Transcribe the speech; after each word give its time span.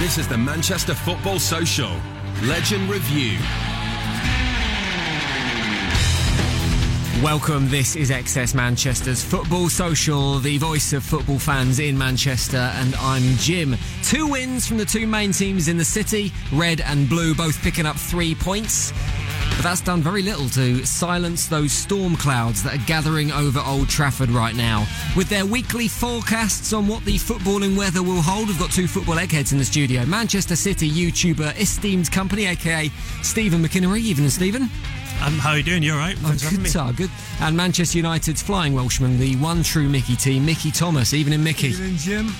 This 0.00 0.16
is 0.16 0.26
the 0.26 0.38
Manchester 0.38 0.94
Football 0.94 1.38
Social 1.38 1.90
Legend 2.44 2.88
Review. 2.88 3.38
Welcome. 7.22 7.68
This 7.68 7.96
is 7.96 8.10
XS 8.10 8.54
Manchester's 8.54 9.22
Football 9.22 9.68
Social, 9.68 10.38
the 10.38 10.56
voice 10.56 10.94
of 10.94 11.04
football 11.04 11.38
fans 11.38 11.80
in 11.80 11.98
Manchester, 11.98 12.72
and 12.76 12.94
I'm 12.94 13.22
Jim. 13.36 13.76
Two 14.02 14.26
wins 14.26 14.66
from 14.66 14.78
the 14.78 14.86
two 14.86 15.06
main 15.06 15.32
teams 15.32 15.68
in 15.68 15.76
the 15.76 15.84
city, 15.84 16.32
red 16.50 16.80
and 16.80 17.06
blue, 17.06 17.34
both 17.34 17.60
picking 17.60 17.84
up 17.84 17.96
three 17.96 18.34
points. 18.34 18.94
But 19.60 19.64
that's 19.64 19.82
done 19.82 20.00
very 20.00 20.22
little 20.22 20.48
to 20.48 20.86
silence 20.86 21.46
those 21.46 21.70
storm 21.70 22.16
clouds 22.16 22.62
that 22.62 22.74
are 22.76 22.86
gathering 22.86 23.30
over 23.30 23.60
Old 23.60 23.90
Trafford 23.90 24.30
right 24.30 24.54
now. 24.54 24.86
With 25.14 25.28
their 25.28 25.44
weekly 25.44 25.86
forecasts 25.86 26.72
on 26.72 26.88
what 26.88 27.04
the 27.04 27.18
footballing 27.18 27.76
weather 27.76 28.02
will 28.02 28.22
hold, 28.22 28.48
we've 28.48 28.58
got 28.58 28.70
two 28.70 28.88
football 28.88 29.18
eggheads 29.18 29.52
in 29.52 29.58
the 29.58 29.64
studio. 29.66 30.06
Manchester 30.06 30.56
City 30.56 30.88
YouTuber 30.88 31.60
Esteemed 31.60 32.10
Company, 32.10 32.46
aka 32.46 32.90
Stephen 33.20 33.62
McInnery. 33.62 34.00
Evening, 34.00 34.30
Stephen. 34.30 34.62
Um, 35.22 35.34
how 35.34 35.50
are 35.50 35.58
you 35.58 35.62
doing? 35.62 35.82
You 35.82 35.92
all 35.92 35.98
right? 35.98 36.16
Oh, 36.24 36.30
good, 36.30 36.66
sir, 36.66 36.90
good. 36.96 37.10
And 37.42 37.54
Manchester 37.54 37.98
United's 37.98 38.40
flying 38.40 38.72
Welshman, 38.72 39.18
the 39.18 39.36
one 39.36 39.62
true 39.62 39.90
Mickey 39.90 40.16
team, 40.16 40.46
Mickey 40.46 40.70
Thomas. 40.70 41.12
Evening, 41.12 41.44
Mickey. 41.44 41.68
Evening, 41.68 41.96
Jim. 41.98 42.32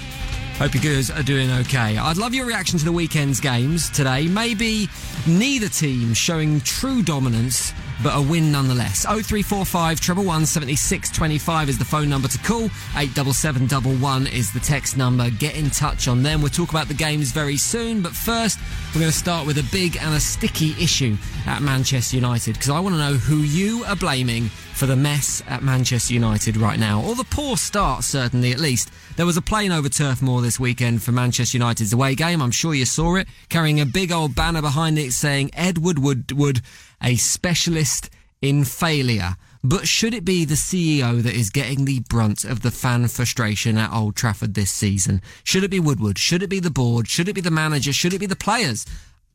Hope 0.60 0.74
you 0.74 0.80
guys 0.80 1.10
are 1.10 1.22
doing 1.22 1.50
okay. 1.50 1.96
I'd 1.96 2.18
love 2.18 2.34
your 2.34 2.44
reaction 2.44 2.78
to 2.78 2.84
the 2.84 2.92
weekend's 2.92 3.40
games 3.40 3.88
today. 3.88 4.28
Maybe 4.28 4.90
neither 5.26 5.70
team 5.70 6.12
showing 6.12 6.60
true 6.60 7.02
dominance, 7.02 7.72
but 8.02 8.10
a 8.14 8.20
win 8.20 8.52
nonetheless. 8.52 9.04
0345 9.04 10.00
treble 10.00 10.24
one 10.24 10.44
seventy 10.44 10.76
six 10.76 11.10
twenty 11.10 11.38
five 11.38 11.70
is 11.70 11.78
the 11.78 11.84
phone 11.86 12.10
number 12.10 12.28
to 12.28 12.36
call. 12.40 12.64
87711 12.94 14.26
is 14.26 14.52
the 14.52 14.60
text 14.60 14.98
number. 14.98 15.30
Get 15.30 15.56
in 15.56 15.70
touch 15.70 16.08
on 16.08 16.22
them. 16.22 16.42
We'll 16.42 16.50
talk 16.50 16.68
about 16.68 16.88
the 16.88 16.94
games 16.94 17.32
very 17.32 17.56
soon, 17.56 18.02
but 18.02 18.12
first 18.12 18.58
we're 18.94 19.00
going 19.00 19.12
to 19.12 19.16
start 19.16 19.46
with 19.46 19.56
a 19.58 19.68
big 19.70 19.96
and 19.98 20.14
a 20.14 20.20
sticky 20.20 20.72
issue 20.82 21.16
at 21.46 21.62
Manchester 21.62 22.16
United 22.16 22.54
because 22.54 22.70
I 22.70 22.80
want 22.80 22.94
to 22.94 22.98
know 22.98 23.14
who 23.14 23.36
you 23.36 23.84
are 23.84 23.94
blaming 23.94 24.48
for 24.74 24.86
the 24.86 24.96
mess 24.96 25.44
at 25.46 25.62
Manchester 25.62 26.12
United 26.12 26.56
right 26.56 26.78
now, 26.78 27.00
or 27.02 27.14
the 27.14 27.24
poor 27.24 27.56
start, 27.56 28.02
certainly 28.02 28.50
at 28.50 28.58
least. 28.58 28.90
There 29.16 29.26
was 29.26 29.36
a 29.36 29.42
plane 29.42 29.70
over 29.70 29.88
Turf 29.88 30.22
Moor 30.22 30.42
this 30.42 30.58
weekend 30.58 31.02
for 31.02 31.12
Manchester 31.12 31.58
United's 31.58 31.92
away 31.92 32.16
game. 32.16 32.42
I'm 32.42 32.50
sure 32.50 32.74
you 32.74 32.84
saw 32.84 33.14
it, 33.14 33.28
carrying 33.48 33.80
a 33.80 33.86
big 33.86 34.10
old 34.10 34.34
banner 34.34 34.60
behind 34.60 34.98
it 34.98 35.12
saying 35.12 35.50
Edward 35.52 36.00
Woodward, 36.00 36.60
a 37.00 37.14
specialist 37.14 38.10
in 38.42 38.64
failure. 38.64 39.36
But 39.62 39.86
should 39.86 40.14
it 40.14 40.24
be 40.24 40.44
the 40.44 40.54
CEO 40.54 41.22
that 41.22 41.34
is 41.34 41.50
getting 41.50 41.84
the 41.84 42.00
brunt 42.08 42.44
of 42.44 42.62
the 42.62 42.70
fan 42.70 43.06
frustration 43.08 43.76
at 43.76 43.92
Old 43.92 44.16
Trafford 44.16 44.54
this 44.54 44.70
season? 44.70 45.20
Should 45.44 45.64
it 45.64 45.70
be 45.70 45.80
Woodward? 45.80 46.18
Should 46.18 46.42
it 46.42 46.48
be 46.48 46.60
the 46.60 46.70
board? 46.70 47.08
Should 47.08 47.28
it 47.28 47.34
be 47.34 47.42
the 47.42 47.50
manager? 47.50 47.92
Should 47.92 48.14
it 48.14 48.20
be 48.20 48.26
the 48.26 48.36
players? 48.36 48.86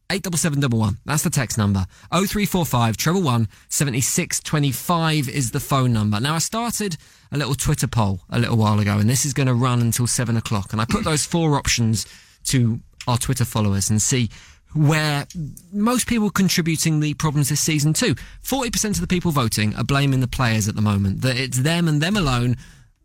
87711. 0.10 1.00
That's 1.06 1.24
the 1.24 1.30
text 1.30 1.58
number. 1.58 1.86
0345 2.12 2.98
treble 2.98 3.22
one 3.22 3.48
7625 3.70 5.30
is 5.30 5.52
the 5.52 5.60
phone 5.60 5.94
number. 5.94 6.20
Now, 6.20 6.36
I 6.36 6.40
started 6.40 6.98
a 7.32 7.38
little 7.38 7.56
Twitter 7.56 7.88
poll 7.88 8.22
a 8.30 8.40
little 8.40 8.58
while 8.58 8.80
ago, 8.80 8.98
and 8.98 9.10
this 9.10 9.26
is 9.26 9.34
going 9.34 9.48
to 9.48 9.54
run 9.54 9.82
until 9.82 10.08
7 10.08 10.38
o'clock. 10.38 10.72
And 10.72 10.82
I 10.82 10.86
put 10.86 11.04
those 11.04 11.26
four 11.26 11.56
options 11.56 12.06
to 12.46 12.80
our 13.08 13.18
Twitter 13.18 13.46
followers 13.46 13.90
and 13.90 14.02
see 14.02 14.30
where 14.76 15.26
most 15.72 16.06
people 16.06 16.30
contributing 16.30 17.00
the 17.00 17.14
problems 17.14 17.50
this 17.50 17.62
season 17.62 17.94
too. 17.94 18.14
40% 18.44 18.92
of 18.92 19.02
the 19.02 19.08
people 19.08 19.32
voting 19.32 19.76
are 19.76 19.84
blaming 19.84 20.20
the 20.20 20.28
players 20.28 20.68
at 20.68 20.76
the 20.76 20.82
moment, 20.82 21.22
that 21.22 21.38
it's 21.38 21.60
them 21.60 21.88
and 21.88 22.02
them 22.02 22.18
alone 22.18 22.58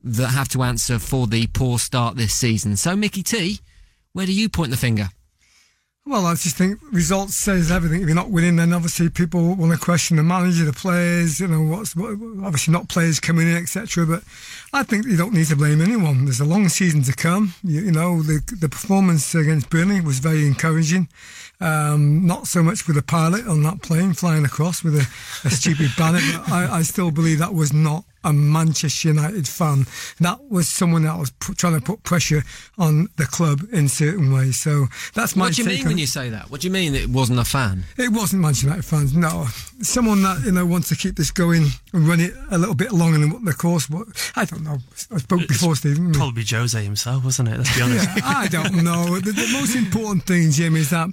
that 0.03 0.29
have 0.29 0.49
to 0.49 0.63
answer 0.63 0.99
for 0.99 1.27
the 1.27 1.47
poor 1.49 1.79
start 1.79 2.17
this 2.17 2.35
season. 2.35 2.77
So, 2.77 2.97
Mickey 2.97 3.23
T, 3.23 3.61
where 4.13 4.27
do 4.27 4.33
you 4.33 4.49
point 4.49 4.71
the 4.71 4.77
finger? 4.77 5.09
Well, 6.07 6.27
I 6.27 6.33
just 6.35 6.57
think 6.57 6.81
results 6.91 7.35
says 7.35 7.71
everything. 7.71 8.01
If 8.01 8.09
you're 8.09 8.17
not 8.17 8.31
winning, 8.31 8.57
then 8.57 8.73
obviously 8.73 9.11
people 9.11 9.55
want 9.55 9.73
to 9.73 9.79
question 9.79 10.17
the 10.17 10.23
manager, 10.23 10.65
the 10.65 10.73
players. 10.73 11.39
You 11.39 11.47
know, 11.47 11.63
what's 11.63 11.95
what, 11.95 12.13
obviously 12.43 12.73
not 12.73 12.89
players 12.89 13.21
coming 13.21 13.47
in, 13.47 13.57
etc. 13.57 14.07
But 14.07 14.25
I 14.73 14.83
think 14.83 15.07
you 15.07 15.17
don't 15.17 15.35
need 15.35 15.47
to 15.49 15.57
blame 15.57 15.83
anyone. 15.83 16.25
There's 16.25 16.41
a 16.41 16.47
long 16.47 16.69
season 16.69 17.03
to 17.03 17.13
come. 17.13 17.55
You, 17.63 17.83
you 17.83 17.93
know, 17.93 18.23
the 18.23 18.41
the 18.61 18.69
performance 18.69 19.35
against 19.35 19.69
Burnley 19.69 20.01
was 20.01 20.21
very 20.21 20.47
encouraging. 20.47 21.09
Um, 21.61 22.27
not 22.27 22.47
so 22.47 22.63
much 22.63 22.87
with 22.87 22.97
a 22.97 23.03
pilot 23.03 23.47
on 23.47 23.63
that 23.65 23.83
plane 23.83 24.15
flying 24.15 24.45
across 24.47 24.83
with 24.83 24.95
a, 24.97 25.07
a 25.47 25.51
stupid 25.51 25.91
banner, 25.99 26.21
but 26.33 26.51
I, 26.51 26.79
I 26.79 26.83
still 26.83 27.11
believe 27.11 27.39
that 27.39 27.53
was 27.53 27.73
not 27.73 28.05
a 28.25 28.33
Manchester 28.33 29.09
United 29.09 29.49
fan. 29.49 29.87
That 30.21 30.51
was 30.51 30.69
someone 30.69 31.05
that 31.05 31.19
was 31.19 31.31
p- 31.31 31.55
trying 31.55 31.79
to 31.79 31.81
put 31.81 32.03
pressure 32.03 32.43
on 32.79 33.09
the 33.17 33.27
club 33.27 33.63
in 33.73 33.89
certain 33.89 34.33
ways. 34.33 34.59
So 34.59 34.87
that's 35.15 35.37
my. 35.37 35.47
What 35.47 35.55
do 35.55 35.63
you 35.63 35.69
mean 35.69 35.87
when 35.87 35.99
you 35.99 36.07
say 36.07 36.31
that? 36.31 36.51
What 36.51 36.61
do 36.61 36.67
you 36.67 36.73
mean 36.73 36.95
it 36.95 37.09
wasn't 37.09 37.39
a 37.39 37.45
fan? 37.45 37.85
It 37.97 38.13
wasn't 38.13 38.43
Manchester 38.43 38.67
United 38.69 38.85
fans. 38.85 39.15
No, 39.15 39.47
someone 39.83 40.23
that 40.23 40.43
you 40.45 40.53
know 40.53 40.67
wants 40.67 40.89
to 40.91 40.97
keep 40.97 41.17
this 41.17 41.31
going 41.31 41.67
and 41.93 42.09
run 42.09 42.21
it 42.21 42.35
a 42.51 42.59
little 42.59 42.75
bit 42.75 42.93
longer 42.93 43.19
than 43.19 43.31
what 43.31 43.45
the 43.45 43.53
course. 43.53 43.89
What 43.89 44.09
I 44.37 44.45
don't 44.45 44.63
know. 44.63 44.79
I 45.11 45.19
spoke 45.19 45.49
before, 45.49 45.77
Stephen. 45.77 46.13
Probably 46.13 46.45
Jose 46.45 46.83
himself, 46.83 47.25
wasn't 47.25 47.49
it? 47.49 47.59
Let's 47.59 47.77
be 47.77 47.83
honest. 47.83 48.09
yeah, 48.17 48.23
I 48.25 48.49
don't 48.49 48.85
know. 48.85 49.19
The, 49.21 49.33
the, 49.33 49.51
most 49.53 49.77
important 49.77 50.25
thing, 50.25 50.51
Jim, 50.51 50.77
is 50.77 50.91
that 50.91 51.09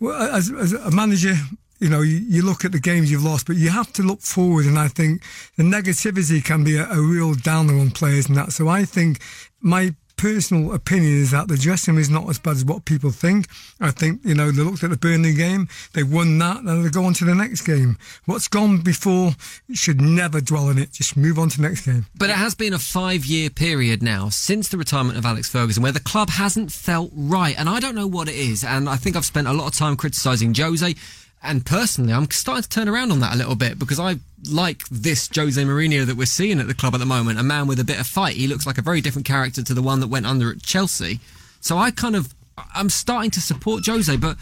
well, 0.00 0.34
as, 0.34 0.50
as 0.50 0.72
a 0.72 0.90
manager, 0.90 1.34
you 1.78 1.88
know, 1.88 2.02
you, 2.02 2.18
you, 2.18 2.42
look 2.42 2.64
at 2.64 2.72
the 2.72 2.80
games 2.80 3.10
you've 3.10 3.24
lost, 3.24 3.46
but 3.46 3.56
you 3.56 3.70
have 3.70 3.92
to 3.94 4.02
look 4.02 4.20
forward. 4.20 4.66
And 4.66 4.78
I 4.78 4.88
think 4.88 5.22
the 5.56 5.62
negativity 5.62 6.44
can 6.44 6.64
be 6.64 6.76
a, 6.76 6.88
a 6.88 7.00
real 7.00 7.34
downer 7.34 7.78
on 7.78 7.90
players 7.90 8.28
and 8.28 8.36
that. 8.36 8.52
So 8.52 8.68
I 8.68 8.84
think 8.84 9.20
my 9.60 9.94
personal 10.16 10.72
opinion 10.72 11.12
is 11.12 11.30
that 11.30 11.48
the 11.48 11.56
dressing 11.56 11.94
room 11.94 12.00
is 12.00 12.10
not 12.10 12.28
as 12.28 12.38
bad 12.38 12.56
as 12.56 12.64
what 12.64 12.84
people 12.84 13.10
think. 13.10 13.46
I 13.80 13.90
think, 13.90 14.20
you 14.24 14.34
know, 14.34 14.50
they 14.50 14.62
looked 14.62 14.82
at 14.82 14.90
the 14.90 14.96
Burnley 14.96 15.34
game, 15.34 15.68
they 15.92 16.02
won 16.02 16.38
that, 16.38 16.64
then 16.64 16.82
they 16.82 16.88
go 16.88 17.04
on 17.04 17.14
to 17.14 17.24
the 17.24 17.34
next 17.34 17.62
game. 17.62 17.98
What's 18.24 18.48
gone 18.48 18.80
before, 18.80 19.32
should 19.72 20.00
never 20.00 20.40
dwell 20.40 20.68
on 20.68 20.78
it. 20.78 20.92
Just 20.92 21.16
move 21.16 21.38
on 21.38 21.48
to 21.50 21.56
the 21.58 21.68
next 21.68 21.86
game. 21.86 22.06
But 22.16 22.30
it 22.30 22.36
has 22.36 22.54
been 22.54 22.72
a 22.72 22.78
five 22.78 23.24
year 23.24 23.50
period 23.50 24.02
now 24.02 24.28
since 24.28 24.68
the 24.68 24.78
retirement 24.78 25.18
of 25.18 25.26
Alex 25.26 25.48
Ferguson 25.48 25.82
where 25.82 25.92
the 25.92 26.00
club 26.00 26.30
hasn't 26.30 26.72
felt 26.72 27.10
right. 27.14 27.58
And 27.58 27.68
I 27.68 27.80
don't 27.80 27.94
know 27.94 28.06
what 28.06 28.28
it 28.28 28.34
is. 28.36 28.64
And 28.64 28.88
I 28.88 28.96
think 28.96 29.16
I've 29.16 29.24
spent 29.24 29.46
a 29.46 29.52
lot 29.52 29.66
of 29.66 29.74
time 29.74 29.96
criticising 29.96 30.54
Jose 30.54 30.94
and 31.42 31.64
personally, 31.64 32.12
I'm 32.12 32.30
starting 32.30 32.62
to 32.62 32.68
turn 32.68 32.88
around 32.88 33.12
on 33.12 33.20
that 33.20 33.34
a 33.34 33.36
little 33.36 33.54
bit 33.54 33.78
because 33.78 34.00
I 34.00 34.16
like 34.50 34.82
this 34.88 35.28
Jose 35.34 35.62
Mourinho 35.62 36.06
that 36.06 36.16
we're 36.16 36.26
seeing 36.26 36.60
at 36.60 36.66
the 36.66 36.74
club 36.74 36.94
at 36.94 36.98
the 36.98 37.06
moment. 37.06 37.38
A 37.38 37.42
man 37.42 37.66
with 37.66 37.78
a 37.78 37.84
bit 37.84 38.00
of 38.00 38.06
fight. 38.06 38.36
He 38.36 38.46
looks 38.46 38.66
like 38.66 38.78
a 38.78 38.82
very 38.82 39.00
different 39.00 39.26
character 39.26 39.62
to 39.62 39.74
the 39.74 39.82
one 39.82 40.00
that 40.00 40.08
went 40.08 40.26
under 40.26 40.50
at 40.50 40.62
Chelsea. 40.62 41.20
So 41.60 41.78
I 41.78 41.90
kind 41.90 42.16
of, 42.16 42.34
I'm 42.74 42.90
starting 42.90 43.30
to 43.32 43.40
support 43.40 43.86
Jose, 43.86 44.16
but 44.16 44.36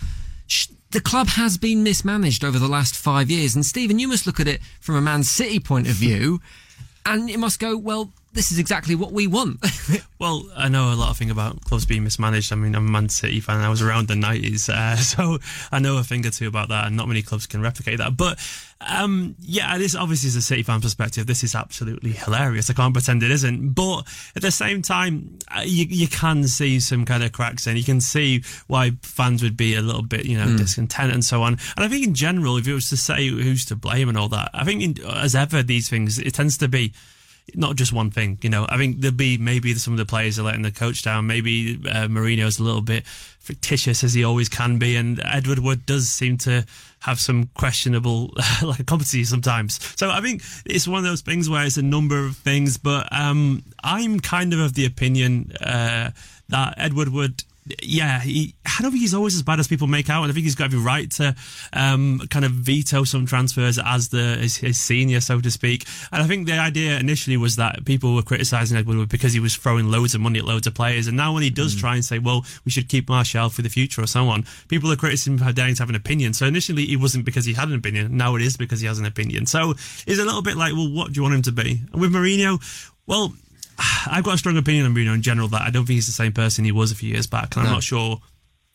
sh- 0.46 0.68
the 0.90 1.00
club 1.00 1.28
has 1.28 1.58
been 1.58 1.82
mismanaged 1.82 2.44
over 2.44 2.58
the 2.58 2.68
last 2.68 2.94
five 2.94 3.30
years. 3.30 3.54
And 3.54 3.66
Stephen, 3.66 3.98
you 3.98 4.08
must 4.08 4.26
look 4.26 4.40
at 4.40 4.48
it 4.48 4.60
from 4.80 4.94
a 4.94 5.00
Man 5.00 5.24
City 5.24 5.58
point 5.58 5.88
of 5.88 5.94
view, 5.94 6.40
and 7.04 7.28
it 7.28 7.38
must 7.38 7.58
go, 7.58 7.76
well, 7.76 8.12
this 8.34 8.50
is 8.50 8.58
exactly 8.58 8.94
what 8.94 9.12
we 9.12 9.26
want. 9.26 9.64
well, 10.18 10.44
I 10.56 10.68
know 10.68 10.92
a 10.92 10.96
lot 10.96 11.10
of 11.10 11.16
thing 11.16 11.30
about 11.30 11.62
clubs 11.62 11.86
being 11.86 12.02
mismanaged. 12.02 12.52
I 12.52 12.56
mean, 12.56 12.74
I'm 12.74 12.88
a 12.88 12.90
Man 12.90 13.08
City 13.08 13.40
fan. 13.40 13.60
I 13.60 13.68
was 13.68 13.80
around 13.80 14.08
the 14.08 14.14
90s, 14.14 14.68
uh, 14.68 14.96
so 14.96 15.38
I 15.70 15.78
know 15.78 15.96
a 15.98 16.02
thing 16.02 16.26
or 16.26 16.30
two 16.30 16.48
about 16.48 16.68
that, 16.68 16.86
and 16.86 16.96
not 16.96 17.08
many 17.08 17.22
clubs 17.22 17.46
can 17.46 17.62
replicate 17.62 17.98
that. 17.98 18.16
But 18.16 18.38
um, 18.80 19.36
yeah, 19.40 19.78
this 19.78 19.94
obviously 19.94 20.28
is 20.28 20.36
a 20.36 20.42
City 20.42 20.64
fan 20.64 20.80
perspective. 20.80 21.26
This 21.26 21.44
is 21.44 21.54
absolutely 21.54 22.10
hilarious. 22.10 22.68
I 22.68 22.74
can't 22.74 22.92
pretend 22.92 23.22
it 23.22 23.30
isn't. 23.30 23.72
But 23.72 24.02
at 24.34 24.42
the 24.42 24.50
same 24.50 24.82
time, 24.82 25.38
uh, 25.56 25.62
you, 25.64 25.86
you 25.88 26.08
can 26.08 26.48
see 26.48 26.80
some 26.80 27.04
kind 27.04 27.22
of 27.22 27.30
cracks 27.30 27.68
and 27.68 27.78
you 27.78 27.84
can 27.84 28.00
see 28.00 28.42
why 28.66 28.92
fans 29.02 29.42
would 29.44 29.56
be 29.56 29.76
a 29.76 29.82
little 29.82 30.02
bit, 30.02 30.26
you 30.26 30.36
know, 30.36 30.46
mm. 30.46 30.58
discontent 30.58 31.12
and 31.12 31.24
so 31.24 31.42
on. 31.42 31.52
And 31.76 31.84
I 31.84 31.88
think 31.88 32.04
in 32.04 32.14
general, 32.14 32.56
if 32.56 32.66
it 32.66 32.74
was 32.74 32.88
to 32.90 32.96
say 32.96 33.28
who's 33.28 33.64
to 33.66 33.76
blame 33.76 34.08
and 34.08 34.18
all 34.18 34.28
that, 34.28 34.50
I 34.52 34.64
think 34.64 34.82
in, 34.82 35.06
as 35.06 35.36
ever, 35.36 35.62
these 35.62 35.88
things, 35.88 36.18
it 36.18 36.34
tends 36.34 36.58
to 36.58 36.68
be 36.68 36.92
not 37.54 37.76
just 37.76 37.92
one 37.92 38.10
thing. 38.10 38.38
You 38.42 38.50
know, 38.50 38.66
I 38.68 38.76
think 38.76 39.00
there'll 39.00 39.16
be 39.16 39.36
maybe 39.38 39.74
some 39.74 39.94
of 39.94 39.98
the 39.98 40.06
players 40.06 40.38
are 40.38 40.42
letting 40.42 40.62
the 40.62 40.72
coach 40.72 41.02
down. 41.02 41.26
Maybe 41.26 41.74
uh, 41.86 42.08
Mourinho's 42.08 42.58
a 42.58 42.62
little 42.62 42.80
bit 42.80 43.06
fictitious 43.06 44.02
as 44.02 44.14
he 44.14 44.24
always 44.24 44.48
can 44.48 44.78
be, 44.78 44.96
and 44.96 45.20
Edward 45.24 45.58
Wood 45.58 45.84
does 45.86 46.08
seem 46.08 46.38
to 46.38 46.64
have 47.00 47.20
some 47.20 47.50
questionable 47.54 48.32
like 48.62 48.86
competency 48.86 49.24
sometimes. 49.24 49.78
So 49.98 50.10
I 50.10 50.20
think 50.20 50.42
it's 50.64 50.88
one 50.88 50.98
of 50.98 51.04
those 51.04 51.20
things 51.20 51.50
where 51.50 51.64
it's 51.64 51.76
a 51.76 51.82
number 51.82 52.24
of 52.24 52.36
things, 52.36 52.78
but 52.78 53.06
um, 53.12 53.62
I'm 53.82 54.20
kind 54.20 54.54
of 54.54 54.60
of 54.60 54.74
the 54.74 54.86
opinion 54.86 55.52
uh, 55.60 56.10
that 56.48 56.74
Edward 56.78 57.10
Wood 57.10 57.44
yeah, 57.82 58.20
he, 58.20 58.54
I 58.66 58.82
don't 58.82 58.90
think 58.90 59.00
he's 59.00 59.14
always 59.14 59.34
as 59.34 59.42
bad 59.42 59.58
as 59.58 59.68
people 59.68 59.86
make 59.86 60.10
out, 60.10 60.22
and 60.22 60.30
I 60.30 60.34
think 60.34 60.44
he's 60.44 60.54
got 60.54 60.66
every 60.66 60.78
right 60.78 61.10
to 61.12 61.34
um, 61.72 62.20
kind 62.30 62.44
of 62.44 62.52
veto 62.52 63.04
some 63.04 63.24
transfers 63.24 63.78
as 63.78 64.08
the 64.08 64.36
his, 64.36 64.56
his, 64.56 64.78
senior, 64.78 65.20
so 65.20 65.40
to 65.40 65.50
speak. 65.50 65.86
And 66.12 66.22
I 66.22 66.26
think 66.26 66.46
the 66.46 66.58
idea 66.58 66.98
initially 66.98 67.36
was 67.36 67.56
that 67.56 67.84
people 67.84 68.14
were 68.14 68.22
criticising 68.22 68.76
Edward 68.76 69.08
because 69.08 69.32
he 69.32 69.40
was 69.40 69.56
throwing 69.56 69.90
loads 69.90 70.14
of 70.14 70.20
money 70.20 70.38
at 70.40 70.44
loads 70.44 70.66
of 70.66 70.74
players, 70.74 71.06
and 71.06 71.16
now 71.16 71.32
when 71.32 71.42
he 71.42 71.50
does 71.50 71.74
mm. 71.74 71.80
try 71.80 71.94
and 71.94 72.04
say, 72.04 72.18
"Well, 72.18 72.44
we 72.64 72.70
should 72.70 72.88
keep 72.88 73.08
Martial 73.08 73.48
for 73.48 73.62
the 73.62 73.70
future" 73.70 74.02
or 74.02 74.06
so 74.06 74.28
on, 74.28 74.44
people 74.68 74.92
are 74.92 74.96
criticizing 74.96 75.34
him 75.34 75.38
for 75.38 75.52
daring 75.52 75.74
to 75.74 75.82
have 75.82 75.88
an 75.88 75.96
opinion. 75.96 76.34
So 76.34 76.46
initially, 76.46 76.84
it 76.84 77.00
wasn't 77.00 77.24
because 77.24 77.46
he 77.46 77.54
had 77.54 77.68
an 77.68 77.74
opinion. 77.74 78.16
Now 78.16 78.36
it 78.36 78.42
is 78.42 78.56
because 78.56 78.80
he 78.80 78.86
has 78.86 78.98
an 78.98 79.06
opinion. 79.06 79.46
So 79.46 79.70
it's 80.06 80.20
a 80.20 80.24
little 80.24 80.42
bit 80.42 80.56
like, 80.56 80.74
well, 80.74 80.90
what 80.90 81.12
do 81.12 81.18
you 81.18 81.22
want 81.22 81.34
him 81.34 81.42
to 81.42 81.52
be? 81.52 81.80
And 81.92 82.00
with 82.00 82.12
Mourinho, 82.12 82.60
well, 83.06 83.34
I've 83.78 84.24
got 84.24 84.34
a 84.34 84.38
strong 84.38 84.56
opinion 84.56 84.86
on 84.86 84.94
Mourinho 84.94 85.14
in 85.14 85.22
general 85.22 85.48
that 85.48 85.62
I 85.62 85.70
don't 85.70 85.86
think 85.86 85.94
he's 85.96 86.06
the 86.06 86.12
same 86.12 86.32
person 86.32 86.64
he 86.64 86.72
was 86.72 86.92
a 86.92 86.94
few 86.94 87.10
years 87.10 87.26
back, 87.26 87.56
and 87.56 87.64
no. 87.64 87.70
I'm 87.70 87.74
not 87.74 87.82
sure 87.82 88.20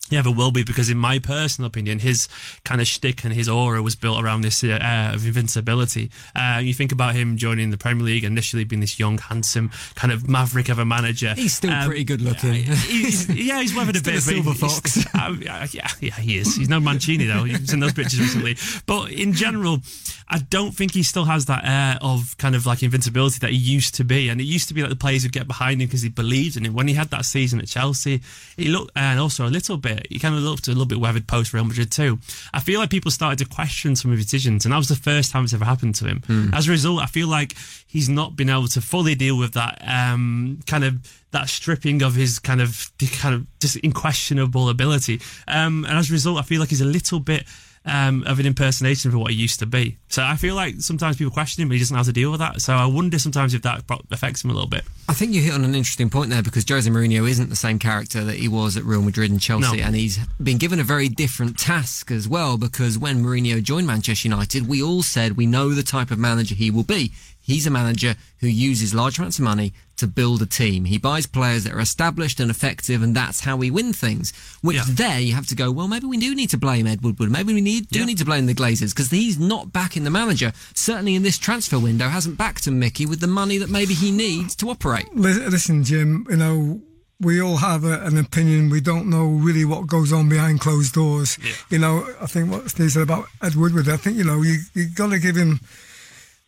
he 0.10 0.18
ever 0.18 0.32
will 0.32 0.52
be 0.52 0.64
because, 0.64 0.90
in 0.90 0.98
my 0.98 1.20
personal 1.20 1.68
opinion, 1.68 2.00
his 2.00 2.28
kind 2.64 2.82
of 2.82 2.88
shtick 2.88 3.24
and 3.24 3.34
his 3.34 3.48
aura 3.48 3.82
was 3.82 3.96
built 3.96 4.24
around 4.24 4.42
this 4.42 4.64
uh, 4.64 4.80
air 4.82 5.14
of 5.14 5.26
invincibility. 5.26 6.10
Uh, 6.36 6.60
you 6.62 6.74
think 6.74 6.92
about 6.92 7.16
him 7.16 7.38
joining 7.38 7.70
the 7.70 7.78
Premier 7.78 8.06
League, 8.06 8.24
initially 8.24 8.64
being 8.64 8.80
this 8.80 9.00
young, 9.00 9.18
handsome, 9.18 9.72
kind 9.96 10.12
of 10.12 10.28
maverick 10.28 10.70
of 10.70 10.80
a 10.80 10.86
manager. 10.86 11.34
He's 11.36 11.54
still 11.54 11.72
um, 11.72 11.88
pretty 11.88 12.04
good 12.04 12.22
looking. 12.22 12.54
He's, 12.54 13.30
yeah, 13.30 13.62
he's 13.62 13.76
weathered 13.76 13.98
a 13.98 14.02
bit. 14.02 14.16
A 14.16 14.22
silver 14.22 14.54
fox. 14.54 15.06
Uh, 15.14 15.36
yeah, 15.40 15.68
yeah, 16.00 16.16
he 16.16 16.38
is. 16.38 16.56
He's 16.56 16.70
no 16.70 16.80
Mancini 16.80 17.26
though. 17.26 17.44
He's 17.44 17.74
in 17.74 17.80
those 17.80 17.94
pictures 17.94 18.20
recently. 18.20 18.58
But 18.86 19.12
in 19.12 19.34
general, 19.34 19.80
I 20.28 20.40
don't 20.40 20.72
think 20.72 20.94
he 20.94 21.04
still 21.04 21.26
has 21.26 21.46
that 21.46 21.64
air 21.66 21.98
of 22.02 22.38
kind 22.38 22.56
of 22.56 22.66
like 22.66 22.84
invincibility 22.84 23.40
that 23.40 23.52
he 23.52 23.58
used 23.58 23.96
to 23.96 24.04
be. 24.04 24.30
And 24.30 24.40
it 24.40 24.46
used 24.46 24.68
to 24.70 24.74
be 24.74 24.82
that 24.82 24.90
the 24.90 24.96
players 24.96 25.24
would 25.24 25.32
get 25.32 25.48
behind 25.48 25.82
him 25.82 25.88
because 25.88 26.02
he 26.02 26.10
believed 26.10 26.58
in 26.58 26.66
him. 26.66 26.74
When 26.74 26.88
he 26.88 26.94
had 26.94 27.10
that 27.10 27.26
season 27.26 27.60
at 27.60 27.68
Chelsea, 27.68 28.22
he 28.56 28.70
looked, 28.70 28.92
and 28.96 29.20
also 29.20 29.48
a 29.48 29.50
little 29.50 29.78
bit, 29.78 29.99
he 30.10 30.20
kind 30.20 30.36
of 30.36 30.42
looked 30.42 30.68
a 30.68 30.72
little 30.72 30.86
bit 30.86 31.00
weathered 31.00 31.28
post 31.28 31.54
Real 31.54 31.66
Madrid 31.66 31.92
too. 31.92 32.20
I 32.54 32.60
feel 32.60 32.80
like 32.80 32.90
people 32.90 33.12
started 33.12 33.40
to 33.40 33.46
question 33.46 33.96
some 33.96 34.12
of 34.12 34.18
his 34.18 34.26
decisions, 34.26 34.66
and 34.66 34.74
that 34.74 34.78
was 34.78 34.90
the 34.90 34.96
first 34.96 35.32
time 35.32 35.44
it's 35.44 35.54
ever 35.54 35.66
happened 35.66 35.96
to 35.96 36.06
him. 36.06 36.22
Mm. 36.22 36.56
As 36.56 36.68
a 36.68 36.72
result, 36.72 37.02
I 37.02 37.06
feel 37.06 37.28
like 37.28 37.56
he's 37.88 38.10
not 38.10 38.36
been 38.36 38.50
able 38.50 38.68
to 38.70 38.82
fully 38.82 39.16
deal 39.16 39.38
with 39.38 39.54
that 39.54 39.82
um, 39.88 40.60
kind 40.66 40.84
of 40.84 40.98
that 41.32 41.48
stripping 41.48 42.02
of 42.02 42.16
his 42.16 42.40
kind 42.40 42.62
of 42.62 42.92
kind 43.20 43.36
of 43.36 43.60
just 43.60 43.78
unquestionable 43.84 44.70
ability. 44.70 45.22
Um, 45.48 45.86
and 45.86 45.98
as 45.98 46.10
a 46.10 46.14
result, 46.14 46.40
I 46.40 46.44
feel 46.44 46.60
like 46.60 46.70
he's 46.70 46.82
a 46.82 46.86
little 46.86 47.20
bit 47.20 47.46
um, 47.86 48.24
of 48.28 48.40
an 48.40 48.46
impersonation 48.46 49.12
for 49.12 49.18
what 49.18 49.32
he 49.32 49.38
used 49.38 49.60
to 49.60 49.66
be. 49.66 49.98
So 50.10 50.24
I 50.24 50.36
feel 50.36 50.56
like 50.56 50.76
sometimes 50.80 51.18
people 51.18 51.32
question 51.32 51.62
him, 51.62 51.70
but 51.70 51.74
he 51.74 51.80
doesn't 51.80 51.94
know 51.94 52.00
how 52.00 52.04
to 52.04 52.12
deal 52.14 52.32
with 52.32 52.40
that. 52.40 52.62
So 52.62 52.74
I 52.74 52.86
wonder 52.86 53.20
sometimes 53.20 53.54
if 53.54 53.62
that 53.64 53.84
affects 54.12 54.44
him 54.44 54.50
a 54.50 54.54
little 54.54 54.70
bit. 54.70 54.84
I 55.08 55.14
think 55.14 55.34
you 55.34 55.42
hit 55.42 55.54
on 55.54 55.64
an 55.64 55.76
interesting 55.76 56.10
point 56.10 56.30
there 56.30 56.44
because 56.44 56.66
Jose 56.68 56.90
Mourinho 56.90 57.28
isn't 57.28 57.50
the 57.50 57.56
same 57.56 57.80
character 57.80 58.24
that 58.24 58.36
he 58.36 58.48
was 58.48 58.78
at 58.78 58.84
Real 58.84 59.02
Madrid 59.02 59.32
and 59.32 59.42
Chelsea, 59.42 59.78
no. 59.78 59.84
and 59.84 59.96
he's 59.96 60.20
been 60.42 60.58
given 60.58 60.80
a 60.80 60.84
very 60.84 61.10
different 61.10 61.58
task 61.58 62.12
as 62.12 62.28
well. 62.28 62.58
Because 62.58 62.98
when 62.98 63.24
Mourinho 63.24 63.64
joined 63.64 63.88
Manchester 63.88 64.28
United, 64.28 64.68
we 64.68 64.84
all 64.84 65.02
said 65.02 65.38
we 65.38 65.48
know 65.48 65.70
the 65.70 65.84
type 65.84 66.12
of 66.12 66.20
manager 66.20 66.56
he 66.56 66.70
will 66.70 66.84
be. 66.84 67.12
He's 67.42 67.66
a 67.66 67.72
manager 67.72 68.16
who 68.40 68.48
uses 68.48 68.94
large 68.94 69.18
amounts 69.18 69.40
of 69.40 69.46
money 69.46 69.74
to 70.00 70.08
build 70.08 70.42
a 70.42 70.46
team. 70.46 70.86
He 70.86 70.98
buys 70.98 71.26
players 71.26 71.64
that 71.64 71.74
are 71.74 71.80
established 71.80 72.40
and 72.40 72.52
effective, 72.52 73.02
and 73.02 73.16
that's 73.16 73.42
how 73.42 73.56
we 73.56 73.72
win 73.72 73.94
things. 73.94 74.34
Which 74.62 74.78
yeah. 74.78 74.84
there 74.88 75.20
you 75.20 75.34
have 75.34 75.48
to 75.48 75.56
go, 75.56 75.72
well, 75.72 75.88
maybe 75.88 76.08
we 76.08 76.18
do 76.18 76.36
need 76.36 76.50
to 76.50 76.58
blame 76.58 76.88
Ed 76.88 77.02
Woodward. 77.02 77.32
Maybe 77.32 77.54
we 77.54 77.62
need, 77.62 77.88
do 77.88 78.00
yeah. 78.00 78.06
need 78.06 78.18
to 78.18 78.26
blame 78.26 78.46
the 78.46 78.54
Glazers 78.54 78.94
because 78.94 79.12
he's 79.12 79.40
not 79.40 79.72
backing 79.72 80.04
the 80.04 80.10
manager. 80.10 80.52
Certainly 80.74 81.16
in 81.16 81.24
this 81.24 81.38
transfer 81.38 81.80
window, 81.80 82.08
hasn't 82.08 82.38
backed 82.38 82.68
him, 82.68 82.80
Mickey, 82.80 83.06
with 83.06 83.20
the 83.20 83.28
money 83.28 83.58
that 83.58 83.70
maybe 83.70 83.94
he 83.94 84.12
needs 84.12 84.56
to 84.58 84.70
operate. 84.70 85.14
Listen, 85.14 85.84
Jim, 85.84 86.26
you 86.30 86.38
know, 86.38 86.82
we 87.22 87.42
all 87.42 87.58
have 87.58 87.84
a, 87.84 88.02
an 88.06 88.18
opinion. 88.18 88.70
We 88.70 88.82
don't 88.82 89.10
know 89.10 89.28
really 89.28 89.66
what 89.66 89.88
goes 89.88 90.14
on 90.14 90.30
behind 90.30 90.62
closed 90.62 90.94
doors. 90.94 91.38
Yeah. 91.44 91.52
You 91.70 91.80
know, 91.80 92.08
I 92.22 92.26
think 92.28 92.50
what 92.50 92.70
Steve 92.70 92.92
said 92.92 93.04
about 93.04 93.26
Ed 93.44 93.56
Woodward, 93.56 93.90
I 93.90 93.98
think, 93.98 94.18
you 94.18 94.24
know, 94.24 94.42
you, 94.42 94.60
you've 94.74 94.96
got 94.96 95.10
to 95.10 95.20
give 95.20 95.36
him 95.36 95.60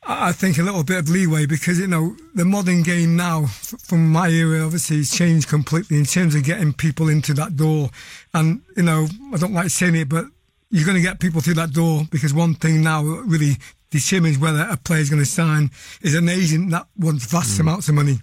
I 0.03 0.31
think 0.31 0.57
a 0.57 0.63
little 0.63 0.83
bit 0.83 0.97
of 0.97 1.09
leeway 1.09 1.45
because 1.45 1.79
you 1.79 1.87
know 1.87 2.15
the 2.33 2.43
modern 2.43 2.81
game 2.81 3.15
now, 3.15 3.45
from 3.45 4.09
my 4.11 4.29
era, 4.29 4.65
obviously 4.65 4.97
has 4.97 5.11
changed 5.11 5.47
completely 5.47 5.97
in 5.97 6.05
terms 6.05 6.33
of 6.33 6.43
getting 6.43 6.73
people 6.73 7.07
into 7.07 7.33
that 7.35 7.55
door. 7.55 7.89
And 8.33 8.61
you 8.75 8.83
know, 8.83 9.07
I 9.33 9.37
don't 9.37 9.53
like 9.53 9.69
saying 9.69 9.95
it, 9.95 10.09
but 10.09 10.25
you're 10.71 10.85
going 10.85 10.95
to 10.95 11.03
get 11.03 11.19
people 11.19 11.41
through 11.41 11.55
that 11.55 11.73
door 11.73 12.03
because 12.09 12.33
one 12.33 12.55
thing 12.55 12.81
now 12.81 13.03
really 13.03 13.57
determines 13.91 14.39
whether 14.39 14.67
a 14.69 14.77
player 14.77 15.01
is 15.01 15.09
going 15.09 15.21
to 15.21 15.29
sign 15.29 15.69
is 16.01 16.15
an 16.15 16.29
agent 16.29 16.71
that 16.71 16.87
wants 16.97 17.25
vast 17.25 17.57
mm. 17.57 17.61
amounts 17.61 17.89
of 17.89 17.95
money. 17.95 18.19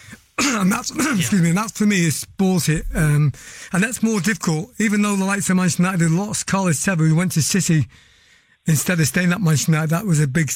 and 0.38 0.72
that's 0.72 0.90
excuse 1.18 1.42
me, 1.42 1.50
and 1.50 1.58
that 1.58 1.72
for 1.72 1.84
me 1.84 2.06
is 2.06 2.24
bullshit. 2.38 2.86
Um, 2.94 3.32
and 3.72 3.82
that's 3.82 4.02
more 4.02 4.20
difficult, 4.20 4.70
even 4.78 5.02
though 5.02 5.16
the 5.16 5.24
likes 5.24 5.50
of 5.50 5.56
Manchester 5.56 5.82
United 5.82 6.10
lost 6.10 6.46
Carlos 6.46 6.82
Tevez, 6.82 7.08
who 7.08 7.16
went 7.16 7.32
to 7.32 7.42
City 7.42 7.86
instead 8.66 9.00
of 9.00 9.06
staying 9.06 9.32
at 9.32 9.42
Manchester 9.42 9.72
United. 9.72 9.90
That 9.90 10.06
was 10.06 10.20
a 10.20 10.26
big 10.26 10.50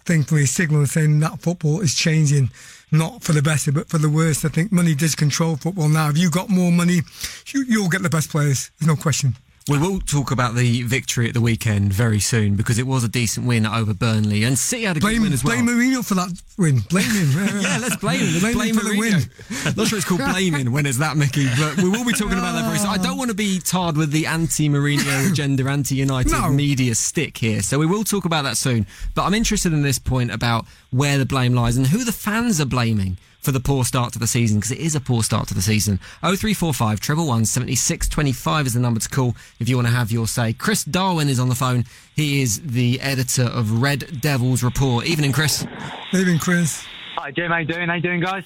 thankfully 0.00 0.46
signal 0.46 0.86
saying 0.86 1.20
that 1.20 1.40
football 1.40 1.80
is 1.80 1.94
changing, 1.94 2.50
not 2.90 3.22
for 3.22 3.32
the 3.32 3.42
better, 3.42 3.72
but 3.72 3.88
for 3.88 3.98
the 3.98 4.08
worse. 4.08 4.44
I 4.44 4.48
think 4.48 4.72
money 4.72 4.94
does 4.94 5.14
control 5.14 5.56
football 5.56 5.88
now. 5.88 6.10
If 6.10 6.18
you 6.18 6.30
got 6.30 6.48
more 6.48 6.72
money, 6.72 7.00
you, 7.48 7.64
you'll 7.68 7.88
get 7.88 8.02
the 8.02 8.10
best 8.10 8.30
players. 8.30 8.70
There's 8.78 8.88
no 8.88 8.96
question. 9.00 9.36
We 9.68 9.78
will 9.78 9.98
talk 9.98 10.30
about 10.30 10.54
the 10.54 10.82
victory 10.82 11.26
at 11.26 11.34
the 11.34 11.40
weekend 11.40 11.92
very 11.92 12.20
soon 12.20 12.54
because 12.54 12.78
it 12.78 12.86
was 12.86 13.02
a 13.02 13.08
decent 13.08 13.48
win 13.48 13.66
over 13.66 13.92
Burnley 13.94 14.44
and 14.44 14.56
City 14.56 14.84
had 14.84 14.96
a 14.96 15.00
blame, 15.00 15.14
good 15.14 15.22
win 15.22 15.32
as 15.32 15.42
well. 15.42 15.60
Blame 15.60 15.66
Mourinho 15.66 16.06
for 16.06 16.14
that 16.14 16.28
win. 16.56 16.78
Blame 16.88 17.10
him. 17.10 17.30
yeah, 17.62 17.78
let's 17.80 17.96
blame 17.96 18.20
him. 18.20 18.26
Let's 18.26 18.40
blame, 18.42 18.54
blame 18.54 18.68
him 18.68 18.76
for 18.76 18.86
Mourinho. 18.86 19.48
the 19.48 19.64
win. 19.64 19.74
Not 19.76 19.88
sure 19.88 19.98
it's 19.98 20.06
called 20.06 20.20
blaming 20.20 20.70
when 20.70 20.86
it's 20.86 20.98
that, 20.98 21.16
Mickey, 21.16 21.48
but 21.58 21.78
we 21.78 21.88
will 21.88 22.04
be 22.04 22.12
talking 22.12 22.38
about 22.38 22.52
that 22.52 22.64
very 22.64 22.78
soon. 22.78 22.90
I 22.90 22.96
don't 22.96 23.18
want 23.18 23.30
to 23.30 23.36
be 23.36 23.58
tarred 23.58 23.96
with 23.96 24.12
the 24.12 24.26
anti-Mourinho 24.26 25.30
agenda, 25.32 25.68
anti-United 25.68 26.30
no. 26.30 26.48
media 26.50 26.94
stick 26.94 27.36
here, 27.36 27.60
so 27.60 27.80
we 27.80 27.86
will 27.86 28.04
talk 28.04 28.24
about 28.24 28.42
that 28.42 28.56
soon. 28.56 28.86
But 29.16 29.24
I'm 29.24 29.34
interested 29.34 29.72
in 29.72 29.82
this 29.82 29.98
point 29.98 30.30
about 30.30 30.66
where 30.96 31.18
the 31.18 31.26
blame 31.26 31.54
lies 31.54 31.76
and 31.76 31.86
who 31.86 32.04
the 32.04 32.12
fans 32.12 32.60
are 32.60 32.66
blaming 32.66 33.18
for 33.40 33.52
the 33.52 33.60
poor 33.60 33.84
start 33.84 34.12
to 34.12 34.18
the 34.18 34.26
season 34.26 34.58
because 34.58 34.72
it 34.72 34.78
is 34.78 34.94
a 34.96 35.00
poor 35.00 35.22
start 35.22 35.46
to 35.46 35.54
the 35.54 35.62
season. 35.62 35.98
0345 36.20 36.98
treble 36.98 37.28
one 37.28 37.44
seventy 37.44 37.76
six 37.76 38.08
twenty 38.08 38.32
five 38.32 38.66
is 38.66 38.74
the 38.74 38.80
number 38.80 38.98
to 38.98 39.08
call 39.08 39.36
if 39.60 39.68
you 39.68 39.76
want 39.76 39.86
to 39.86 39.94
have 39.94 40.10
your 40.10 40.26
say. 40.26 40.52
Chris 40.52 40.82
Darwin 40.84 41.28
is 41.28 41.38
on 41.38 41.48
the 41.48 41.54
phone. 41.54 41.84
He 42.14 42.42
is 42.42 42.60
the 42.62 43.00
editor 43.00 43.44
of 43.44 43.82
Red 43.82 44.20
Devils 44.20 44.62
Report. 44.62 45.06
Evening, 45.06 45.32
Chris. 45.32 45.66
Evening, 46.12 46.38
Chris. 46.38 46.84
Hi, 47.16 47.30
Jim. 47.30 47.50
How 47.50 47.58
you 47.58 47.66
doing? 47.66 47.88
How 47.88 47.94
you 47.94 48.02
doing, 48.02 48.20
guys? 48.20 48.44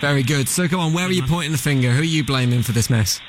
Very 0.00 0.22
good. 0.22 0.48
So, 0.48 0.68
come 0.68 0.80
on. 0.80 0.92
Where 0.92 1.06
are 1.06 1.12
you 1.12 1.22
mm-hmm. 1.22 1.32
pointing 1.32 1.52
the 1.52 1.58
finger? 1.58 1.90
Who 1.90 2.02
are 2.02 2.04
you 2.04 2.24
blaming 2.24 2.62
for 2.62 2.72
this 2.72 2.90
mess? 2.90 3.20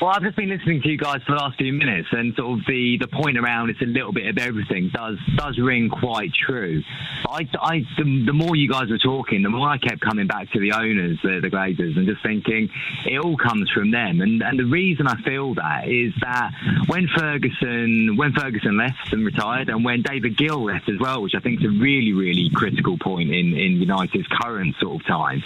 Well, 0.00 0.10
I've 0.10 0.22
just 0.22 0.36
been 0.36 0.48
listening 0.48 0.80
to 0.82 0.88
you 0.90 0.96
guys 0.96 1.22
for 1.26 1.32
the 1.32 1.38
last 1.38 1.58
few 1.58 1.72
minutes, 1.72 2.06
and 2.12 2.32
sort 2.36 2.60
of 2.60 2.66
the, 2.66 2.98
the 3.00 3.08
point 3.08 3.36
around 3.36 3.70
it's 3.70 3.82
a 3.82 3.84
little 3.84 4.12
bit 4.12 4.28
of 4.28 4.38
everything 4.38 4.90
does 4.94 5.18
does 5.34 5.58
ring 5.58 5.90
quite 5.90 6.30
true. 6.32 6.84
I, 7.28 7.48
I 7.60 7.80
the, 7.96 8.26
the, 8.26 8.32
more 8.32 8.54
you 8.54 8.70
guys 8.70 8.90
were 8.90 8.98
talking, 8.98 9.42
the 9.42 9.48
more 9.48 9.68
I 9.68 9.76
kept 9.76 10.00
coming 10.00 10.28
back 10.28 10.52
to 10.52 10.60
the 10.60 10.70
owners, 10.70 11.18
the, 11.24 11.40
the 11.42 11.50
Glazers, 11.50 11.96
and 11.96 12.06
just 12.06 12.22
thinking 12.22 12.70
it 13.06 13.18
all 13.18 13.36
comes 13.36 13.70
from 13.70 13.90
them. 13.90 14.20
And 14.20 14.40
and 14.40 14.56
the 14.56 14.66
reason 14.66 15.08
I 15.08 15.20
feel 15.22 15.54
that 15.54 15.88
is 15.88 16.14
that 16.20 16.52
when 16.86 17.08
Ferguson 17.08 18.16
when 18.16 18.32
Ferguson 18.34 18.76
left 18.76 19.12
and 19.12 19.26
retired, 19.26 19.68
and 19.68 19.84
when 19.84 20.02
David 20.02 20.36
Gill 20.36 20.64
left 20.64 20.88
as 20.88 21.00
well, 21.00 21.22
which 21.22 21.34
I 21.34 21.40
think 21.40 21.58
is 21.58 21.66
a 21.66 21.70
really 21.70 22.12
really 22.12 22.50
critical 22.54 22.98
point 22.98 23.30
in 23.34 23.52
in 23.58 23.80
United's 23.82 24.28
current 24.28 24.76
sort 24.80 25.00
of 25.00 25.06
time, 25.08 25.42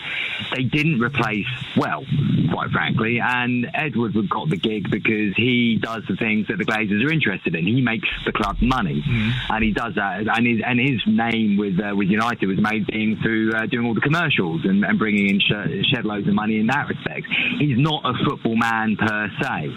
they 0.55 0.65
didn't 0.65 1.01
replace 1.01 1.47
well, 1.75 2.05
quite 2.51 2.71
frankly, 2.71 3.19
and 3.19 3.67
Ed 3.73 3.97
Woodward 3.97 4.29
got 4.29 4.42
got 4.43 4.51
the 4.51 4.57
gig 4.57 4.91
because 4.91 5.35
he 5.37 5.79
does 5.81 6.03
the 6.09 6.17
things 6.17 6.49
that 6.49 6.59
the 6.59 6.65
Glazers 6.65 7.05
are 7.05 7.13
interested 7.13 7.55
in. 7.55 7.67
He 7.67 7.81
makes 7.81 8.09
the 8.25 8.33
club 8.33 8.57
money, 8.61 9.03
mm. 9.03 9.33
and 9.51 9.65
he 9.65 9.73
does 9.73 9.95
that. 9.95 10.27
And 10.29 10.47
his, 10.47 10.61
and 10.65 10.81
his 10.81 11.01
name 11.07 11.57
with 11.57 11.79
uh, 11.81 11.95
with 11.95 12.09
United 12.09 12.47
was 12.47 12.61
made 12.61 12.87
being 12.87 13.17
through 13.23 13.53
uh, 13.53 13.67
doing 13.67 13.87
all 13.87 13.95
the 13.95 14.01
commercials 14.01 14.65
and, 14.65 14.85
and 14.85 14.99
bringing 14.99 15.29
in 15.29 15.41
sh- 15.41 15.87
shed 15.95 16.05
loads 16.05 16.27
of 16.29 16.35
money 16.35 16.59
in 16.59 16.67
that 16.67 16.89
respect. 16.89 17.27
He's 17.59 17.79
not 17.79 18.03
a 18.05 18.15
football 18.25 18.57
man 18.57 18.97
per 18.97 19.31
se. 19.41 19.71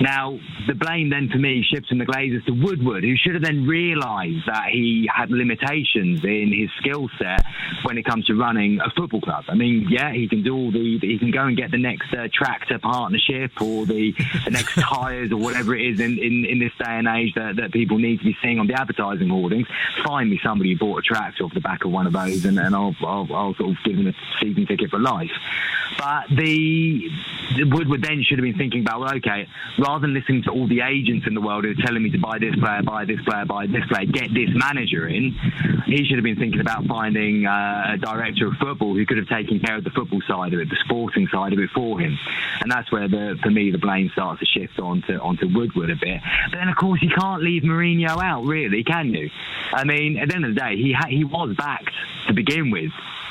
Now, 0.00 0.38
the 0.66 0.74
blame 0.74 1.10
then 1.10 1.28
for 1.28 1.38
me 1.38 1.62
shifts 1.62 1.88
from 1.88 1.98
the 1.98 2.06
Glazers 2.06 2.44
to 2.46 2.52
Woodward, 2.52 3.04
who 3.04 3.16
should 3.16 3.34
have 3.34 3.42
then 3.42 3.66
realised 3.66 4.46
that 4.46 4.68
he 4.70 5.08
had 5.14 5.30
limitations 5.30 6.24
in 6.24 6.52
his 6.52 6.70
skill 6.78 7.08
set 7.18 7.44
when 7.82 7.98
it 7.98 8.04
comes 8.04 8.26
to 8.26 8.34
running 8.34 8.80
a 8.80 8.90
football 8.96 9.20
club. 9.20 9.44
I 9.48 9.54
mean, 9.54 9.86
yeah, 9.90 10.12
he 10.12 10.28
can 10.28 10.42
do 10.42 10.54
all 10.54 10.70
the, 10.70 10.98
he 11.00 11.18
can 11.18 11.30
go 11.30 11.44
and 11.44 11.56
get 11.56 11.70
the 11.70 11.78
next 11.78 12.12
uh, 12.14 12.28
tractor 12.32 12.78
partnership 12.78 13.60
or 13.60 13.84
the 13.84 13.99
the, 14.00 14.50
next 14.50 14.74
tyres 14.80 15.32
or 15.32 15.36
whatever 15.36 15.74
it 15.74 15.82
is 15.82 16.00
in, 16.00 16.18
in, 16.18 16.44
in 16.44 16.58
this 16.58 16.72
day 16.78 16.86
and 16.86 17.06
age 17.06 17.34
that, 17.34 17.56
that 17.56 17.72
people 17.72 17.98
need 17.98 18.18
to 18.18 18.24
be 18.24 18.36
seeing 18.42 18.58
on 18.58 18.66
the 18.66 18.74
advertising 18.74 19.28
hoardings. 19.28 19.66
Find 20.04 20.30
me 20.30 20.40
somebody 20.42 20.72
who 20.72 20.78
bought 20.78 20.98
a 20.98 21.02
tractor 21.02 21.44
off 21.44 21.54
the 21.54 21.60
back 21.60 21.84
of 21.84 21.90
one 21.90 22.06
of 22.06 22.12
those 22.12 22.44
and, 22.44 22.58
and 22.58 22.74
I'll, 22.74 22.96
I'll, 23.00 23.28
I'll 23.32 23.54
sort 23.54 23.70
of 23.70 23.76
give 23.84 23.96
them 23.96 24.08
a 24.08 24.14
season 24.40 24.66
ticket 24.66 24.90
for 24.90 24.98
life. 24.98 25.30
But 25.98 26.28
the, 26.30 27.10
the 27.56 27.64
Woodward 27.64 28.02
then 28.02 28.22
should 28.22 28.38
have 28.38 28.44
been 28.44 28.56
thinking 28.56 28.82
about, 28.82 29.00
well, 29.00 29.14
okay, 29.16 29.46
rather 29.78 30.00
than 30.00 30.14
listening 30.14 30.42
to 30.44 30.50
all 30.50 30.66
the 30.66 30.80
agents 30.80 31.26
in 31.26 31.34
the 31.34 31.40
world 31.40 31.64
who 31.64 31.72
are 31.72 31.86
telling 31.86 32.02
me 32.02 32.10
to 32.10 32.18
buy 32.18 32.38
this 32.38 32.54
player, 32.56 32.82
buy 32.82 33.04
this 33.04 33.20
player, 33.22 33.44
buy 33.44 33.66
this 33.66 33.84
player, 33.86 34.06
get 34.06 34.32
this 34.32 34.50
manager 34.54 35.08
in, 35.08 35.32
he 35.86 36.04
should 36.04 36.16
have 36.16 36.24
been 36.24 36.36
thinking 36.36 36.60
about 36.60 36.86
finding 36.86 37.46
uh, 37.46 37.94
a 37.94 37.96
director 37.98 38.46
of 38.46 38.54
football 38.54 38.94
who 38.94 39.04
could 39.04 39.18
have 39.18 39.28
taken 39.28 39.60
care 39.60 39.76
of 39.76 39.84
the 39.84 39.90
football 39.90 40.20
side 40.26 40.54
of 40.54 40.60
it, 40.60 40.68
the 40.68 40.78
sporting 40.84 41.28
side 41.28 41.52
of 41.52 41.58
it 41.58 41.70
for 41.74 41.98
him. 42.00 42.18
And 42.60 42.70
that's 42.70 42.90
where, 42.92 43.08
the, 43.08 43.38
for 43.42 43.50
me, 43.50 43.70
the 43.70 43.78
blame 43.90 44.10
starts 44.12 44.38
to 44.40 44.46
shift 44.46 44.78
onto 44.78 45.14
onto 45.14 45.46
Woodward 45.52 45.90
a 45.90 45.96
bit. 45.96 46.20
But 46.50 46.58
then, 46.58 46.68
of 46.68 46.76
course, 46.76 47.02
you 47.02 47.10
can't 47.10 47.42
leave 47.42 47.62
Mourinho 47.62 48.22
out, 48.22 48.44
really, 48.44 48.84
can 48.84 49.12
you? 49.12 49.28
I 49.72 49.84
mean, 49.84 50.16
at 50.16 50.28
the 50.28 50.36
end 50.36 50.44
of 50.44 50.54
the 50.54 50.60
day, 50.60 50.76
he 50.76 50.92
ha- 50.92 51.08
he 51.08 51.24
was 51.24 51.56
backed 51.56 51.90
to 52.28 52.32
begin 52.32 52.70
with 52.70 52.90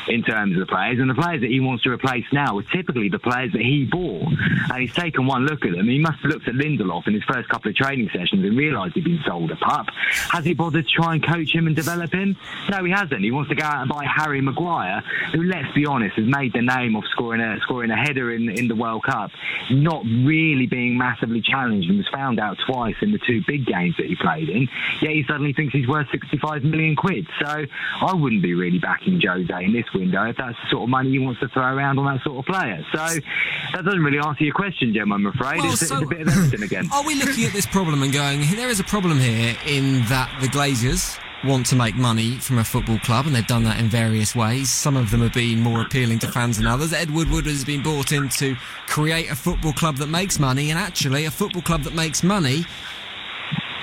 in 0.09 0.23
terms 0.23 0.53
of 0.53 0.59
the 0.59 0.65
players. 0.65 0.99
And 0.99 1.09
the 1.09 1.15
players 1.15 1.41
that 1.41 1.49
he 1.49 1.59
wants 1.59 1.83
to 1.83 1.91
replace 1.91 2.25
now 2.31 2.57
are 2.57 2.63
typically 2.63 3.09
the 3.09 3.19
players 3.19 3.51
that 3.53 3.61
he 3.61 3.85
bought. 3.85 4.27
And 4.71 4.81
he's 4.81 4.93
taken 4.93 5.25
one 5.25 5.45
look 5.45 5.65
at 5.65 5.71
them. 5.71 5.87
He 5.87 5.99
must 5.99 6.19
have 6.21 6.31
looked 6.31 6.47
at 6.47 6.55
Lindelof 6.55 7.07
in 7.07 7.13
his 7.13 7.23
first 7.23 7.49
couple 7.49 7.69
of 7.69 7.75
training 7.75 8.09
sessions 8.13 8.43
and 8.43 8.57
realised 8.57 8.95
he'd 8.95 9.03
been 9.03 9.21
sold 9.25 9.51
a 9.51 9.55
pup. 9.55 9.87
Has 10.31 10.45
he 10.45 10.53
bothered 10.53 10.87
to 10.87 10.91
try 10.91 11.13
and 11.13 11.25
coach 11.25 11.53
him 11.53 11.67
and 11.67 11.75
develop 11.75 12.13
him? 12.13 12.35
No, 12.69 12.83
he 12.83 12.91
hasn't. 12.91 13.21
He 13.21 13.31
wants 13.31 13.49
to 13.49 13.55
go 13.55 13.63
out 13.63 13.81
and 13.81 13.89
buy 13.89 14.05
Harry 14.05 14.41
Maguire, 14.41 15.01
who, 15.31 15.43
let's 15.43 15.73
be 15.73 15.85
honest, 15.85 16.15
has 16.15 16.27
made 16.27 16.53
the 16.53 16.61
name 16.61 16.95
of 16.95 17.03
scoring 17.11 17.41
a 17.41 17.59
scoring 17.61 17.91
a 17.91 17.97
header 17.97 18.33
in 18.33 18.49
in 18.49 18.67
the 18.67 18.75
World 18.75 19.03
Cup, 19.03 19.31
not 19.69 20.03
really 20.05 20.65
being 20.65 20.97
massively 20.97 21.41
challenged 21.41 21.89
and 21.89 21.97
was 21.97 22.07
found 22.09 22.39
out 22.39 22.57
twice 22.65 22.95
in 23.01 23.11
the 23.11 23.19
two 23.19 23.41
big 23.45 23.65
games 23.65 23.95
that 23.97 24.07
he 24.07 24.15
played 24.15 24.49
in. 24.49 24.67
Yet 25.01 25.11
he 25.11 25.23
suddenly 25.27 25.53
thinks 25.53 25.73
he's 25.73 25.87
worth 25.87 26.07
65 26.11 26.63
million 26.63 26.95
quid. 26.95 27.27
So 27.39 27.65
I 28.01 28.13
wouldn't 28.13 28.41
be 28.41 28.53
really 28.53 28.79
backing 28.79 29.21
Jose 29.21 29.63
in 29.63 29.73
this 29.73 29.85
window 29.99 30.23
if 30.29 30.37
that's 30.37 30.55
the 30.63 30.69
sort 30.71 30.83
of 30.83 30.89
money 30.89 31.11
he 31.11 31.19
wants 31.19 31.39
to 31.41 31.47
throw 31.49 31.63
around 31.63 31.99
on 31.99 32.05
that 32.05 32.23
sort 32.23 32.39
of 32.39 32.45
player. 32.45 32.83
So 32.93 32.97
that 33.73 33.83
doesn't 33.85 34.03
really 34.03 34.19
answer 34.19 34.43
your 34.43 34.53
question, 34.53 34.93
Jim. 34.93 35.11
I'm 35.11 35.25
afraid 35.25 35.59
Well, 35.61 35.73
it's, 35.73 35.87
so- 35.87 35.95
it's 35.97 36.03
a 36.05 36.07
bit 36.07 36.21
of 36.21 36.27
everything 36.29 36.63
again. 36.63 36.89
Are 36.93 37.03
we 37.03 37.15
looking 37.15 37.45
at 37.45 37.53
this 37.53 37.65
problem 37.65 38.01
and 38.03 38.11
going, 38.13 38.41
there 38.55 38.69
is 38.69 38.79
a 38.79 38.83
problem 38.83 39.19
here 39.19 39.55
in 39.67 40.01
that 40.05 40.29
the 40.41 40.47
Glazers 40.47 41.19
want 41.45 41.65
to 41.65 41.75
make 41.75 41.95
money 41.95 42.35
from 42.37 42.57
a 42.57 42.63
football 42.65 42.99
club 42.99 43.25
and 43.25 43.33
they've 43.33 43.47
done 43.47 43.63
that 43.63 43.79
in 43.79 43.87
various 43.87 44.35
ways. 44.35 44.69
Some 44.69 44.97
of 44.97 45.09
them 45.09 45.21
have 45.21 45.33
been 45.33 45.61
more 45.61 45.81
appealing 45.81 46.19
to 46.19 46.27
fans 46.27 46.57
than 46.57 46.67
others. 46.67 46.91
Ed 46.91 47.09
Woodward 47.11 47.45
has 47.45 47.63
been 47.63 47.81
brought 47.81 48.11
in 48.11 48.27
to 48.29 48.55
create 48.87 49.31
a 49.31 49.35
football 49.35 49.71
club 49.71 49.95
that 49.97 50.07
makes 50.09 50.37
money 50.37 50.69
and 50.69 50.77
actually 50.77 51.23
a 51.25 51.31
football 51.31 51.61
club 51.61 51.83
that 51.83 51.93
makes 51.93 52.23
money 52.23 52.65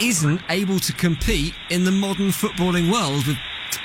isn't 0.03 0.41
able 0.51 0.79
to 0.79 0.93
compete 0.93 1.55
in 1.71 1.85
the 1.85 1.91
modern 1.91 2.29
footballing 2.29 2.93
world 2.93 3.27
with 3.27 3.39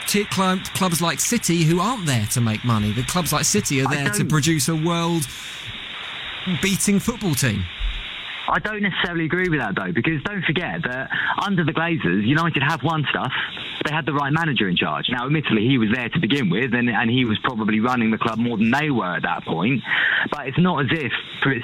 t- 0.08 0.26
club, 0.26 0.64
clubs 0.76 1.02
like 1.02 1.20
City 1.20 1.64
who 1.64 1.80
aren't 1.80 2.06
there 2.06 2.26
to 2.28 2.42
make 2.42 2.64
money. 2.64 2.92
The 2.92 3.04
clubs 3.04 3.32
like 3.34 3.46
City 3.46 3.82
are 3.82 3.88
there 3.88 4.10
to 4.10 4.26
produce 4.26 4.68
a 4.68 4.76
world 4.76 5.28
beating 6.62 7.00
football 7.00 7.36
team. 7.36 7.66
I 8.50 8.60
don't 8.60 8.82
necessarily 8.82 9.26
agree 9.26 9.50
with 9.50 9.60
that 9.60 9.76
though, 9.76 9.92
because 9.92 10.22
don't 10.24 10.44
forget 10.44 10.82
that 10.84 11.10
under 11.42 11.64
the 11.64 11.74
Glazers, 11.74 12.26
United 12.26 12.64
have 12.64 12.84
won 12.84 13.06
stuff. 13.10 13.32
They 13.86 13.94
had 13.94 14.06
the 14.06 14.14
right 14.14 14.32
manager 14.32 14.70
in 14.70 14.76
charge. 14.76 15.10
Now, 15.10 15.26
admittedly, 15.26 15.68
he 15.68 15.78
was 15.78 15.90
there 15.94 16.10
to 16.10 16.20
begin 16.20 16.50
with, 16.50 16.74
and, 16.74 16.90
and 16.90 17.10
he 17.10 17.26
was 17.26 17.40
probably 17.44 17.80
running 17.80 18.12
the 18.12 18.18
club 18.18 18.38
more 18.38 18.58
than 18.58 18.70
they 18.70 18.92
were 18.92 19.16
at 19.16 19.24
that 19.24 19.44
point. 19.46 19.82
But 20.32 20.48
it's 20.48 20.60
not 20.60 20.86
as 20.86 20.92
if, 20.92 21.12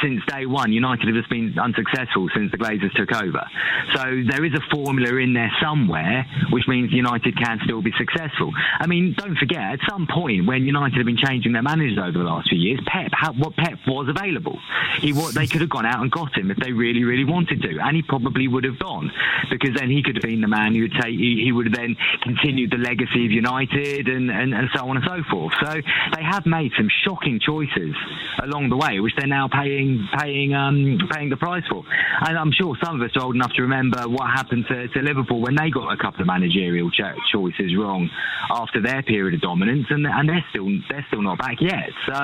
since 0.02 0.22
day 0.28 0.46
one, 0.46 0.74
United 0.74 1.06
have 1.08 1.16
just 1.16 1.30
been 1.30 1.58
unsuccessful 1.60 2.30
since 2.34 2.52
the 2.52 2.58
Glazers 2.58 2.94
took 2.94 3.14
over. 3.14 3.46
So 3.94 4.24
there 4.28 4.44
is 4.44 4.54
a 4.54 4.62
formula 4.72 5.16
in 5.18 5.34
there 5.34 5.52
somewhere, 5.62 6.26
which 6.52 6.68
means 6.68 6.92
United 6.92 7.38
can 7.38 7.60
still 7.64 7.82
be 7.82 7.94
successful. 7.98 8.52
I 8.80 8.88
mean, 8.88 9.14
don't 9.18 9.38
forget, 9.38 9.62
at 9.62 9.80
some 9.88 10.08
point 10.08 10.48
when 10.48 10.64
United 10.64 10.98
have 10.98 11.06
been 11.06 11.18
changing 11.18 11.54
their 11.54 11.62
managers 11.62 12.00
over 12.00 12.18
the 12.18 12.24
last 12.24 12.50
few 12.50 12.58
years, 12.58 12.80
Pep, 12.88 13.12
how, 13.14 13.34
what 13.34 13.56
Pep 13.56 13.78
was 13.88 14.10
available. 14.10 14.60
He 15.00 15.14
what 15.14 15.36
they 15.36 15.48
could 15.48 15.62
have 15.62 15.70
gone 15.70 15.86
out 15.86 16.02
and 16.02 16.12
got 16.12 16.36
him 16.36 16.50
if 16.52 16.58
they 16.58 16.72
really, 16.78 17.04
really 17.04 17.26
wanted 17.26 17.62
to, 17.62 17.80
and 17.82 17.96
he 17.96 18.02
probably 18.02 18.48
would 18.48 18.64
have 18.64 18.80
gone 18.80 19.12
because 19.50 19.76
then 19.76 19.90
he 19.90 20.04
could 20.04 20.16
have 20.16 20.24
been 20.24 20.42
the 20.42 20.48
man 20.48 20.74
who 20.76 20.82
would 20.82 20.94
take. 21.02 21.18
He, 21.18 21.42
he 21.44 21.52
would 21.52 21.68
have 21.68 21.76
then 21.76 21.96
continued 22.22 22.72
the 22.72 22.78
legacy 22.78 23.26
of 23.26 23.32
United 23.32 24.08
and, 24.08 24.30
and, 24.30 24.54
and 24.54 24.70
so 24.76 24.88
on 24.88 24.98
and 24.98 25.06
so 25.06 25.24
forth. 25.30 25.54
So 25.62 25.74
they 26.16 26.24
have 26.24 26.46
made 26.46 26.72
some 26.78 26.90
shocking 27.04 27.40
choices 27.40 27.96
along 28.44 28.70
the 28.70 28.78
way, 28.78 29.00
which 29.00 29.14
they're 29.18 29.28
now 29.28 29.48
paying 29.48 30.08
paying 30.18 30.54
um, 30.54 31.00
paying 31.12 31.30
the 31.30 31.38
price 31.38 31.64
for. 31.70 31.84
And 32.22 32.38
I'm 32.38 32.52
sure 32.52 32.76
some 32.84 33.02
of 33.02 33.10
us 33.10 33.16
are 33.16 33.24
old 33.24 33.36
enough 33.36 33.54
to 33.54 33.62
remember 33.64 34.08
what 34.08 34.30
happened 34.30 34.66
to, 34.70 34.88
to 34.88 35.00
Liverpool 35.02 35.42
when 35.42 35.56
they 35.56 35.70
got 35.70 35.92
a 35.92 35.98
couple 35.98 36.22
of 36.22 36.28
managerial 36.28 36.92
cho- 36.92 37.16
choices 37.32 37.76
wrong 37.76 38.10
after 38.50 38.82
their 38.82 39.02
period 39.04 39.34
of 39.36 39.42
dominance, 39.42 39.88
and, 39.90 40.06
and 40.06 40.30
they're 40.30 40.46
still 40.50 40.68
they're 40.90 41.06
still 41.08 41.22
not 41.22 41.38
back 41.38 41.60
yet. 41.62 41.90
So 42.06 42.16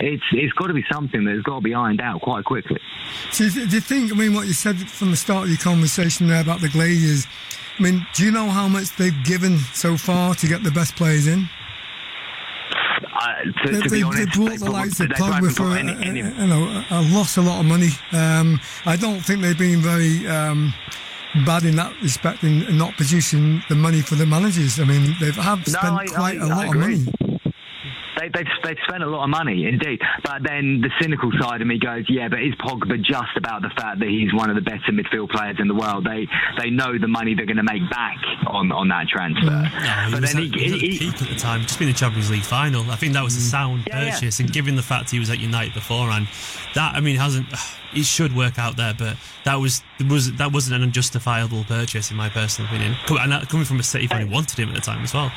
it's 0.00 0.24
it's 0.32 0.52
got 0.54 0.68
to 0.68 0.74
be 0.74 0.84
something 0.90 1.24
that's 1.24 1.42
got 1.42 1.56
to 1.56 1.60
be 1.60 1.74
ironed 1.74 2.00
out 2.00 2.20
quite 2.22 2.44
quickly. 2.44 2.80
So 3.30 3.44
do 3.68 3.74
you 3.76 3.80
think, 3.80 4.12
I 4.12 4.14
mean, 4.16 4.34
what 4.34 4.46
you 4.46 4.52
said 4.52 4.76
from 4.78 5.10
the 5.10 5.16
start 5.16 5.44
of 5.44 5.48
your 5.50 5.58
conversation 5.58 6.26
there 6.28 6.40
about 6.40 6.60
the 6.60 6.68
Glazers, 6.68 7.26
I 7.78 7.82
mean, 7.82 8.06
do 8.14 8.24
you 8.24 8.30
know 8.30 8.48
how 8.48 8.68
much 8.68 8.94
they've 8.96 9.24
given 9.24 9.58
so 9.74 9.96
far 9.96 10.34
to 10.36 10.46
get 10.46 10.62
the 10.62 10.70
best 10.70 10.96
players 10.96 11.26
in? 11.26 11.48
Uh, 13.14 13.32
to, 13.64 13.72
They, 13.72 13.80
to 13.82 13.88
they, 13.88 14.02
honest, 14.02 14.18
they 14.18 14.24
brought 14.38 14.58
the 14.58 14.64
prob- 14.64 14.72
likes 14.72 15.00
of 15.00 15.08
Pogba 15.08 15.52
for, 15.56 15.62
got 15.64 15.76
a, 15.76 15.80
any- 15.80 16.20
a- 16.20 16.24
you 16.30 16.46
know, 16.46 16.84
a 16.90 17.02
loss 17.14 17.36
a 17.36 17.42
lot 17.42 17.60
of 17.60 17.66
money. 17.66 17.90
Um, 18.12 18.60
I 18.86 18.96
don't 18.96 19.20
think 19.20 19.42
they've 19.42 19.58
been 19.58 19.80
very 19.80 20.26
um, 20.26 20.72
bad 21.44 21.64
in 21.64 21.76
that 21.76 21.92
respect 22.02 22.44
in, 22.44 22.76
not 22.78 22.94
producing 22.96 23.62
the 23.68 23.74
money 23.74 24.00
for 24.00 24.14
the 24.14 24.26
managers. 24.26 24.80
I 24.80 24.84
mean, 24.84 25.14
they 25.20 25.30
have 25.32 25.66
No, 25.66 25.72
spent 25.72 25.94
I- 25.94 26.06
quite 26.06 26.38
I- 26.40 26.44
a 26.44 26.46
lot 26.46 26.68
of 26.68 26.74
money. 26.80 27.35
They, 28.16 28.28
they've, 28.32 28.46
they've 28.64 28.78
spent 28.88 29.02
a 29.02 29.06
lot 29.06 29.24
of 29.24 29.30
money, 29.30 29.66
indeed. 29.66 30.00
But 30.24 30.42
then 30.42 30.80
the 30.80 30.90
cynical 31.00 31.30
side 31.40 31.60
of 31.60 31.66
me 31.66 31.78
goes, 31.78 32.04
yeah, 32.08 32.28
but 32.28 32.40
is 32.42 32.54
Pogba 32.56 32.96
just 33.02 33.36
about 33.36 33.62
the 33.62 33.70
fact 33.76 34.00
that 34.00 34.08
he's 34.08 34.32
one 34.32 34.48
of 34.50 34.56
the 34.56 34.62
better 34.62 34.90
midfield 34.90 35.30
players 35.30 35.56
in 35.58 35.68
the 35.68 35.74
world? 35.74 36.04
They 36.06 36.26
they 36.58 36.70
know 36.70 36.98
the 36.98 37.08
money 37.08 37.34
they're 37.34 37.46
going 37.46 37.56
to 37.58 37.62
make 37.62 37.88
back 37.90 38.16
on, 38.46 38.72
on 38.72 38.88
that 38.88 39.08
transfer. 39.08 39.46
Mm. 39.50 39.62
No, 39.72 39.90
he 40.06 40.12
but 40.12 40.20
was, 40.22 40.32
then 40.32 40.42
at, 40.42 40.54
he 40.54 40.70
the 40.70 40.78
he- 40.78 40.98
peak 40.98 41.22
at 41.22 41.28
the 41.28 41.36
time, 41.36 41.62
just 41.62 41.78
been 41.78 41.88
the 41.88 41.94
Champions 41.94 42.30
League 42.30 42.42
final. 42.42 42.90
I 42.90 42.96
think 42.96 43.12
that 43.14 43.22
was 43.24 43.36
a 43.36 43.40
mm. 43.40 43.50
sound 43.50 43.84
Yeah, 43.86 44.04
yeah. 44.04 44.10
purchase, 44.12 44.40
and 44.40 44.52
given 44.52 44.76
the 44.76 44.82
fact 44.82 45.10
he 45.10 45.18
was 45.18 45.30
at 45.30 45.38
United 45.38 45.74
beforehand, 45.74 46.28
that 46.74 46.94
I 46.94 47.00
mean 47.00 47.16
hasn't. 47.16 47.46
It 47.94 48.04
should 48.04 48.34
work 48.34 48.58
out 48.58 48.76
there, 48.76 48.94
but 48.96 49.16
that 49.44 49.56
was 49.56 49.82
was 50.08 50.32
that 50.34 50.52
wasn't 50.52 50.76
an 50.76 50.82
unjustifiable 50.82 51.64
purchase 51.64 52.10
in 52.10 52.16
my 52.16 52.28
personal 52.28 52.68
opinion. 52.68 52.96
And 53.08 53.48
coming 53.48 53.64
from 53.64 53.80
a 53.80 53.82
City 53.82 54.06
fan 54.06 54.26
who 54.26 54.32
wanted 54.32 54.58
him 54.58 54.68
at 54.68 54.74
the 54.74 54.80
time 54.80 55.02
as 55.02 55.14
well. 55.14 55.32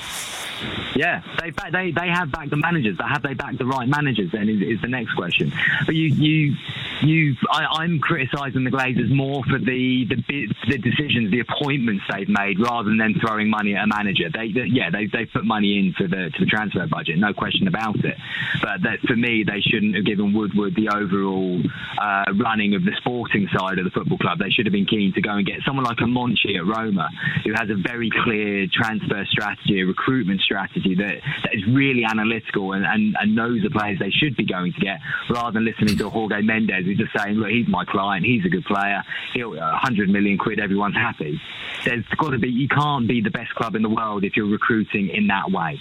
Yeah, 0.95 1.21
they 1.39 1.51
they 1.71 1.91
they 1.91 2.09
have 2.09 2.31
backed 2.31 2.49
the 2.49 2.57
managers, 2.57 2.97
but 2.97 3.07
have 3.07 3.21
they 3.21 3.33
backed 3.33 3.59
the 3.59 3.65
right 3.65 3.87
managers? 3.87 4.31
Then 4.31 4.49
is, 4.49 4.61
is 4.61 4.81
the 4.81 4.87
next 4.87 5.13
question. 5.13 5.53
But 5.85 5.95
you 5.95 6.07
you 6.07 6.57
you, 7.01 7.35
I, 7.51 7.65
I'm 7.81 7.99
criticising 7.99 8.63
the 8.63 8.71
Glazers 8.71 9.13
more 9.13 9.43
for 9.43 9.59
the 9.59 10.05
the 10.09 10.47
the 10.67 10.77
decisions, 10.77 11.31
the 11.31 11.41
appointments 11.41 12.03
they've 12.11 12.29
made, 12.29 12.59
rather 12.59 12.89
than 12.89 13.15
throwing 13.19 13.49
money 13.49 13.75
at 13.75 13.83
a 13.83 13.87
manager. 13.87 14.29
They, 14.33 14.51
they 14.51 14.65
yeah, 14.65 14.89
they 14.89 15.05
they 15.07 15.25
put 15.25 15.45
money 15.45 15.79
into 15.79 16.07
the 16.07 16.29
to 16.29 16.45
the 16.45 16.49
transfer 16.49 16.85
budget, 16.87 17.17
no 17.17 17.33
question 17.33 17.67
about 17.67 18.03
it. 18.03 18.15
But 18.61 18.83
that 18.83 18.99
for 19.07 19.15
me, 19.15 19.43
they 19.45 19.61
shouldn't 19.61 19.95
have 19.95 20.05
given 20.05 20.33
Woodward 20.33 20.75
the 20.75 20.89
overall 20.89 21.61
uh, 22.01 22.25
running 22.35 22.75
of 22.75 22.83
the 22.83 22.93
sporting 22.97 23.47
side 23.55 23.79
of 23.79 23.85
the 23.85 23.91
football 23.91 24.17
club. 24.17 24.39
They 24.39 24.49
should 24.49 24.65
have 24.65 24.73
been 24.73 24.85
keen 24.85 25.13
to 25.13 25.21
go 25.21 25.31
and 25.31 25.45
get 25.45 25.61
someone 25.65 25.85
like 25.85 25.99
a 25.99 26.09
Monchi 26.09 26.57
at 26.57 26.65
Roma, 26.65 27.09
who 27.43 27.53
has 27.53 27.69
a 27.69 27.75
very 27.75 28.09
clear 28.23 28.67
transfer 28.71 29.25
strategy, 29.29 29.81
a 29.81 29.85
recruitment 29.85 30.41
strategy 30.41 30.95
that, 30.95 31.21
that 31.43 31.53
is 31.53 31.63
really 31.67 32.03
analytical 32.03 32.73
and, 32.73 32.85
and, 32.85 33.15
and 33.19 33.35
knows 33.35 33.61
the 33.63 33.69
players 33.69 33.99
they 33.99 34.11
should 34.11 34.35
be 34.35 34.45
going 34.45 34.73
to 34.73 34.79
get, 34.79 34.99
rather 35.29 35.51
than 35.51 35.65
listening 35.65 35.97
to 35.97 36.09
Jorge 36.09 36.41
Mendes 36.41 36.87
who's 36.89 36.97
just 36.97 37.17
saying, 37.17 37.35
look, 37.35 37.49
he's 37.49 37.67
my 37.67 37.85
client, 37.85 38.25
he's 38.25 38.45
a 38.45 38.49
good 38.49 38.65
player, 38.65 39.03
he'll 39.33 39.53
uh, 39.53 39.71
100 39.71 40.09
million 40.09 40.37
quid, 40.37 40.59
everyone's 40.59 40.95
happy. 40.95 41.39
There's 41.85 42.05
got 42.17 42.31
to 42.31 42.37
be, 42.37 42.49
you 42.49 42.67
can't 42.67 43.07
be 43.07 43.21
the 43.21 43.31
best 43.31 43.53
club 43.55 43.75
in 43.75 43.81
the 43.81 43.89
world 43.89 44.23
if 44.23 44.35
you're 44.35 44.49
recruiting 44.49 45.09
in 45.09 45.27
that 45.27 45.51
way. 45.51 45.79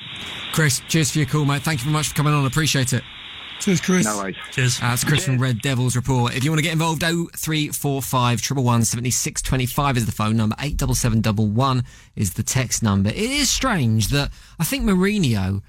Chris, 0.53 0.81
cheers 0.89 1.11
for 1.11 1.19
your 1.19 1.27
call, 1.27 1.45
mate. 1.45 1.63
Thank 1.63 1.81
you 1.81 1.85
very 1.85 1.95
much 1.95 2.09
for 2.09 2.15
coming 2.15 2.33
on. 2.33 2.47
Appreciate 2.47 2.93
it. 2.93 3.03
Cheers, 3.61 3.81
Chris. 3.81 4.05
No 4.05 4.19
worries. 4.19 4.37
Cheers. 4.53 4.79
Uh, 4.79 4.91
that's 4.91 5.03
Chris 5.03 5.25
from 5.25 5.39
Red 5.39 5.61
Devils 5.61 5.97
Report. 5.97 6.35
If 6.37 6.45
you 6.45 6.51
want 6.51 6.61
to 6.61 6.63
get 6.63 6.73
involved, 6.73 7.03
0345 7.03 8.41
111 8.41 8.85
7625 8.85 9.97
is 9.97 10.07
the 10.07 10.13
phone 10.13 10.37
number. 10.37 10.55
87711 10.61 11.85
is 12.15 12.35
the 12.35 12.45
text 12.45 12.83
number. 12.85 13.11
It 13.11 13.17
is 13.17 13.51
strange 13.51 14.09
that 14.09 14.31
I 14.61 14.65
think 14.65 14.85
Mourinho 14.85 15.63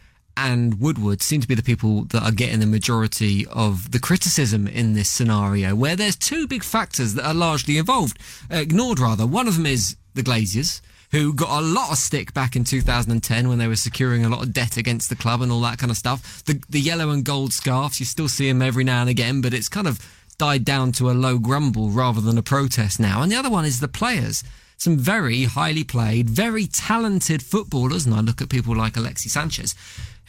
and 0.47 0.79
Woodward 0.79 1.21
seem 1.21 1.41
to 1.41 1.47
be 1.47 1.55
the 1.55 1.63
people 1.63 2.05
that 2.05 2.23
are 2.23 2.31
getting 2.31 2.59
the 2.59 2.65
majority 2.65 3.45
of 3.47 3.91
the 3.91 3.99
criticism 3.99 4.67
in 4.67 4.93
this 4.93 5.09
scenario, 5.09 5.75
where 5.75 5.95
there's 5.95 6.15
two 6.15 6.47
big 6.47 6.63
factors 6.63 7.13
that 7.15 7.25
are 7.25 7.33
largely 7.33 7.77
involved, 7.77 8.17
uh, 8.51 8.57
ignored 8.57 8.99
rather. 8.99 9.27
One 9.27 9.47
of 9.47 9.57
them 9.57 9.65
is 9.65 9.97
the 10.13 10.23
Glazers, 10.23 10.81
who 11.11 11.33
got 11.33 11.61
a 11.61 11.65
lot 11.65 11.91
of 11.91 11.97
stick 11.97 12.33
back 12.33 12.55
in 12.55 12.63
2010 12.63 13.49
when 13.49 13.57
they 13.57 13.67
were 13.67 13.75
securing 13.75 14.23
a 14.23 14.29
lot 14.29 14.43
of 14.43 14.53
debt 14.53 14.77
against 14.77 15.09
the 15.09 15.15
club 15.15 15.41
and 15.41 15.51
all 15.51 15.61
that 15.61 15.77
kind 15.77 15.91
of 15.91 15.97
stuff. 15.97 16.43
The, 16.45 16.61
the 16.69 16.79
yellow 16.79 17.09
and 17.09 17.23
gold 17.23 17.51
scarves, 17.53 17.99
you 17.99 18.05
still 18.05 18.29
see 18.29 18.47
them 18.47 18.61
every 18.61 18.83
now 18.83 19.01
and 19.01 19.09
again, 19.09 19.41
but 19.41 19.53
it's 19.53 19.69
kind 19.69 19.87
of 19.87 19.99
died 20.37 20.63
down 20.63 20.91
to 20.93 21.09
a 21.09 21.11
low 21.11 21.37
grumble 21.37 21.89
rather 21.89 22.21
than 22.21 22.37
a 22.37 22.43
protest 22.43 22.99
now. 22.99 23.21
And 23.21 23.31
the 23.31 23.35
other 23.35 23.49
one 23.49 23.65
is 23.65 23.79
the 23.79 23.87
players. 23.87 24.43
Some 24.77 24.97
very 24.97 25.43
highly 25.43 25.83
played, 25.83 26.29
very 26.29 26.65
talented 26.65 27.43
footballers, 27.43 28.05
and 28.05 28.15
I 28.15 28.21
look 28.21 28.41
at 28.41 28.49
people 28.49 28.75
like 28.75 28.95
Alexis 28.95 29.33
Sanchez, 29.33 29.75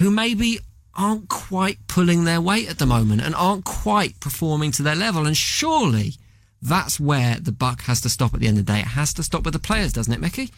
who 0.01 0.11
maybe 0.11 0.59
aren't 0.95 1.29
quite 1.29 1.79
pulling 1.87 2.25
their 2.25 2.41
weight 2.41 2.69
at 2.69 2.79
the 2.79 2.87
moment 2.87 3.21
and 3.23 3.35
aren't 3.35 3.65
quite 3.65 4.19
performing 4.19 4.73
to 4.73 4.83
their 4.83 4.97
level. 4.97 5.27
And 5.27 5.37
surely 5.37 6.15
that's 6.63 6.99
where 6.99 7.37
the 7.41 7.53
buck 7.53 7.83
has 7.83 8.01
to 8.03 8.09
stop 8.09 8.35
at 8.35 8.41
the 8.41 8.49
end 8.49 8.59
of 8.59 8.67
the 8.67 8.73
day. 8.73 8.81
It 8.81 8.87
has 8.87 9.15
to 9.15 9.23
stop 9.23 9.45
with 9.45 9.53
the 9.53 9.61
players, 9.61 9.93
doesn't 9.93 10.13
it, 10.13 10.21
Mickey? 10.21 10.51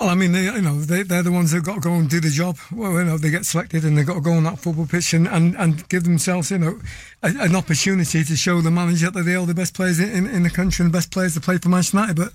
Well, 0.00 0.08
I 0.08 0.14
mean, 0.14 0.32
they, 0.32 0.44
you 0.44 0.62
know, 0.62 0.80
they, 0.80 1.02
they're 1.02 1.22
the 1.22 1.32
ones 1.32 1.52
that 1.52 1.64
got 1.64 1.74
to 1.76 1.80
go 1.80 1.92
and 1.92 2.08
do 2.08 2.20
the 2.20 2.30
job. 2.30 2.56
Well, 2.72 2.92
you 2.92 3.04
know, 3.04 3.18
they 3.18 3.30
get 3.30 3.44
selected 3.46 3.84
and 3.84 3.96
they've 3.96 4.06
got 4.06 4.14
to 4.14 4.20
go 4.20 4.32
on 4.32 4.44
that 4.44 4.58
football 4.58 4.86
pitch 4.86 5.14
and, 5.14 5.28
and, 5.28 5.54
and 5.56 5.88
give 5.88 6.04
themselves, 6.04 6.50
you 6.50 6.58
know, 6.58 6.80
a, 7.22 7.28
an 7.38 7.54
opportunity 7.54 8.24
to 8.24 8.36
show 8.36 8.60
the 8.60 8.70
manager 8.70 9.10
that 9.10 9.22
they 9.22 9.34
are 9.34 9.46
the 9.46 9.54
best 9.54 9.74
players 9.74 10.00
in, 10.00 10.10
in, 10.10 10.26
in 10.26 10.42
the 10.42 10.50
country 10.50 10.84
and 10.84 10.92
the 10.92 10.96
best 10.96 11.10
players 11.10 11.34
to 11.34 11.40
play 11.40 11.58
for 11.58 11.68
Manchester 11.68 11.98
United. 11.98 12.16
But 12.16 12.32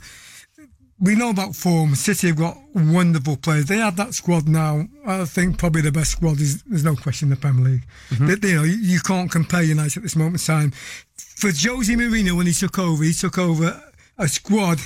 we 1.01 1.15
know 1.15 1.31
about 1.31 1.55
form. 1.55 1.95
City 1.95 2.27
have 2.27 2.37
got 2.37 2.57
wonderful 2.75 3.35
players. 3.35 3.65
They 3.65 3.77
have 3.77 3.95
that 3.95 4.13
squad 4.13 4.47
now. 4.47 4.85
I 5.05 5.25
think 5.25 5.57
probably 5.57 5.81
the 5.81 5.91
best 5.91 6.11
squad 6.11 6.39
is. 6.39 6.61
There's 6.63 6.83
no 6.83 6.95
question 6.95 7.25
in 7.25 7.29
the 7.31 7.41
Premier 7.41 7.71
League. 7.71 7.85
Mm-hmm. 8.11 8.27
But, 8.27 8.43
you 8.43 8.55
know, 8.55 8.63
you, 8.63 8.77
you 8.77 8.99
can't 8.99 9.31
compare 9.31 9.63
United 9.63 9.97
at 9.97 10.03
this 10.03 10.15
moment 10.15 10.47
in 10.47 10.55
time. 10.55 10.71
For 11.17 11.47
Jose 11.47 11.91
Mourinho, 11.91 12.37
when 12.37 12.45
he 12.45 12.53
took 12.53 12.77
over, 12.77 13.03
he 13.03 13.13
took 13.13 13.39
over 13.39 13.81
a 14.19 14.27
squad 14.27 14.79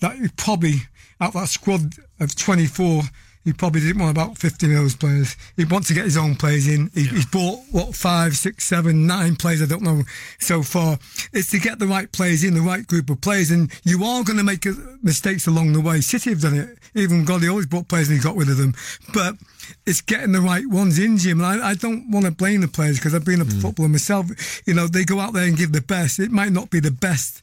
that 0.00 0.16
probably 0.36 0.82
out 1.20 1.34
that 1.34 1.48
squad 1.48 1.94
of 2.18 2.34
24 2.34 3.02
he 3.44 3.54
probably 3.54 3.80
didn't 3.80 4.00
want 4.00 4.10
about 4.10 4.36
15 4.36 4.70
of 4.70 4.76
those 4.76 4.96
players. 4.96 5.34
He 5.56 5.64
wants 5.64 5.88
to 5.88 5.94
get 5.94 6.04
his 6.04 6.18
own 6.18 6.36
players 6.36 6.68
in. 6.68 6.90
He, 6.92 7.04
He's 7.04 7.24
bought, 7.24 7.60
what, 7.70 7.94
five, 7.94 8.36
six, 8.36 8.64
seven, 8.64 9.06
nine 9.06 9.36
players, 9.36 9.62
I 9.62 9.66
don't 9.66 9.82
know, 9.82 10.02
so 10.38 10.62
far. 10.62 10.98
It's 11.32 11.50
to 11.52 11.58
get 11.58 11.78
the 11.78 11.86
right 11.86 12.10
players 12.12 12.44
in, 12.44 12.52
the 12.52 12.60
right 12.60 12.86
group 12.86 13.08
of 13.08 13.22
players, 13.22 13.50
and 13.50 13.72
you 13.82 14.04
are 14.04 14.24
going 14.24 14.36
to 14.36 14.44
make 14.44 14.66
uh, 14.66 14.72
mistakes 15.02 15.46
along 15.46 15.72
the 15.72 15.80
way. 15.80 16.02
City 16.02 16.30
have 16.30 16.42
done 16.42 16.54
it. 16.54 16.78
Even 16.94 17.24
God, 17.24 17.42
he 17.42 17.48
always 17.48 17.66
bought 17.66 17.88
players 17.88 18.08
and 18.08 18.18
he 18.18 18.22
got 18.22 18.36
rid 18.36 18.50
of 18.50 18.58
them. 18.58 18.74
But 19.14 19.36
it's 19.86 20.02
getting 20.02 20.32
the 20.32 20.40
right 20.40 20.66
ones 20.66 20.98
in, 20.98 21.16
Jim. 21.16 21.40
And 21.40 21.62
I, 21.62 21.70
I 21.70 21.74
don't 21.74 22.10
want 22.10 22.26
to 22.26 22.32
blame 22.32 22.60
the 22.60 22.68
players 22.68 22.98
because 22.98 23.14
I've 23.14 23.24
been 23.24 23.40
a 23.40 23.44
mm. 23.44 23.62
footballer 23.62 23.88
myself. 23.88 24.26
You 24.66 24.74
know, 24.74 24.86
they 24.86 25.04
go 25.04 25.18
out 25.18 25.32
there 25.32 25.44
and 25.46 25.56
give 25.56 25.72
the 25.72 25.80
best. 25.80 26.18
It 26.18 26.30
might 26.30 26.52
not 26.52 26.68
be 26.68 26.80
the 26.80 26.90
best 26.90 27.42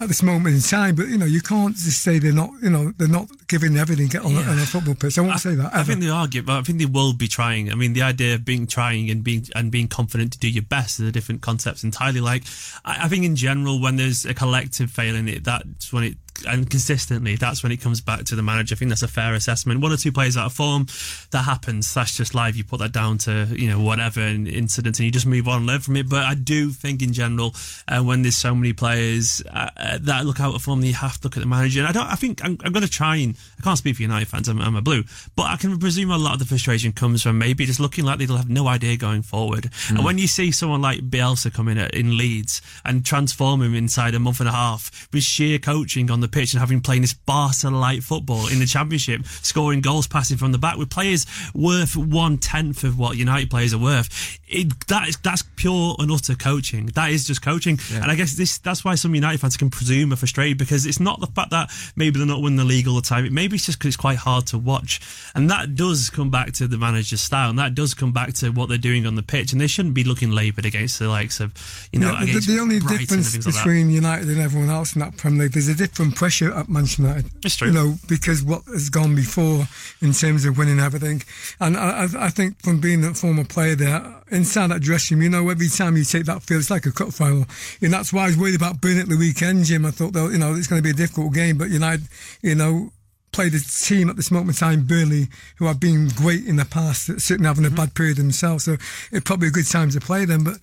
at 0.00 0.08
this 0.08 0.22
moment 0.22 0.54
in 0.54 0.62
time. 0.62 0.94
But 0.94 1.08
you 1.08 1.18
know, 1.18 1.26
you 1.26 1.40
can't 1.40 1.74
just 1.74 2.02
say 2.02 2.18
they're 2.18 2.32
not. 2.32 2.50
You 2.62 2.70
know, 2.70 2.92
they're 2.96 3.08
not 3.08 3.28
giving 3.48 3.76
everything 3.76 4.14
on, 4.20 4.32
yeah. 4.32 4.50
on 4.50 4.58
a 4.58 4.66
football 4.66 4.94
pitch. 4.94 5.18
I 5.18 5.22
won't 5.22 5.34
I, 5.34 5.38
say 5.38 5.54
that. 5.54 5.72
Ever. 5.72 5.76
I 5.76 5.82
think 5.82 6.00
they 6.00 6.08
are. 6.08 6.28
But 6.28 6.58
I 6.58 6.62
think 6.62 6.78
they 6.78 6.86
will 6.86 7.12
be 7.12 7.28
trying. 7.28 7.72
I 7.72 7.74
mean, 7.74 7.92
the 7.92 8.02
idea 8.02 8.34
of 8.34 8.44
being 8.44 8.66
trying 8.66 9.10
and 9.10 9.24
being 9.24 9.46
and 9.54 9.70
being 9.70 9.88
confident 9.88 10.32
to 10.32 10.38
do 10.38 10.48
your 10.48 10.62
best 10.62 11.00
is 11.00 11.08
a 11.08 11.12
different 11.12 11.40
concept 11.40 11.84
entirely. 11.84 12.20
Like, 12.20 12.44
I, 12.84 13.04
I 13.04 13.08
think 13.08 13.24
in 13.24 13.36
general, 13.36 13.80
when 13.80 13.96
there's 13.96 14.24
a 14.24 14.34
collective 14.34 14.90
failing, 14.90 15.28
it 15.28 15.44
that's 15.44 15.92
when 15.92 16.04
it 16.04 16.16
and 16.46 16.68
consistently, 16.68 17.36
that's 17.36 17.62
when 17.62 17.72
it 17.72 17.78
comes 17.78 18.00
back 18.00 18.24
to 18.24 18.36
the 18.36 18.42
manager. 18.42 18.74
I 18.74 18.76
think 18.76 18.90
that's 18.90 19.02
a 19.02 19.08
fair 19.08 19.34
assessment. 19.34 19.80
One 19.80 19.92
or 19.92 19.96
two 19.96 20.12
players 20.12 20.36
out 20.36 20.46
of 20.46 20.52
form, 20.52 20.86
that 21.30 21.42
happens. 21.42 21.92
That's 21.92 22.16
just 22.16 22.34
live. 22.34 22.56
You 22.56 22.64
put 22.64 22.80
that 22.80 22.92
down 22.92 23.18
to 23.18 23.48
you 23.50 23.68
know 23.68 23.80
whatever 23.80 24.20
incident, 24.20 24.98
and 24.98 25.06
you 25.06 25.10
just 25.10 25.26
move 25.26 25.48
on, 25.48 25.58
and 25.58 25.66
learn 25.66 25.80
from 25.80 25.96
it. 25.96 26.08
But 26.08 26.24
I 26.24 26.34
do 26.34 26.70
think 26.70 27.02
in 27.02 27.12
general, 27.12 27.54
uh, 27.88 28.02
when 28.02 28.22
there's 28.22 28.36
so 28.36 28.54
many 28.54 28.72
players 28.72 29.42
uh, 29.50 29.70
uh 29.76 29.98
that 30.02 30.26
look 30.26 30.40
out 30.40 30.54
of 30.54 30.62
form, 30.62 30.82
you 30.82 30.94
have 30.94 31.18
to 31.20 31.26
look 31.26 31.36
at 31.36 31.40
the 31.40 31.46
manager. 31.46 31.80
And 31.80 31.88
I 31.88 31.92
don't. 31.92 32.06
I 32.06 32.14
think 32.14 32.44
I'm, 32.44 32.58
I'm 32.62 32.72
going 32.72 32.84
to 32.84 32.90
try 32.90 33.16
and 33.16 33.36
I 33.58 33.62
can't 33.62 33.78
speak 33.78 33.96
for 33.96 34.02
United 34.02 34.28
fans. 34.28 34.48
I'm, 34.48 34.60
I'm, 34.60 34.76
a 34.76 34.82
blue, 34.82 35.04
but 35.34 35.44
I 35.44 35.56
can 35.56 35.78
presume 35.78 36.10
a 36.10 36.18
lot 36.18 36.34
of 36.34 36.38
the 36.38 36.44
frustration 36.44 36.92
comes 36.92 37.22
from 37.22 37.38
maybe 37.38 37.66
just 37.66 37.80
looking 37.80 38.04
like 38.04 38.18
they'll 38.18 38.36
have 38.36 38.48
no 38.48 38.68
idea 38.68 38.96
going 38.96 39.22
forward. 39.22 39.64
Mm. 39.64 39.96
And 39.96 40.04
when 40.04 40.18
you 40.18 40.28
see 40.28 40.50
someone 40.52 40.82
like 40.82 41.00
Bielsa 41.00 41.52
come 41.52 41.68
in, 41.68 41.78
in 41.78 42.16
Leeds 42.16 42.62
and 42.84 43.04
transform 43.04 43.62
him 43.62 43.74
inside 43.74 44.14
a 44.14 44.18
month 44.18 44.40
and 44.40 44.48
a 44.48 44.52
half 44.52 45.08
with 45.12 45.22
sheer 45.22 45.58
coaching 45.58 46.10
on 46.10 46.20
the 46.20 46.27
pitch 46.28 46.52
and 46.52 46.60
having 46.60 46.80
playing 46.80 47.02
this 47.02 47.14
Barca-like 47.14 48.02
football 48.02 48.48
in 48.48 48.58
the 48.58 48.66
Championship, 48.66 49.26
scoring 49.26 49.80
goals, 49.80 50.06
passing 50.06 50.36
from 50.36 50.52
the 50.52 50.58
back 50.58 50.76
with 50.76 50.90
players 50.90 51.26
worth 51.54 51.96
one 51.96 52.38
tenth 52.38 52.84
of 52.84 52.98
what 52.98 53.16
United 53.16 53.50
players 53.50 53.74
are 53.74 53.78
worth. 53.78 54.38
It, 54.48 54.86
that 54.88 55.08
is 55.08 55.16
that's 55.18 55.42
pure 55.56 55.94
and 55.98 56.10
utter 56.10 56.34
coaching. 56.34 56.86
That 56.94 57.10
is 57.10 57.26
just 57.26 57.42
coaching, 57.42 57.78
yeah. 57.90 58.02
and 58.02 58.10
I 58.10 58.14
guess 58.14 58.34
this 58.34 58.58
that's 58.58 58.84
why 58.84 58.94
some 58.94 59.14
United 59.14 59.40
fans 59.40 59.56
can 59.56 59.70
presume 59.70 60.12
are 60.12 60.16
frustrated 60.16 60.58
because 60.58 60.86
it's 60.86 61.00
not 61.00 61.20
the 61.20 61.26
fact 61.26 61.50
that 61.50 61.70
maybe 61.96 62.18
they're 62.18 62.26
not 62.26 62.40
winning 62.40 62.56
the 62.56 62.64
league 62.64 62.88
all 62.88 62.96
the 62.96 63.02
time. 63.02 63.26
It 63.26 63.32
maybe 63.32 63.56
it's 63.56 63.66
just 63.66 63.78
because 63.78 63.88
it's 63.88 63.96
quite 63.96 64.16
hard 64.16 64.46
to 64.48 64.58
watch, 64.58 65.00
and 65.34 65.50
that 65.50 65.74
does 65.74 66.08
come 66.10 66.30
back 66.30 66.52
to 66.54 66.66
the 66.66 66.78
manager's 66.78 67.20
style, 67.20 67.50
and 67.50 67.58
that 67.58 67.74
does 67.74 67.94
come 67.94 68.12
back 68.12 68.32
to 68.34 68.50
what 68.50 68.68
they're 68.68 68.78
doing 68.78 69.06
on 69.06 69.16
the 69.16 69.22
pitch, 69.22 69.52
and 69.52 69.60
they 69.60 69.66
shouldn't 69.66 69.94
be 69.94 70.04
looking 70.04 70.30
laboured 70.30 70.64
against 70.64 70.98
the 70.98 71.08
likes 71.08 71.40
of 71.40 71.52
you 71.92 72.00
know. 72.00 72.12
Yeah, 72.12 72.34
the, 72.34 72.40
the, 72.40 72.58
only 72.58 72.80
Brighton 72.80 73.18
difference 73.18 73.36
between 73.36 73.88
like 73.88 73.94
United 73.94 74.28
and 74.28 74.40
everyone 74.40 74.70
else 74.70 74.94
in 74.94 75.00
that 75.00 75.16
Premier 75.16 75.44
League, 75.44 75.52
there's 75.52 75.68
a 75.68 75.74
different 75.74 76.16
pressure 76.18 76.52
at 76.52 76.68
Manchester 76.68 77.02
United. 77.02 77.30
It's 77.44 77.56
true. 77.56 77.68
You 77.68 77.74
know, 77.74 77.94
because 78.08 78.42
what 78.42 78.64
has 78.64 78.90
gone 78.90 79.14
before 79.14 79.68
in 80.02 80.12
terms 80.12 80.44
of 80.44 80.58
winning 80.58 80.80
everything. 80.80 81.22
And 81.60 81.76
I, 81.76 82.08
I 82.18 82.28
think 82.28 82.60
from 82.60 82.80
being 82.80 83.04
a 83.04 83.14
former 83.14 83.44
player 83.44 83.76
there, 83.76 84.02
inside 84.32 84.72
that 84.72 84.80
dressing 84.80 85.18
room, 85.18 85.22
you 85.22 85.30
know, 85.30 85.48
every 85.48 85.68
time 85.68 85.96
you 85.96 86.02
take 86.02 86.24
that 86.24 86.42
field, 86.42 86.58
it's 86.60 86.70
like 86.70 86.86
a 86.86 86.90
cup 86.90 87.12
final. 87.12 87.46
And 87.80 87.92
that's 87.92 88.12
why 88.12 88.24
I 88.24 88.26
was 88.26 88.36
worried 88.36 88.56
about 88.56 88.80
Burnley 88.80 89.02
at 89.02 89.08
the 89.08 89.16
weekend, 89.16 89.64
Jim. 89.66 89.86
I 89.86 89.92
thought, 89.92 90.12
you 90.16 90.38
know, 90.38 90.56
it's 90.56 90.66
going 90.66 90.82
to 90.82 90.84
be 90.84 90.90
a 90.90 90.92
difficult 91.06 91.32
game, 91.32 91.56
but 91.56 91.70
United, 91.70 92.08
you 92.42 92.56
know, 92.56 92.90
played 93.30 93.54
a 93.54 93.60
team 93.60 94.10
at 94.10 94.16
this 94.16 94.32
moment 94.32 94.60
in 94.60 94.66
time, 94.68 94.86
Burnley, 94.86 95.28
who 95.58 95.66
have 95.66 95.78
been 95.78 96.08
great 96.08 96.44
in 96.46 96.56
the 96.56 96.64
past, 96.64 97.06
certainly 97.20 97.46
having 97.46 97.64
a 97.64 97.68
mm-hmm. 97.68 97.76
bad 97.76 97.94
period 97.94 98.16
themselves. 98.16 98.64
So 98.64 98.72
it's 99.12 99.24
probably 99.24 99.48
a 99.48 99.52
good 99.52 99.70
time 99.70 99.90
to 99.90 100.00
play 100.00 100.24
them. 100.24 100.42
But 100.42 100.58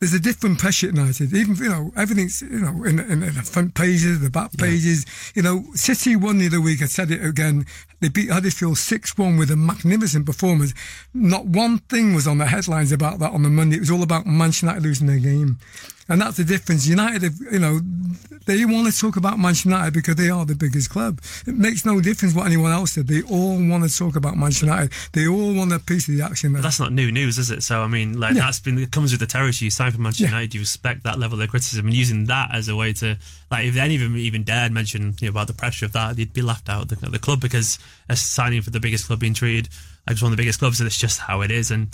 there's 0.00 0.14
a 0.14 0.20
different 0.20 0.58
pressure 0.58 0.88
at 0.88 0.94
United. 0.94 1.32
Even 1.34 1.56
you 1.56 1.68
know 1.68 1.92
everything's 1.96 2.42
you 2.42 2.60
know 2.60 2.84
in, 2.84 2.98
in, 3.00 3.22
in 3.22 3.34
the 3.34 3.42
front 3.42 3.74
pages, 3.74 4.20
the 4.20 4.30
back 4.30 4.52
pages. 4.56 5.04
Yeah. 5.04 5.32
You 5.36 5.42
know, 5.42 5.64
City 5.74 6.16
won 6.16 6.38
the 6.38 6.46
other 6.46 6.60
week. 6.60 6.82
I 6.82 6.86
said 6.86 7.10
it 7.10 7.24
again. 7.24 7.66
They 8.00 8.08
beat 8.08 8.30
Huddersfield 8.30 8.78
six 8.78 9.16
one 9.16 9.36
with 9.36 9.50
a 9.50 9.56
magnificent 9.56 10.26
performance. 10.26 10.74
Not 11.12 11.46
one 11.46 11.78
thing 11.78 12.14
was 12.14 12.26
on 12.26 12.38
the 12.38 12.46
headlines 12.46 12.92
about 12.92 13.18
that 13.20 13.32
on 13.32 13.42
the 13.42 13.48
Monday. 13.50 13.76
It 13.76 13.80
was 13.80 13.90
all 13.90 14.02
about 14.02 14.26
Manchester 14.26 14.66
United 14.66 14.82
losing 14.82 15.06
their 15.06 15.18
game. 15.18 15.58
And 16.08 16.20
that's 16.20 16.36
the 16.36 16.44
difference. 16.44 16.86
United, 16.86 17.32
you 17.50 17.58
know, 17.58 17.80
they 18.46 18.64
want 18.64 18.92
to 18.92 18.98
talk 18.98 19.16
about 19.16 19.38
Manchester 19.38 19.70
United 19.70 19.94
because 19.94 20.16
they 20.16 20.28
are 20.28 20.44
the 20.44 20.54
biggest 20.54 20.90
club. 20.90 21.20
It 21.46 21.54
makes 21.54 21.86
no 21.86 22.00
difference 22.00 22.34
what 22.34 22.46
anyone 22.46 22.72
else 22.72 22.92
said. 22.92 23.06
They 23.06 23.22
all 23.22 23.56
want 23.56 23.88
to 23.88 23.96
talk 23.96 24.16
about 24.16 24.36
Manchester 24.36 24.66
United. 24.66 24.92
They 25.12 25.26
all 25.26 25.54
want 25.54 25.72
a 25.72 25.78
piece 25.78 26.08
of 26.08 26.16
the 26.16 26.22
action. 26.22 26.52
There. 26.52 26.60
That's 26.60 26.78
not 26.78 26.92
new 26.92 27.10
news, 27.10 27.38
is 27.38 27.50
it? 27.50 27.62
So 27.62 27.80
I 27.80 27.86
mean, 27.86 28.20
like 28.20 28.34
yeah. 28.34 28.42
that's 28.42 28.60
been 28.60 28.78
it 28.78 28.90
comes 28.90 29.12
with 29.12 29.20
the 29.20 29.26
territory. 29.26 29.64
You 29.64 29.70
sign 29.70 29.92
for 29.92 30.00
Manchester 30.00 30.24
yeah. 30.24 30.30
United, 30.30 30.54
you 30.54 30.60
respect 30.60 31.04
that 31.04 31.18
level 31.18 31.40
of 31.40 31.48
criticism, 31.48 31.86
and 31.86 31.94
using 31.94 32.26
that 32.26 32.54
as 32.54 32.68
a 32.68 32.76
way 32.76 32.92
to 32.94 33.16
like, 33.50 33.66
if 33.66 33.76
any 33.76 33.94
of 33.94 34.02
them 34.02 34.16
even 34.16 34.44
dared 34.44 34.72
mention 34.72 35.14
you 35.20 35.28
know, 35.28 35.30
about 35.30 35.46
the 35.46 35.54
pressure 35.54 35.86
of 35.86 35.92
that, 35.92 36.16
they'd 36.16 36.32
be 36.32 36.42
laughed 36.42 36.68
out 36.68 36.92
at 36.92 37.00
the, 37.00 37.10
the 37.10 37.18
club 37.18 37.40
because 37.40 37.78
signing 38.14 38.60
for 38.60 38.70
the 38.70 38.80
biggest 38.80 39.06
club 39.06 39.20
being 39.20 39.34
treated 39.34 39.68
like 40.06 40.14
it's 40.14 40.22
one 40.22 40.32
of 40.32 40.36
the 40.36 40.40
biggest 40.40 40.58
clubs, 40.58 40.80
and 40.80 40.86
it's 40.86 40.98
just 40.98 41.18
how 41.18 41.40
it 41.40 41.50
is. 41.50 41.70
And 41.70 41.88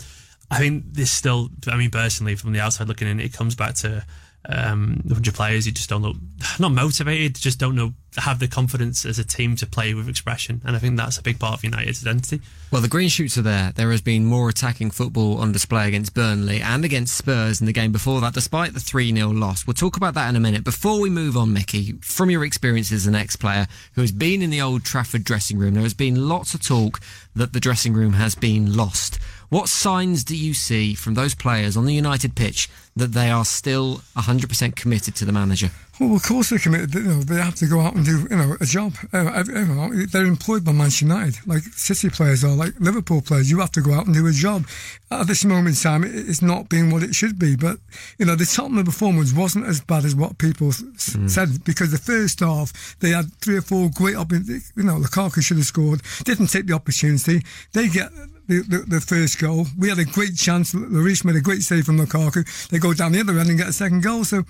I 0.50 0.58
think 0.58 0.84
this 0.92 1.10
still, 1.10 1.48
I 1.68 1.76
mean, 1.76 1.90
personally, 1.90 2.34
from 2.34 2.52
the 2.52 2.60
outside 2.60 2.88
looking 2.88 3.08
in, 3.08 3.20
it 3.20 3.32
comes 3.32 3.54
back 3.54 3.74
to 3.76 4.04
um, 4.48 5.02
a 5.04 5.14
bunch 5.14 5.28
of 5.28 5.34
players 5.34 5.66
who 5.66 5.70
just 5.70 5.90
don't 5.90 6.02
look 6.02 6.16
not 6.58 6.72
motivated, 6.72 7.36
just 7.36 7.58
don't 7.58 7.76
know 7.76 7.92
have 8.16 8.40
the 8.40 8.48
confidence 8.48 9.04
as 9.04 9.18
a 9.18 9.24
team 9.24 9.54
to 9.54 9.66
play 9.66 9.94
with 9.94 10.08
expression, 10.08 10.60
and 10.64 10.74
I 10.74 10.78
think 10.78 10.96
that's 10.96 11.18
a 11.18 11.22
big 11.22 11.38
part 11.38 11.54
of 11.54 11.64
United's 11.64 12.04
identity. 12.04 12.40
Well, 12.72 12.82
the 12.82 12.88
green 12.88 13.08
shoots 13.08 13.38
are 13.38 13.42
there. 13.42 13.72
There 13.74 13.90
has 13.90 14.00
been 14.00 14.24
more 14.24 14.48
attacking 14.48 14.90
football 14.90 15.38
on 15.38 15.52
display 15.52 15.86
against 15.86 16.14
Burnley 16.14 16.60
and 16.60 16.84
against 16.84 17.16
Spurs 17.16 17.60
in 17.60 17.66
the 17.66 17.72
game 17.72 17.92
before 17.92 18.20
that, 18.22 18.34
despite 18.34 18.74
the 18.74 18.80
3 18.80 19.14
0 19.14 19.28
loss. 19.30 19.66
We'll 19.66 19.74
talk 19.74 19.96
about 19.96 20.14
that 20.14 20.28
in 20.28 20.36
a 20.36 20.40
minute. 20.40 20.64
Before 20.64 21.00
we 21.00 21.10
move 21.10 21.36
on, 21.36 21.52
Mickey, 21.52 21.92
from 22.00 22.30
your 22.30 22.44
experience 22.44 22.90
as 22.90 23.06
an 23.06 23.14
ex 23.14 23.36
player 23.36 23.66
who 23.94 24.00
has 24.00 24.12
been 24.12 24.42
in 24.42 24.50
the 24.50 24.60
old 24.60 24.84
Trafford 24.84 25.22
dressing 25.22 25.58
room, 25.58 25.74
there 25.74 25.82
has 25.82 25.94
been 25.94 26.28
lots 26.28 26.54
of 26.54 26.66
talk 26.66 27.00
that 27.36 27.52
the 27.52 27.60
dressing 27.60 27.92
room 27.92 28.14
has 28.14 28.34
been 28.34 28.74
lost. 28.74 29.18
What 29.50 29.68
signs 29.68 30.24
do 30.24 30.36
you 30.36 30.54
see 30.54 30.94
from 30.94 31.14
those 31.14 31.34
players 31.34 31.76
on 31.76 31.84
the 31.84 31.94
United 31.94 32.34
pitch 32.36 32.68
that 32.96 33.12
they 33.12 33.30
are 33.30 33.44
still 33.44 33.96
100% 34.16 34.76
committed 34.76 35.16
to 35.16 35.24
the 35.24 35.32
manager? 35.32 35.70
Well, 36.00 36.16
of 36.16 36.22
course 36.22 36.48
they're 36.48 36.58
committed. 36.58 36.94
You 36.94 37.02
know, 37.02 37.20
they 37.20 37.36
have 37.36 37.56
to 37.56 37.66
go 37.66 37.80
out 37.80 37.94
and 37.94 38.06
do 38.06 38.26
you 38.30 38.36
know 38.36 38.56
a 38.58 38.64
job. 38.64 38.94
Uh, 39.12 39.44
you 39.46 39.66
know, 39.66 39.90
they're 40.06 40.24
employed 40.24 40.64
by 40.64 40.72
Manchester 40.72 41.04
United, 41.04 41.46
like 41.46 41.62
City 41.62 42.08
players 42.08 42.42
or 42.42 42.54
like 42.54 42.72
Liverpool 42.80 43.20
players. 43.20 43.50
You 43.50 43.60
have 43.60 43.72
to 43.72 43.82
go 43.82 43.92
out 43.92 44.06
and 44.06 44.14
do 44.14 44.26
a 44.26 44.32
job. 44.32 44.66
At 45.10 45.26
this 45.26 45.44
moment 45.44 45.76
in 45.76 45.82
time, 45.82 46.04
it's 46.06 46.40
not 46.40 46.70
being 46.70 46.90
what 46.90 47.02
it 47.02 47.14
should 47.14 47.38
be. 47.38 47.54
But 47.54 47.80
you 48.16 48.24
know, 48.24 48.34
the 48.34 48.46
Tottenham 48.46 48.86
performance 48.86 49.34
wasn't 49.34 49.66
as 49.66 49.82
bad 49.82 50.06
as 50.06 50.14
what 50.14 50.38
people 50.38 50.68
mm. 50.68 51.28
said 51.28 51.64
because 51.64 51.90
the 51.90 51.98
first 51.98 52.40
half 52.40 52.98
they 53.00 53.10
had 53.10 53.30
three 53.34 53.58
or 53.58 53.62
four 53.62 53.90
great. 53.94 54.16
opportunities. 54.16 54.72
You 54.76 54.84
know, 54.84 54.96
Lukaku 54.96 55.42
should 55.42 55.58
have 55.58 55.66
scored. 55.66 56.00
Didn't 56.24 56.46
take 56.46 56.66
the 56.66 56.72
opportunity. 56.72 57.42
They 57.74 57.88
get 57.88 58.10
the, 58.50 58.62
the, 58.62 58.78
the, 58.78 59.00
first 59.00 59.38
goal. 59.40 59.66
We 59.78 59.88
had 59.88 59.98
a 59.98 60.04
great 60.04 60.36
chance. 60.36 60.74
Lloris 60.74 61.24
made 61.24 61.36
a 61.36 61.40
great 61.40 61.62
save 61.62 61.84
from 61.86 61.98
Lukaku. 61.98 62.68
They 62.68 62.78
go 62.78 62.92
down 62.92 63.12
the 63.12 63.20
other 63.20 63.38
end 63.38 63.48
and 63.48 63.58
get 63.58 63.68
a 63.68 63.72
second 63.72 64.02
goal. 64.02 64.24
So, 64.24 64.42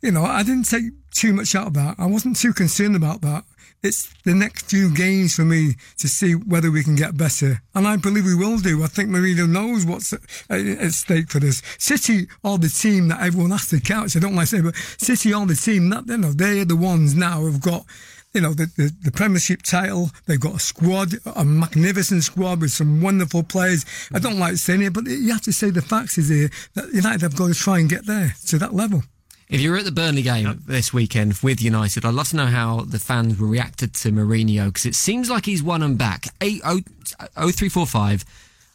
you 0.00 0.12
know, 0.12 0.24
I 0.24 0.44
didn't 0.44 0.70
take 0.70 0.84
too 1.10 1.32
much 1.32 1.54
out 1.54 1.66
of 1.66 1.74
that. 1.74 1.96
I 1.98 2.06
wasn't 2.06 2.36
too 2.36 2.52
concerned 2.52 2.94
about 2.94 3.20
that. 3.22 3.44
It's 3.82 4.14
the 4.22 4.32
next 4.32 4.70
few 4.70 4.94
games 4.94 5.34
for 5.34 5.42
me 5.42 5.74
to 5.98 6.06
see 6.06 6.34
whether 6.34 6.70
we 6.70 6.84
can 6.84 6.94
get 6.94 7.16
better. 7.16 7.60
And 7.74 7.88
I 7.88 7.96
believe 7.96 8.24
we 8.24 8.36
will 8.36 8.58
do. 8.58 8.84
I 8.84 8.86
think 8.86 9.10
Mourinho 9.10 9.48
knows 9.48 9.84
what's 9.84 10.12
at 10.12 10.92
stake 10.92 11.28
for 11.28 11.40
this. 11.40 11.62
City 11.78 12.28
are 12.44 12.58
the 12.58 12.68
team 12.68 13.08
that 13.08 13.20
everyone 13.20 13.50
has 13.50 13.66
to 13.70 13.80
couch. 13.80 14.16
I 14.16 14.20
don't 14.20 14.36
like 14.36 14.48
to 14.50 14.56
say, 14.56 14.62
but 14.62 14.76
City 14.76 15.32
are 15.32 15.46
the 15.46 15.56
team 15.56 15.90
that, 15.90 16.06
you 16.06 16.16
know, 16.16 16.32
they're 16.32 16.64
the 16.64 16.76
ones 16.76 17.16
now 17.16 17.40
who've 17.40 17.60
got 17.60 17.84
you 18.34 18.40
know, 18.40 18.54
the, 18.54 18.66
the, 18.76 18.92
the, 19.04 19.12
Premiership 19.12 19.62
title. 19.62 20.10
They've 20.26 20.40
got 20.40 20.54
a 20.56 20.58
squad, 20.58 21.14
a 21.36 21.44
magnificent 21.44 22.24
squad 22.24 22.60
with 22.60 22.70
some 22.70 23.02
wonderful 23.02 23.42
players. 23.42 23.84
I 24.12 24.18
don't 24.18 24.38
like 24.38 24.56
saying 24.56 24.82
it, 24.82 24.94
but 24.94 25.06
you 25.06 25.32
have 25.32 25.42
to 25.42 25.52
say 25.52 25.70
the 25.70 25.82
facts 25.82 26.18
is 26.18 26.28
here 26.28 26.50
that 26.74 26.92
United 26.92 27.22
have 27.22 27.36
got 27.36 27.48
to 27.48 27.54
try 27.54 27.78
and 27.78 27.88
get 27.88 28.06
there 28.06 28.34
to 28.46 28.58
that 28.58 28.74
level. 28.74 29.02
If 29.50 29.60
you're 29.60 29.76
at 29.76 29.84
the 29.84 29.92
Burnley 29.92 30.22
game 30.22 30.46
yep. 30.46 30.56
this 30.66 30.94
weekend 30.94 31.34
with 31.42 31.60
United, 31.60 32.06
I'd 32.06 32.14
love 32.14 32.28
to 32.28 32.36
know 32.36 32.46
how 32.46 32.80
the 32.80 32.98
fans 32.98 33.38
were 33.38 33.46
reacted 33.46 33.92
to 33.94 34.10
Mourinho 34.10 34.66
because 34.66 34.86
it 34.86 34.94
seems 34.94 35.28
like 35.28 35.44
he's 35.44 35.62
won 35.62 35.80
them 35.80 35.96
back. 35.96 36.26
8 36.40 36.62
0345 36.62 38.24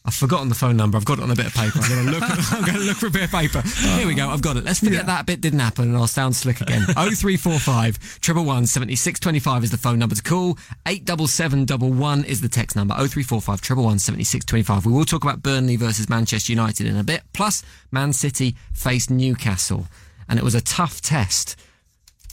I've 0.08 0.16
forgotten 0.16 0.48
the 0.48 0.56
phone 0.56 0.78
number. 0.78 0.98
I've 0.98 1.04
got 1.04 1.20
it 1.20 1.24
on 1.24 1.32
a 1.32 1.36
bit 1.36 1.48
of 1.48 1.54
paper. 1.54 1.80
I'm 1.84 1.90
going 1.90 2.06
to 2.06 2.12
look. 2.12 2.24
I'm 2.54 2.62
going 2.64 2.78
to 2.78 2.84
look 2.86 2.96
for 2.96 3.08
a 3.08 3.12
bit 3.12 3.24
of 3.24 3.32
paper. 3.32 3.62
Here 3.62 4.08
we 4.08 4.14
go. 4.16 4.30
I've 4.30 4.42
got 4.42 4.56
it. 4.56 4.64
Let's 4.64 4.80
forget 4.80 4.94
Yeah. 4.94 5.04
that 5.04 5.26
bit 5.26 5.42
didn't 5.42 5.60
happen, 5.60 5.86
and 5.90 5.98
I'll 5.98 6.08
sound 6.08 6.36
slick 6.36 6.62
again. 6.62 6.86
Oh 6.96 7.12
three 7.12 7.36
four 7.38 7.60
five 7.60 8.00
triple 8.22 8.46
one 8.46 8.66
seventy 8.66 8.96
six 8.96 9.20
twenty 9.20 9.40
five 9.40 9.64
is 9.66 9.72
the 9.72 9.78
phone 9.78 10.00
number 10.00 10.16
to 10.16 10.24
call. 10.24 10.58
Eight 10.88 11.04
double 11.06 11.28
seven 11.28 11.66
double 11.66 11.92
one 11.92 12.24
is 12.24 12.40
the 12.42 12.48
text 12.50 12.76
number. 12.76 12.96
Oh 12.98 13.08
three 13.08 13.24
four 13.24 13.42
five 13.42 13.60
triple 13.62 13.84
one 13.84 14.00
seventy 14.00 14.24
six 14.24 14.46
twenty 14.46 14.64
five. 14.64 14.86
We 14.86 14.94
will 14.94 15.06
talk 15.06 15.24
about 15.24 15.44
Burnley 15.44 15.76
versus 15.76 16.10
Manchester 16.10 16.54
United 16.54 16.88
in 16.88 16.96
a 16.96 17.04
bit. 17.04 17.22
Plus, 17.34 17.64
Man 17.92 18.14
City 18.14 18.56
faced 18.74 19.10
Newcastle, 19.12 19.88
and 20.30 20.40
it 20.40 20.44
was 20.44 20.56
a 20.56 20.62
tough 20.62 21.02
test. 21.02 21.56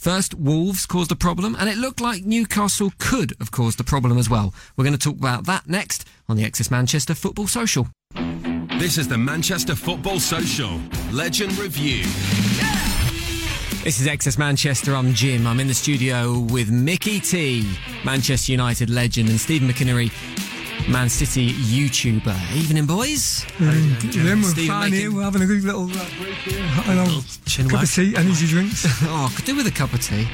First, 0.05 0.35
Wolves 0.35 0.85
caused 0.85 1.11
a 1.11 1.15
problem, 1.15 1.55
and 1.57 1.67
it 1.67 1.77
looked 1.77 1.99
like 1.99 2.23
Newcastle 2.23 2.93
could 2.99 3.33
have 3.39 3.49
caused 3.49 3.79
a 3.79 3.83
problem 3.83 4.19
as 4.19 4.29
well. 4.29 4.53
We're 4.77 4.83
going 4.83 4.95
to 4.95 4.99
talk 4.99 5.17
about 5.17 5.47
that 5.47 5.67
next 5.67 6.07
on 6.29 6.37
the 6.37 6.43
XS 6.43 6.69
Manchester 6.69 7.15
Football 7.15 7.47
Social. 7.47 7.87
This 8.77 8.99
is 8.99 9.07
the 9.07 9.17
Manchester 9.17 9.73
Football 9.73 10.19
Social 10.19 10.79
Legend 11.11 11.57
Review. 11.57 12.03
This 13.83 13.99
is 13.99 14.05
XS 14.05 14.37
Manchester. 14.37 14.93
I'm 14.93 15.11
Jim. 15.15 15.47
I'm 15.47 15.59
in 15.59 15.67
the 15.67 15.73
studio 15.73 16.37
with 16.51 16.69
Mickey 16.69 17.19
T, 17.19 17.67
Manchester 18.03 18.51
United 18.51 18.91
legend, 18.91 19.29
and 19.29 19.39
Stephen 19.39 19.67
McInnery, 19.67 20.11
Man 20.87 21.09
City 21.09 21.49
YouTuber. 21.51 22.55
Evening, 22.55 22.85
boys. 22.85 23.43
Then 23.59 23.97
we're 24.41 24.43
Stephen 24.43 24.67
fine 24.67 24.91
making- 24.91 24.99
here. 24.99 25.11
We're 25.11 25.23
having 25.23 25.41
a 25.41 25.45
good 25.47 25.63
little 25.63 25.85
uh, 25.89 26.05
break 26.19 26.35
here. 26.35 26.63
I 26.85 26.93
know. 26.93 27.21
chin 27.45 27.67
Cup 27.67 27.81
of 27.83 27.91
tea, 27.91 28.15
energy 28.15 28.45
drinks. 28.47 28.85
Oh, 29.07 29.29
I 29.29 29.35
could 29.35 29.45
do 29.45 29.55
with 29.55 29.65
a 29.67 29.71
cup 29.71 29.93
of 29.93 30.01
tea. 30.01 30.27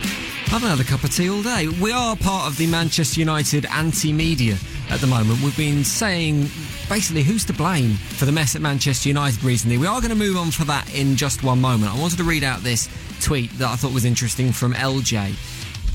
I 0.47 0.49
haven't 0.59 0.69
had 0.69 0.79
a 0.79 0.83
cup 0.83 1.03
of 1.05 1.15
tea 1.15 1.29
all 1.29 1.41
day. 1.41 1.67
We 1.81 1.91
are 1.93 2.15
part 2.17 2.47
of 2.47 2.57
the 2.57 2.67
Manchester 2.67 3.19
United 3.21 3.65
anti-media 3.67 4.57
at 4.89 4.99
the 4.99 5.07
moment. 5.07 5.41
We've 5.41 5.55
been 5.55 5.85
saying 5.85 6.49
basically 6.89 7.23
who's 7.23 7.45
to 7.45 7.53
blame 7.53 7.91
for 7.93 8.25
the 8.25 8.31
mess 8.33 8.53
at 8.55 8.61
Manchester 8.61 9.07
United 9.07 9.41
recently. 9.45 9.77
We 9.77 9.87
are 9.87 10.01
going 10.01 10.09
to 10.09 10.15
move 10.17 10.35
on 10.35 10.51
for 10.51 10.65
that 10.65 10.93
in 10.93 11.15
just 11.15 11.43
one 11.43 11.61
moment. 11.61 11.93
I 11.95 11.99
wanted 11.99 12.17
to 12.17 12.23
read 12.25 12.43
out 12.43 12.59
this 12.61 12.89
tweet 13.21 13.51
that 13.57 13.69
I 13.69 13.75
thought 13.77 13.93
was 13.93 14.03
interesting 14.05 14.51
from 14.51 14.73
LJ. 14.73 15.33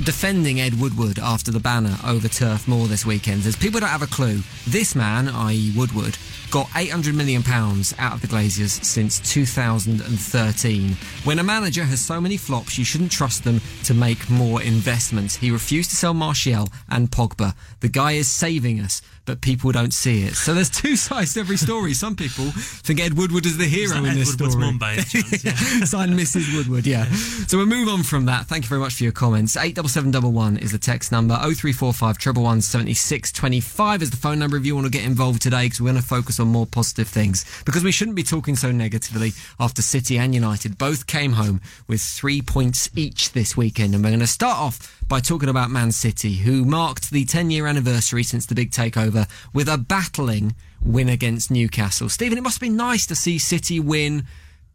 Defending 0.04 0.60
Ed 0.60 0.78
Woodward 0.78 1.18
after 1.18 1.50
the 1.50 1.58
banner 1.58 1.96
over 2.06 2.28
Turf 2.28 2.68
Moor 2.68 2.86
this 2.86 3.06
weekend 3.06 3.42
says 3.42 3.56
people 3.56 3.80
don't 3.80 3.88
have 3.88 4.02
a 4.02 4.06
clue. 4.06 4.40
This 4.66 4.94
man, 4.94 5.26
i.e., 5.26 5.72
Woodward, 5.74 6.18
got 6.50 6.68
800 6.74 7.14
million 7.14 7.42
pounds 7.42 7.94
out 7.98 8.14
of 8.14 8.20
the 8.20 8.26
Glazers 8.28 8.82
since 8.84 9.18
2013. 9.32 10.92
When 11.24 11.38
a 11.38 11.42
manager 11.42 11.84
has 11.84 12.00
so 12.04 12.20
many 12.20 12.36
flops, 12.36 12.78
you 12.78 12.84
shouldn't 12.84 13.12
trust 13.12 13.44
them 13.44 13.60
to 13.84 13.94
make 13.94 14.28
more 14.30 14.62
investments. 14.62 15.36
He 15.36 15.50
refused 15.50 15.90
to 15.90 15.96
sell 15.96 16.14
Martial 16.14 16.68
and 16.88 17.10
Pogba. 17.10 17.54
The 17.80 17.88
guy 17.88 18.12
is 18.12 18.28
saving 18.30 18.80
us, 18.80 19.02
but 19.24 19.40
people 19.40 19.72
don't 19.72 19.92
see 19.92 20.22
it. 20.22 20.34
So 20.34 20.54
there's 20.54 20.70
two 20.70 20.96
sides 21.08 21.34
to 21.34 21.40
every 21.40 21.56
story. 21.56 21.94
Some 21.94 22.16
people 22.16 22.44
think 22.46 23.00
Ed 23.00 23.14
Woodward 23.14 23.44
is 23.46 23.56
the 23.58 23.64
hero 23.64 23.98
in 23.98 24.06
Ed 24.06 24.14
this 24.14 24.30
Woodward's 24.32 24.54
story. 24.54 24.66
mum 24.66 24.78
by 24.78 24.92
any 24.94 25.02
chance? 25.02 25.44
Yeah. 25.44 25.84
Signed 25.84 26.14
Mrs. 26.18 26.54
Woodward, 26.56 26.86
yeah. 26.86 27.04
So 27.46 27.58
we'll 27.58 27.66
move 27.66 27.88
on 27.88 28.02
from 28.02 28.26
that. 28.26 28.46
Thank 28.46 28.64
you 28.64 28.68
very 28.68 28.80
much 28.80 28.94
for 28.94 29.02
your 29.04 29.12
comments. 29.12 29.56
Eight 29.56 29.74
double 29.74 29.88
seven 29.88 30.10
double 30.10 30.32
one 30.32 30.56
is 30.56 30.72
the 30.72 30.78
text 30.78 31.12
number. 31.12 31.38
Oh 31.40 31.52
three 31.52 31.72
four 31.72 31.92
five 31.92 32.18
triple 32.18 32.42
one 32.42 32.60
seventy 32.60 32.94
six 32.94 33.30
twenty 33.32 33.60
five 33.60 34.02
is 34.02 34.10
the 34.10 34.16
phone 34.16 34.38
number 34.38 34.56
if 34.56 34.64
you 34.66 34.74
want 34.74 34.86
to 34.86 34.90
get 34.90 35.04
involved 35.04 35.42
today 35.42 35.66
because 35.66 35.80
we're 35.80 35.90
going 35.90 36.00
to 36.02 36.06
focus 36.06 36.35
on 36.40 36.48
more 36.48 36.66
positive 36.66 37.08
things 37.08 37.44
because 37.64 37.84
we 37.84 37.92
shouldn't 37.92 38.16
be 38.16 38.22
talking 38.22 38.56
so 38.56 38.70
negatively 38.70 39.32
after 39.58 39.82
City 39.82 40.18
and 40.18 40.34
United 40.34 40.78
both 40.78 41.06
came 41.06 41.32
home 41.32 41.60
with 41.86 42.00
three 42.00 42.42
points 42.42 42.88
each 42.96 43.32
this 43.32 43.56
weekend 43.56 43.94
and 43.94 44.02
we're 44.02 44.10
going 44.10 44.20
to 44.20 44.26
start 44.26 44.58
off 44.58 45.02
by 45.08 45.20
talking 45.20 45.48
about 45.48 45.70
Man 45.70 45.92
City 45.92 46.34
who 46.34 46.64
marked 46.64 47.10
the 47.10 47.24
10 47.24 47.50
year 47.50 47.66
anniversary 47.66 48.22
since 48.22 48.46
the 48.46 48.54
big 48.54 48.70
takeover 48.70 49.28
with 49.52 49.68
a 49.68 49.78
battling 49.78 50.54
win 50.84 51.08
against 51.08 51.50
Newcastle. 51.50 52.08
Stephen, 52.08 52.38
it 52.38 52.42
must 52.42 52.60
be 52.60 52.68
nice 52.68 53.06
to 53.06 53.14
see 53.14 53.38
City 53.38 53.80
win 53.80 54.26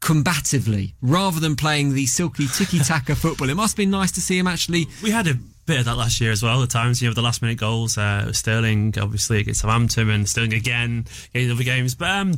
combatively 0.02 0.94
rather 1.02 1.40
than 1.40 1.56
playing 1.56 1.94
the 1.94 2.06
silky 2.08 2.48
tiki 2.48 2.80
taka 2.80 3.16
football. 3.16 3.50
It 3.50 3.56
must 3.56 3.78
be 3.78 3.86
nice 3.86 4.12
to 4.14 4.22
see 4.22 4.38
him 4.38 4.48
actually. 4.48 4.88
We 5.04 5.12
had 5.12 5.28
a 5.28 5.36
bit 5.66 5.80
of 5.80 5.86
that 5.86 5.96
last 5.96 6.20
year 6.20 6.32
as 6.32 6.44
well. 6.44 6.64
At 6.64 6.70
times, 6.70 7.02
you 7.02 7.08
know, 7.08 7.14
the 7.14 7.22
last 7.22 7.42
minute 7.42 7.58
goals. 7.58 7.98
Uh, 7.98 8.32
Sterling, 8.34 8.94
obviously, 9.00 9.40
against 9.40 9.62
Southampton, 9.62 10.10
and 10.10 10.28
Sterling 10.28 10.54
again 10.54 11.06
in 11.34 11.52
other 11.52 11.64
games. 11.64 11.96
But 11.96 12.10
um, 12.10 12.32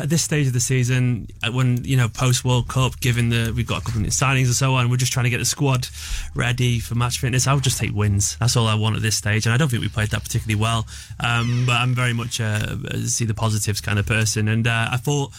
at 0.00 0.08
this 0.08 0.22
stage 0.22 0.46
of 0.46 0.52
the 0.52 0.60
season, 0.60 1.28
uh, 1.42 1.50
when 1.50 1.84
you 1.84 1.96
know 1.96 2.08
post 2.08 2.44
World 2.44 2.68
Cup, 2.68 3.00
given 3.00 3.30
the 3.30 3.52
we've 3.54 3.66
got 3.66 3.82
a 3.82 3.84
couple 3.84 4.02
of 4.02 4.08
signings 4.08 4.46
and 4.46 4.54
so 4.54 4.74
on, 4.74 4.90
we're 4.90 4.96
just 4.96 5.12
trying 5.12 5.24
to 5.24 5.30
get 5.30 5.38
the 5.38 5.44
squad 5.44 5.88
ready 6.34 6.78
for 6.78 6.94
match 6.94 7.18
fitness. 7.18 7.46
I 7.46 7.54
would 7.54 7.64
just 7.64 7.78
take 7.78 7.94
wins. 7.94 8.36
That's 8.38 8.56
all 8.56 8.66
I 8.66 8.74
want 8.74 8.96
at 8.96 9.02
this 9.02 9.16
stage, 9.16 9.46
and 9.46 9.52
I 9.52 9.56
don't 9.56 9.68
think 9.68 9.82
we 9.82 9.88
played 9.88 10.10
that 10.10 10.22
particularly 10.22 10.60
well. 10.60 10.86
Um, 11.20 11.64
but 11.66 11.76
I'm 11.76 11.94
very 11.94 12.12
much 12.12 12.40
uh, 12.40 12.76
see 13.04 13.24
the 13.24 13.34
positives 13.34 13.80
kind 13.80 13.98
of 13.98 14.06
person, 14.06 14.48
and 14.48 14.66
uh, 14.66 14.88
I 14.90 14.96
thought 14.96 15.32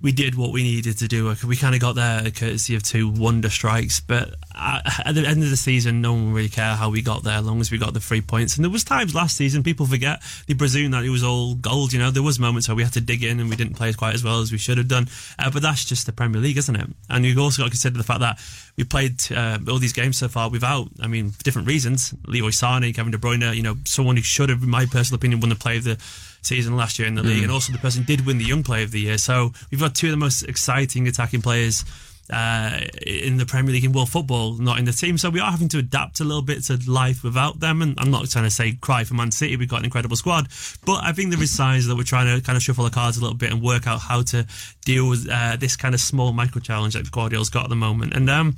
we 0.00 0.12
did 0.12 0.34
what 0.34 0.52
we 0.52 0.62
needed 0.62 0.98
to 0.98 1.08
do. 1.08 1.34
We 1.46 1.56
kind 1.56 1.74
of 1.74 1.80
got 1.80 1.94
there 1.94 2.30
courtesy 2.30 2.74
of 2.74 2.82
two 2.82 3.08
wonder 3.08 3.48
strikes, 3.48 4.00
but 4.00 4.34
at 4.54 5.14
the 5.14 5.24
end 5.26 5.42
of 5.42 5.50
the 5.50 5.56
season, 5.56 6.00
no 6.00 6.12
one 6.12 6.32
really 6.32 6.48
cared 6.48 6.76
how 6.76 6.90
we 6.90 7.00
got 7.00 7.22
there, 7.22 7.38
as 7.38 7.44
long 7.44 7.60
as 7.60 7.70
we 7.70 7.78
got 7.78 7.94
the 7.94 8.00
three 8.00 8.20
points. 8.20 8.56
And 8.56 8.64
there 8.64 8.70
was 8.70 8.82
times 8.82 9.14
last 9.14 9.36
season 9.36 9.62
people 9.62 9.86
forget 9.86 10.20
they 10.46 10.54
presume 10.54 10.90
that 10.90 11.04
it 11.04 11.10
was 11.10 11.22
all 11.22 11.54
gold. 11.54 11.92
You 11.92 12.00
know, 12.00 12.10
there 12.10 12.22
was 12.22 12.38
moments 12.38 12.68
where 12.68 12.74
we 12.74 12.82
had 12.82 12.92
to 12.94 13.00
dig 13.00 13.22
in 13.22 13.38
and 13.38 13.48
we 13.48 13.56
didn't 13.56 13.74
play 13.74 13.88
as 13.88 13.96
quite 13.96 14.14
as 14.14 14.24
well 14.24 14.40
as 14.40 14.50
we 14.50 14.58
should 14.58 14.78
have 14.78 14.88
done. 14.88 15.08
Uh, 15.38 15.50
but 15.50 15.62
that's 15.62 15.84
just 15.84 16.06
the 16.06 16.12
Premier 16.12 16.40
League, 16.40 16.58
isn't 16.58 16.76
it? 16.76 16.88
And 17.08 17.24
you've 17.24 17.38
also 17.38 17.62
got 17.62 17.66
to 17.66 17.70
consider 17.70 17.96
the 17.96 18.04
fact 18.04 18.20
that 18.20 18.38
we 18.76 18.84
played 18.84 19.20
uh, 19.30 19.58
all 19.68 19.78
these 19.78 19.92
games 19.92 20.18
so 20.18 20.28
far 20.28 20.50
without, 20.50 20.88
I 21.00 21.06
mean, 21.06 21.32
different 21.44 21.68
reasons. 21.68 22.12
Leroy 22.26 22.50
Sane, 22.50 22.92
Kevin 22.92 23.12
De 23.12 23.18
Bruyne, 23.18 23.54
you 23.54 23.62
know, 23.62 23.76
someone 23.84 24.16
who 24.16 24.22
should 24.22 24.48
have, 24.48 24.62
in 24.62 24.70
my 24.70 24.86
personal 24.86 25.16
opinion, 25.16 25.40
won 25.40 25.50
the 25.50 25.54
play 25.54 25.78
of 25.78 25.84
the 25.84 25.98
season 26.46 26.76
last 26.76 26.98
year 26.98 27.08
in 27.08 27.14
the 27.14 27.22
league, 27.22 27.42
and 27.42 27.52
also 27.52 27.72
the 27.72 27.78
person 27.78 28.04
did 28.04 28.26
win 28.26 28.38
the 28.38 28.44
Young 28.44 28.62
Player 28.62 28.84
of 28.84 28.90
the 28.90 29.00
Year. 29.00 29.18
So 29.18 29.52
we've 29.70 29.80
got 29.80 29.94
two 29.94 30.08
of 30.08 30.12
the 30.12 30.16
most 30.16 30.42
exciting 30.42 31.08
attacking 31.08 31.42
players 31.42 31.84
uh, 32.30 32.80
in 33.06 33.36
the 33.36 33.44
Premier 33.44 33.72
League 33.72 33.84
in 33.84 33.92
world 33.92 34.08
football, 34.08 34.54
not 34.54 34.78
in 34.78 34.84
the 34.84 34.92
team. 34.92 35.18
So 35.18 35.30
we 35.30 35.40
are 35.40 35.50
having 35.50 35.68
to 35.68 35.78
adapt 35.78 36.20
a 36.20 36.24
little 36.24 36.42
bit 36.42 36.62
to 36.64 36.78
life 36.90 37.22
without 37.22 37.60
them. 37.60 37.82
And 37.82 37.94
I'm 37.98 38.10
not 38.10 38.28
trying 38.30 38.44
to 38.44 38.50
say 38.50 38.72
cry 38.80 39.04
for 39.04 39.14
Man 39.14 39.30
City. 39.30 39.56
We've 39.56 39.68
got 39.68 39.80
an 39.80 39.84
incredible 39.84 40.16
squad, 40.16 40.48
but 40.84 41.04
I 41.04 41.12
think 41.12 41.30
there 41.30 41.42
is 41.42 41.54
signs 41.54 41.86
that 41.86 41.96
we're 41.96 42.04
trying 42.04 42.34
to 42.34 42.44
kind 42.44 42.56
of 42.56 42.62
shuffle 42.62 42.84
the 42.84 42.90
cards 42.90 43.18
a 43.18 43.20
little 43.20 43.36
bit 43.36 43.52
and 43.52 43.62
work 43.62 43.86
out 43.86 44.00
how 44.00 44.22
to 44.22 44.46
deal 44.84 45.08
with 45.08 45.28
uh, 45.30 45.56
this 45.56 45.76
kind 45.76 45.94
of 45.94 46.00
small 46.00 46.32
micro 46.32 46.60
challenge 46.60 46.94
that 46.94 47.10
Guardiola's 47.10 47.50
got 47.50 47.64
at 47.64 47.70
the 47.70 47.76
moment. 47.76 48.14
And 48.14 48.30
um, 48.30 48.56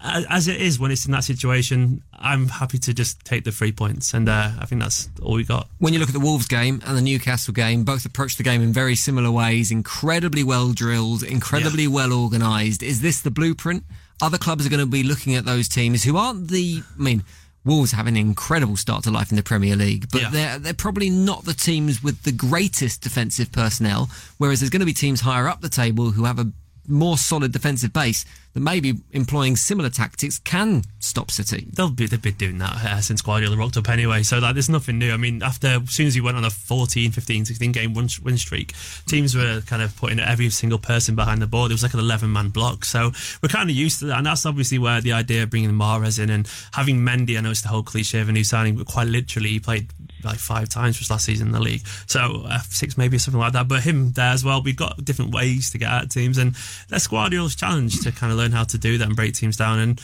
as 0.00 0.48
it 0.48 0.60
is 0.60 0.78
when 0.78 0.90
it's 0.90 1.06
in 1.06 1.12
that 1.12 1.24
situation, 1.24 2.02
I'm 2.12 2.48
happy 2.48 2.78
to 2.78 2.94
just 2.94 3.24
take 3.24 3.44
the 3.44 3.52
three 3.52 3.72
points, 3.72 4.14
and 4.14 4.28
uh, 4.28 4.50
I 4.58 4.66
think 4.66 4.80
that's 4.80 5.08
all 5.22 5.34
we 5.34 5.44
got. 5.44 5.68
When 5.78 5.92
you 5.92 5.98
look 5.98 6.08
at 6.08 6.12
the 6.14 6.20
Wolves 6.20 6.46
game 6.46 6.80
and 6.86 6.96
the 6.96 7.02
Newcastle 7.02 7.52
game, 7.54 7.84
both 7.84 8.04
approach 8.04 8.36
the 8.36 8.42
game 8.42 8.62
in 8.62 8.72
very 8.72 8.94
similar 8.94 9.30
ways, 9.30 9.70
incredibly 9.70 10.44
well 10.44 10.72
drilled, 10.72 11.22
incredibly 11.22 11.86
well 11.88 12.12
organised. 12.12 12.82
Is 12.82 13.00
this 13.00 13.20
the 13.20 13.30
blueprint? 13.30 13.84
Other 14.20 14.38
clubs 14.38 14.66
are 14.66 14.70
going 14.70 14.80
to 14.80 14.86
be 14.86 15.02
looking 15.02 15.34
at 15.36 15.44
those 15.44 15.68
teams 15.68 16.04
who 16.04 16.16
aren't 16.16 16.48
the. 16.48 16.82
I 16.98 17.02
mean, 17.02 17.24
Wolves 17.64 17.92
have 17.92 18.06
an 18.06 18.16
incredible 18.16 18.76
start 18.76 19.04
to 19.04 19.10
life 19.10 19.30
in 19.30 19.36
the 19.36 19.42
Premier 19.42 19.76
League, 19.76 20.08
but 20.10 20.22
Yeah. 20.22 20.30
they're 20.30 20.58
they're 20.58 20.74
probably 20.74 21.10
not 21.10 21.44
the 21.44 21.54
teams 21.54 22.02
with 22.02 22.22
the 22.22 22.32
greatest 22.32 23.02
defensive 23.02 23.52
personnel. 23.52 24.10
Whereas 24.38 24.60
there's 24.60 24.70
going 24.70 24.80
to 24.80 24.86
be 24.86 24.92
teams 24.94 25.20
higher 25.20 25.48
up 25.48 25.60
the 25.60 25.68
table 25.68 26.12
who 26.12 26.24
have 26.24 26.38
a 26.38 26.50
more 26.88 27.18
solid 27.18 27.52
defensive 27.52 27.92
base 27.92 28.24
that 28.54 28.60
maybe 28.60 28.94
employing 29.12 29.56
similar 29.56 29.90
tactics 29.90 30.38
can 30.38 30.82
stop 30.98 31.30
City. 31.30 31.68
They'll 31.72 31.90
be 31.90 32.06
they've 32.06 32.20
been 32.20 32.34
doing 32.34 32.58
that 32.58 32.72
uh, 32.84 33.00
since 33.00 33.22
Guardiola 33.22 33.56
rocked 33.56 33.76
up 33.76 33.88
anyway. 33.88 34.22
So 34.22 34.38
like, 34.38 34.54
there's 34.54 34.68
nothing 34.68 34.98
new. 34.98 35.12
I 35.12 35.16
mean, 35.16 35.42
after 35.42 35.66
as 35.68 35.90
soon 35.90 36.06
as 36.06 36.14
he 36.14 36.20
went 36.20 36.36
on 36.36 36.44
a 36.44 36.50
14, 36.50 37.12
15, 37.12 37.44
16 37.44 37.72
game 37.72 37.94
win, 37.94 38.08
win 38.22 38.38
streak, 38.38 38.74
teams 39.06 39.34
were 39.34 39.60
kind 39.66 39.82
of 39.82 39.96
putting 39.96 40.18
every 40.18 40.50
single 40.50 40.78
person 40.78 41.14
behind 41.14 41.42
the 41.42 41.46
board. 41.46 41.70
It 41.70 41.74
was 41.74 41.82
like 41.82 41.94
an 41.94 42.00
11 42.00 42.32
man 42.32 42.48
block. 42.48 42.84
So 42.84 43.12
we're 43.42 43.48
kind 43.48 43.68
of 43.68 43.76
used 43.76 44.00
to 44.00 44.06
that, 44.06 44.18
and 44.18 44.26
that's 44.26 44.46
obviously 44.46 44.78
where 44.78 45.00
the 45.00 45.12
idea 45.12 45.42
of 45.42 45.50
bringing 45.50 45.70
Mahrez 45.70 46.22
in 46.22 46.30
and 46.30 46.48
having 46.72 46.98
Mendy. 46.98 47.36
I 47.36 47.40
know 47.40 47.50
it's 47.50 47.62
the 47.62 47.68
whole 47.68 47.82
cliche 47.82 48.20
of 48.20 48.28
a 48.28 48.32
new 48.32 48.44
signing, 48.44 48.76
but 48.76 48.86
quite 48.86 49.08
literally, 49.08 49.50
he 49.50 49.60
played 49.60 49.88
like 50.24 50.38
five 50.38 50.68
times 50.68 50.96
for 50.96 51.12
last 51.12 51.24
season 51.24 51.48
in 51.48 51.52
the 51.52 51.60
league. 51.60 51.86
So 52.06 52.44
uh, 52.46 52.58
six 52.68 52.96
maybe 52.96 53.16
or 53.16 53.20
something 53.20 53.40
like 53.40 53.52
that. 53.52 53.68
But 53.68 53.82
him 53.82 54.12
there 54.12 54.32
as 54.32 54.44
well. 54.44 54.62
We've 54.62 54.76
got 54.76 55.04
different 55.04 55.32
ways 55.32 55.70
to 55.70 55.78
get 55.78 55.90
at 55.90 56.10
teams, 56.10 56.38
and 56.38 56.54
that's 56.88 57.06
Guardiola's 57.06 57.54
challenge 57.54 58.00
to 58.00 58.12
kind 58.12 58.32
of 58.32 58.38
learn 58.38 58.52
how 58.52 58.64
to 58.64 58.78
do 58.78 58.98
that 58.98 59.06
and 59.06 59.16
break 59.16 59.34
teams 59.34 59.56
down. 59.56 59.78
And 59.78 60.00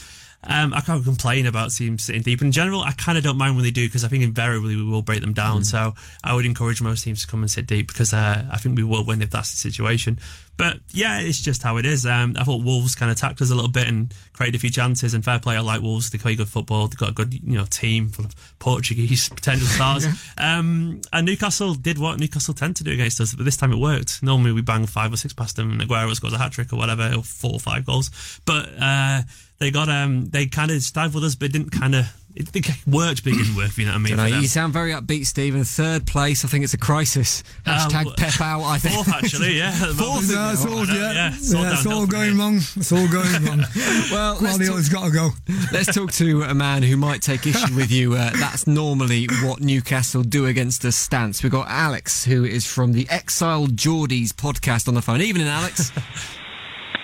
um, 0.47 0.75
I 0.75 0.81
can't 0.81 1.05
complain 1.05 1.47
about 1.47 1.71
teams 1.73 2.05
sitting 2.05 2.23
deep. 2.23 2.43
In 2.43 2.53
general, 2.53 2.83
I 2.83 2.93
kind 2.93 3.19
of 3.19 3.25
don't 3.25 3.39
mind 3.39 3.57
when 3.57 3.65
they 3.65 3.71
do 3.71 3.87
because 3.87 4.05
I 4.05 4.09
think 4.09 4.25
invariably 4.25 4.77
we 4.77 4.85
will 4.85 5.03
break 5.03 5.21
them 5.21 5.33
down. 5.33 5.65
So 5.65 5.95
I 6.23 6.35
would 6.35 6.47
encourage 6.47 6.83
most 6.83 7.05
teams 7.05 7.23
to 7.23 7.27
come 7.27 7.43
and 7.43 7.51
sit 7.51 7.67
deep 7.67 7.89
because 7.89 8.13
uh, 8.13 8.45
I 8.51 8.59
think 8.59 8.77
we 8.77 8.85
will 8.85 9.05
win 9.05 9.23
if 9.23 9.31
that's 9.31 9.51
the 9.51 9.57
situation. 9.57 10.19
But 10.57 10.79
yeah, 10.93 11.21
it's 11.21 11.41
just 11.41 11.63
how 11.63 11.79
it 11.79 11.87
is. 11.87 12.07
Um, 12.07 12.37
I 12.39 12.45
thought 12.45 12.63
Wolves 12.63 12.95
kind 12.95 13.11
of 13.11 13.17
attacked 13.17 13.41
us 13.41 13.51
a 13.51 13.55
little 13.55 13.71
bit 13.71 13.89
and 13.89 14.15
created 14.33 14.57
a 14.57 14.61
few 14.61 14.71
chances. 14.71 15.13
And 15.13 15.25
fair 15.25 15.41
play, 15.41 15.57
I 15.57 15.61
like 15.61 15.83
Wolves. 15.83 16.11
They 16.11 16.19
play 16.19 16.37
good 16.37 16.49
football. 16.49 16.87
They've 16.87 16.99
got 16.99 17.11
a 17.11 17.13
good 17.13 17.35
you 17.35 17.57
know 17.57 17.65
team 17.65 18.09
full 18.09 18.27
of 18.27 18.59
Portuguese 18.59 19.29
potential 19.35 19.67
stars. 19.67 20.07
um, 20.39 21.01
and 21.13 21.27
Newcastle 21.27 21.75
did 21.75 21.99
what 21.99 22.21
Newcastle 22.21 22.55
tend 22.55 22.77
to 22.77 22.85
do 22.85 22.93
against 22.93 23.21
us, 23.21 23.35
but 23.35 23.45
this 23.45 23.57
time 23.57 23.73
it 23.73 23.79
worked. 23.79 24.23
Normally 24.23 24.53
we 24.53 24.63
bang 24.63 24.87
five 24.87 25.13
or 25.13 25.17
six 25.17 25.35
past 25.35 25.57
them, 25.57 25.73
and 25.73 25.81
Aguero 25.81 26.15
scores 26.15 26.33
a 26.33 26.39
hat 26.39 26.53
trick 26.53 26.73
or 26.73 26.77
whatever, 26.77 27.13
or 27.17 27.23
four 27.23 27.53
or 27.53 27.61
five 27.61 27.85
goals. 27.85 28.41
But 28.45 28.69
uh, 28.81 29.23
they 29.65 29.71
got 29.71 29.89
um 29.89 30.27
they 30.27 30.47
kind 30.47 30.71
of 30.71 30.83
stifled 30.83 31.25
us, 31.25 31.35
but 31.35 31.47
it 31.47 31.53
didn't 31.53 31.71
kind 31.71 31.95
of 31.95 32.07
it, 32.37 32.55
it 32.55 32.67
worked, 32.87 33.23
but 33.23 33.33
it 33.33 33.37
didn't 33.37 33.57
work. 33.57 33.77
You 33.79 33.87
know 33.87 33.93
what 33.93 33.97
I 33.97 34.01
mean? 34.01 34.17
Dunno, 34.17 34.41
you 34.41 34.49
sound 34.49 34.73
very 34.73 34.91
upbeat, 34.91 35.25
Stephen. 35.25 35.63
Third 35.63 36.05
place. 36.07 36.45
I 36.45 36.49
think 36.49 36.65
it's 36.65 36.75
a 36.75 36.79
crisis. 36.79 37.45
Uh, 37.65 37.79
Hashtag 37.79 38.07
well, 38.07 38.15
Pep 38.17 38.41
out. 38.41 38.63
I 38.65 38.79
think. 38.79 38.95
Fourth, 38.95 39.09
actually, 39.09 39.57
yeah. 39.57 39.71
fourth. 39.95 40.31
No, 40.31 40.51
it's 40.51 40.67
all, 40.67 40.85
yeah, 40.85 40.95
Yeah, 40.95 41.13
yeah, 41.13 41.29
it's 41.35 41.55
all 41.55 41.65
it's 41.65 41.87
all 41.87 42.07
going 42.07 42.37
wrong. 42.37 42.57
It's 42.57 42.93
all 42.93 43.09
going 43.09 43.45
wrong. 43.45 43.65
Well, 44.11 44.39
let's 44.41 44.59
Guardiola's 44.59 44.89
got 44.89 45.07
to 45.07 45.11
go. 45.11 45.31
Let's 45.73 45.95
talk 45.95 46.13
to 46.13 46.43
a 46.43 46.55
man 46.55 46.83
who 46.83 46.97
might 46.97 47.23
take 47.23 47.47
issue 47.47 47.75
with 47.75 47.91
you. 47.91 48.15
Uh, 48.15 48.31
that's 48.35 48.67
normally 48.67 49.27
what 49.43 49.61
Newcastle 49.61 50.23
do 50.23 50.47
against 50.47 50.85
us 50.85 50.97
stance. 50.97 51.43
We've 51.43 51.51
got 51.53 51.69
Alex, 51.69 52.25
who 52.25 52.45
is 52.45 52.67
from 52.67 52.93
the 52.93 53.09
Exiled 53.09 53.77
Geordies 53.77 54.29
podcast 54.29 54.89
on 54.89 54.95
the 54.95 55.03
phone. 55.03 55.23
Evening, 55.23 55.47
Alex. 55.47 55.93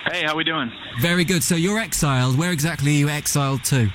Hey, 0.09 0.23
how 0.25 0.35
we 0.35 0.43
doing? 0.43 0.71
Very 0.99 1.23
good. 1.23 1.43
So 1.43 1.55
you're 1.55 1.79
exiled. 1.79 2.37
Where 2.37 2.51
exactly 2.51 2.91
are 2.91 2.97
you 2.97 3.09
exiled 3.09 3.63
to? 3.65 3.91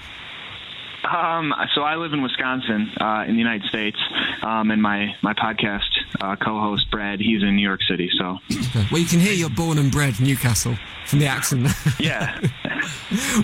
Um, 1.05 1.55
so 1.75 1.83
I 1.83 1.97
live 1.97 2.13
in 2.13 2.23
Wisconsin, 2.23 2.91
uh, 3.01 3.25
in 3.29 3.35
the 3.35 3.39
United 3.39 3.69
States, 3.69 3.99
um, 4.43 4.71
and 4.73 4.83
my 4.83 5.15
my 5.23 5.35
podcast 5.35 5.89
uh, 6.21 6.35
co-host 6.37 6.91
Brad, 6.91 7.21
he's 7.21 7.43
in 7.43 7.55
New 7.55 7.63
York 7.63 7.81
City. 7.89 8.11
So 8.19 8.39
Well, 8.91 9.01
you 9.01 9.07
can 9.07 9.21
hear 9.21 9.33
you're 9.33 9.51
born 9.51 9.79
and 9.79 9.93
bred 9.93 10.19
Newcastle 10.21 10.77
from 11.07 11.21
the 11.21 11.27
accent. 11.27 11.69
yeah, 12.01 12.41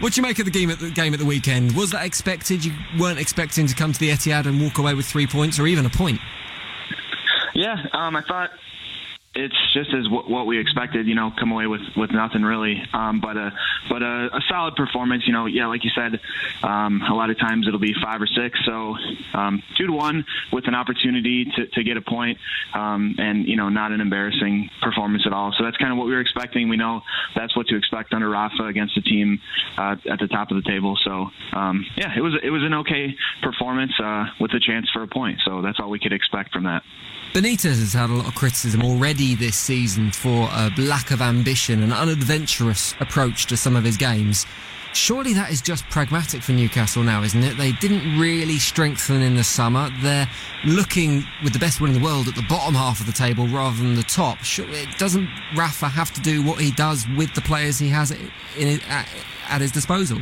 what 0.00 0.12
do 0.12 0.20
you 0.20 0.22
make 0.22 0.40
of 0.40 0.44
the 0.44 0.50
game 0.50 0.70
at 0.70 0.80
the 0.80 0.90
game 0.90 1.14
at 1.14 1.20
the 1.20 1.26
weekend? 1.26 1.76
Was 1.76 1.92
that 1.92 2.04
expected? 2.04 2.64
You 2.64 2.72
weren't 2.98 3.20
expecting 3.20 3.68
to 3.68 3.74
come 3.76 3.92
to 3.92 4.00
the 4.00 4.10
Etihad 4.10 4.46
and 4.46 4.60
walk 4.60 4.78
away 4.78 4.94
with 4.94 5.06
three 5.06 5.28
points 5.28 5.60
or 5.60 5.66
even 5.68 5.86
a 5.86 5.90
point. 5.90 6.20
yeah. 7.54 7.76
Um, 7.92 8.16
I 8.16 8.22
thought 8.22 8.50
it's 9.34 9.56
just 9.72 9.88
as 9.94 10.04
w- 10.04 10.28
what 10.28 10.46
we 10.46 10.58
expected. 10.58 11.06
You 11.06 11.14
know, 11.14 11.32
come 11.38 11.52
away 11.52 11.66
with, 11.66 11.80
with 11.96 12.10
nothing 12.10 12.42
really. 12.42 12.82
Um, 12.92 13.20
but 13.20 13.36
a 13.36 13.52
but 13.88 14.02
a, 14.02 14.28
a 14.32 14.40
solid 14.48 14.76
performance. 14.76 15.24
You 15.26 15.32
know, 15.32 15.46
yeah, 15.46 15.66
like 15.66 15.84
you 15.84 15.90
said, 15.94 16.20
um, 16.62 17.02
a 17.02 17.14
lot 17.14 17.30
of 17.30 17.38
times 17.38 17.66
it'll 17.66 17.80
be 17.80 17.94
five 18.02 18.20
or 18.20 18.26
six. 18.26 18.58
So 18.66 18.96
um, 19.34 19.62
two 19.76 19.86
to 19.86 19.92
one 19.92 20.24
with 20.52 20.68
an 20.68 20.74
opportunity 20.74 21.46
to, 21.56 21.66
to 21.66 21.82
get 21.82 21.96
a 21.96 22.02
point, 22.02 22.38
um, 22.74 23.14
and 23.18 23.46
you 23.46 23.56
know, 23.56 23.68
not 23.68 23.92
an 23.92 24.00
embarrassing 24.00 24.70
performance 24.82 25.22
at 25.26 25.32
all. 25.32 25.52
So 25.56 25.64
that's 25.64 25.76
kind 25.78 25.92
of 25.92 25.98
what 25.98 26.06
we 26.06 26.12
were 26.12 26.20
expecting. 26.20 26.68
We 26.68 26.76
know 26.76 27.02
that's 27.34 27.56
what 27.56 27.68
to 27.68 27.76
expect 27.76 28.12
under 28.12 28.28
Rafa 28.28 28.64
against 28.64 28.96
a 28.98 29.02
team 29.02 29.40
uh, 29.78 29.96
at 30.10 30.18
the 30.18 30.28
top 30.28 30.50
of 30.50 30.62
the 30.62 30.68
table. 30.68 30.98
So 31.04 31.28
um, 31.52 31.86
yeah, 31.96 32.12
it 32.16 32.20
was 32.20 32.34
it 32.42 32.50
was 32.50 32.62
an 32.62 32.74
okay 32.74 33.16
performance 33.42 33.92
uh, 34.02 34.26
with 34.40 34.52
a 34.52 34.60
chance 34.60 34.90
for 34.92 35.02
a 35.02 35.08
point. 35.08 35.40
So 35.44 35.62
that's 35.62 35.80
all 35.80 35.88
we 35.88 35.98
could 35.98 36.12
expect 36.12 36.52
from 36.52 36.64
that. 36.64 36.82
Benitez 37.32 37.80
has 37.80 37.94
had 37.94 38.10
a 38.10 38.12
lot 38.12 38.28
of 38.28 38.34
criticism 38.34 38.82
already 38.82 39.21
this 39.22 39.56
season 39.56 40.10
for 40.10 40.48
a 40.50 40.70
lack 40.76 41.12
of 41.12 41.22
ambition 41.22 41.82
and 41.82 41.92
unadventurous 41.92 42.94
approach 43.00 43.46
to 43.46 43.56
some 43.56 43.76
of 43.76 43.84
his 43.84 43.96
games. 43.96 44.46
Surely 44.94 45.32
that 45.32 45.50
is 45.50 45.62
just 45.62 45.88
pragmatic 45.88 46.42
for 46.42 46.52
Newcastle 46.52 47.02
now, 47.02 47.22
isn't 47.22 47.42
it? 47.42 47.56
They 47.56 47.72
didn't 47.72 48.18
really 48.18 48.58
strengthen 48.58 49.22
in 49.22 49.36
the 49.36 49.44
summer. 49.44 49.88
They're 50.02 50.28
looking 50.64 51.24
with 51.42 51.52
the 51.52 51.58
best 51.58 51.80
will 51.80 51.88
in 51.88 51.94
the 51.94 52.04
world 52.04 52.28
at 52.28 52.34
the 52.34 52.44
bottom 52.48 52.74
half 52.74 53.00
of 53.00 53.06
the 53.06 53.12
table 53.12 53.46
rather 53.46 53.76
than 53.76 53.94
the 53.94 54.02
top. 54.02 54.38
Surely 54.42 54.80
it 54.80 54.98
doesn't 54.98 55.28
Rafa 55.56 55.88
have 55.88 56.12
to 56.14 56.20
do 56.20 56.42
what 56.42 56.60
he 56.60 56.72
does 56.72 57.06
with 57.16 57.32
the 57.34 57.40
players 57.40 57.78
he 57.78 57.88
has 57.88 58.12
at 58.12 59.60
his 59.60 59.70
disposal? 59.70 60.18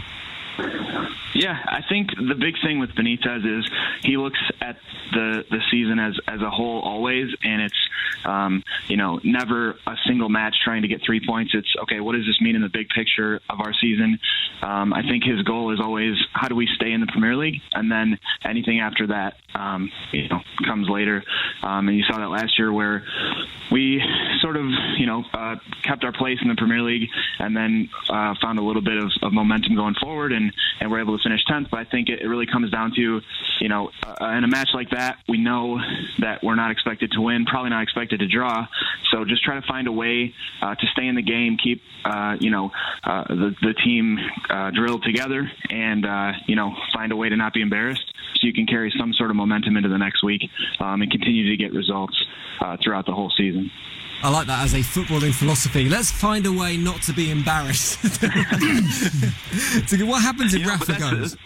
Yeah, 1.40 1.56
I 1.66 1.80
think 1.88 2.10
the 2.10 2.34
big 2.34 2.54
thing 2.62 2.80
with 2.80 2.90
Benitez 2.90 3.58
is 3.58 3.70
he 4.02 4.18
looks 4.18 4.38
at 4.60 4.76
the 5.12 5.42
the 5.50 5.60
season 5.70 5.98
as 5.98 6.12
as 6.28 6.42
a 6.42 6.50
whole 6.50 6.80
always, 6.80 7.28
and 7.42 7.62
it's 7.62 7.88
um, 8.26 8.62
you 8.88 8.98
know 8.98 9.20
never 9.24 9.70
a 9.86 9.96
single 10.06 10.28
match 10.28 10.54
trying 10.62 10.82
to 10.82 10.88
get 10.88 11.00
three 11.04 11.20
points. 11.26 11.52
It's 11.54 11.74
okay. 11.84 12.00
What 12.00 12.12
does 12.12 12.26
this 12.26 12.38
mean 12.42 12.56
in 12.56 12.62
the 12.62 12.68
big 12.68 12.90
picture 12.90 13.40
of 13.48 13.60
our 13.60 13.72
season? 13.72 14.18
Um, 14.60 14.92
I 14.92 15.00
think 15.00 15.24
his 15.24 15.40
goal 15.42 15.72
is 15.72 15.80
always 15.80 16.14
how 16.34 16.48
do 16.48 16.54
we 16.54 16.68
stay 16.76 16.92
in 16.92 17.00
the 17.00 17.06
Premier 17.06 17.34
League, 17.34 17.62
and 17.72 17.90
then 17.90 18.18
anything 18.44 18.80
after 18.80 19.06
that, 19.06 19.36
um, 19.54 19.90
you 20.12 20.28
know, 20.28 20.40
comes 20.66 20.90
later. 20.90 21.24
Um, 21.62 21.88
and 21.88 21.96
you 21.96 22.04
saw 22.04 22.18
that 22.18 22.28
last 22.28 22.58
year 22.58 22.70
where 22.70 23.02
we 23.70 24.02
sort 24.40 24.56
of 24.56 24.64
you 24.98 25.06
know 25.06 25.24
uh, 25.32 25.56
kept 25.82 26.04
our 26.04 26.12
place 26.12 26.38
in 26.42 26.48
the 26.48 26.54
Premier 26.54 26.82
League, 26.82 27.08
and 27.38 27.56
then 27.56 27.88
uh, 28.08 28.34
found 28.40 28.58
a 28.58 28.62
little 28.62 28.82
bit 28.82 28.96
of, 28.96 29.10
of 29.22 29.32
momentum 29.32 29.76
going 29.76 29.94
forward, 30.00 30.32
and 30.32 30.52
and 30.80 30.90
we're 30.90 31.00
able 31.00 31.16
to 31.16 31.22
finish 31.22 31.44
tenth. 31.46 31.68
But 31.70 31.80
I 31.80 31.84
think 31.84 32.08
it, 32.08 32.20
it 32.20 32.26
really 32.26 32.46
comes 32.46 32.70
down 32.70 32.92
to 32.96 33.20
you 33.60 33.68
know 33.68 33.90
uh, 34.02 34.26
in 34.36 34.44
a 34.44 34.48
match 34.48 34.70
like 34.74 34.90
that, 34.90 35.18
we 35.28 35.38
know 35.38 35.78
that 36.18 36.42
we're 36.42 36.56
not 36.56 36.70
expected 36.70 37.12
to 37.12 37.20
win, 37.20 37.46
probably 37.46 37.70
not 37.70 37.82
expected 37.82 38.20
to 38.20 38.26
draw. 38.26 38.66
So 39.10 39.24
just 39.24 39.42
try 39.42 39.60
to 39.60 39.66
find 39.66 39.88
a 39.88 39.92
way 39.92 40.34
uh, 40.62 40.74
to 40.74 40.86
stay 40.92 41.06
in 41.06 41.14
the 41.14 41.22
game, 41.22 41.56
keep 41.62 41.82
uh, 42.04 42.36
you 42.40 42.50
know 42.50 42.70
uh, 43.04 43.24
the 43.28 43.54
the 43.62 43.74
team 43.84 44.18
drilled 44.74 45.04
together, 45.04 45.50
and 45.70 46.06
you 46.46 46.56
know 46.56 46.74
find 46.92 47.12
a 47.12 47.16
way 47.16 47.28
to 47.28 47.36
not 47.36 47.54
be 47.54 47.62
embarrassed, 47.62 48.12
so 48.34 48.46
you 48.46 48.52
can 48.52 48.66
carry 48.66 48.92
some 48.98 49.12
sort 49.12 49.30
of 49.30 49.36
momentum 49.36 49.76
into 49.76 49.88
the 49.88 49.98
next 49.98 50.22
week 50.22 50.42
um, 50.80 51.02
and 51.02 51.10
continue 51.10 51.50
to 51.50 51.56
get 51.56 51.72
results 51.72 52.16
throughout 52.82 53.06
the 53.06 53.12
whole 53.12 53.32
season. 53.36 53.59
I 54.22 54.28
like 54.28 54.46
that 54.48 54.62
as 54.64 54.74
a 54.74 54.80
footballing 54.80 55.32
philosophy. 55.32 55.88
Let's 55.88 56.10
find 56.10 56.44
a 56.44 56.52
way 56.52 56.76
not 56.76 57.00
to 57.02 57.12
be 57.14 57.30
embarrassed. 57.30 58.02
so 59.88 59.96
what 60.04 60.22
happens 60.22 60.52
if 60.52 60.60
Yeah, 60.60 60.68
Rafa 60.68 60.98
goes? 60.98 61.36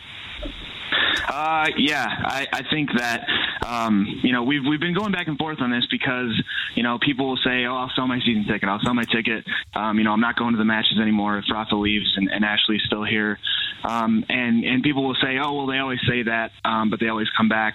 Uh, 1.29 1.68
yeah, 1.77 2.07
I, 2.24 2.48
I 2.53 2.62
think 2.70 2.90
that 2.98 3.27
um, 3.64 4.20
you 4.22 4.33
know 4.33 4.42
we've 4.42 4.62
we've 4.68 4.81
been 4.81 4.94
going 4.94 5.12
back 5.12 5.29
and 5.29 5.38
forth 5.38 5.61
on 5.61 5.70
this 5.70 5.87
because 5.90 6.31
you 6.74 6.83
know 6.83 6.98
people 6.98 7.29
will 7.29 7.40
say, 7.44 7.64
"Oh, 7.64 7.77
I'll 7.77 7.92
sell 7.94 8.07
my 8.07 8.20
season 8.20 8.44
ticket. 8.46 8.68
I'll 8.68 8.81
sell 8.85 8.94
my 8.94 9.05
ticket. 9.05 9.44
Um, 9.74 9.98
you 9.98 10.05
know, 10.05 10.12
I'm 10.12 10.20
not 10.20 10.37
going 10.37 10.53
to 10.53 10.59
the 10.59 10.64
matches 10.64 10.98
anymore 11.00 11.38
if 11.38 11.44
Rafa 11.50 11.77
leaves 11.77 12.12
and, 12.16 12.31
and 12.31 12.44
Ashley's 12.44 12.83
still 12.87 13.05
here." 13.05 13.38
Um, 13.83 14.24
and 14.29 14.64
and 14.64 14.83
people 14.83 15.05
will 15.05 15.16
say, 15.20 15.38
"Oh, 15.42 15.55
well, 15.55 15.66
they 15.66 15.79
always 15.79 16.00
say 16.09 16.22
that, 16.24 16.53
um, 16.64 16.90
but 16.90 17.00
they 17.00 17.09
always 17.09 17.29
come 17.37 17.48
back." 17.48 17.74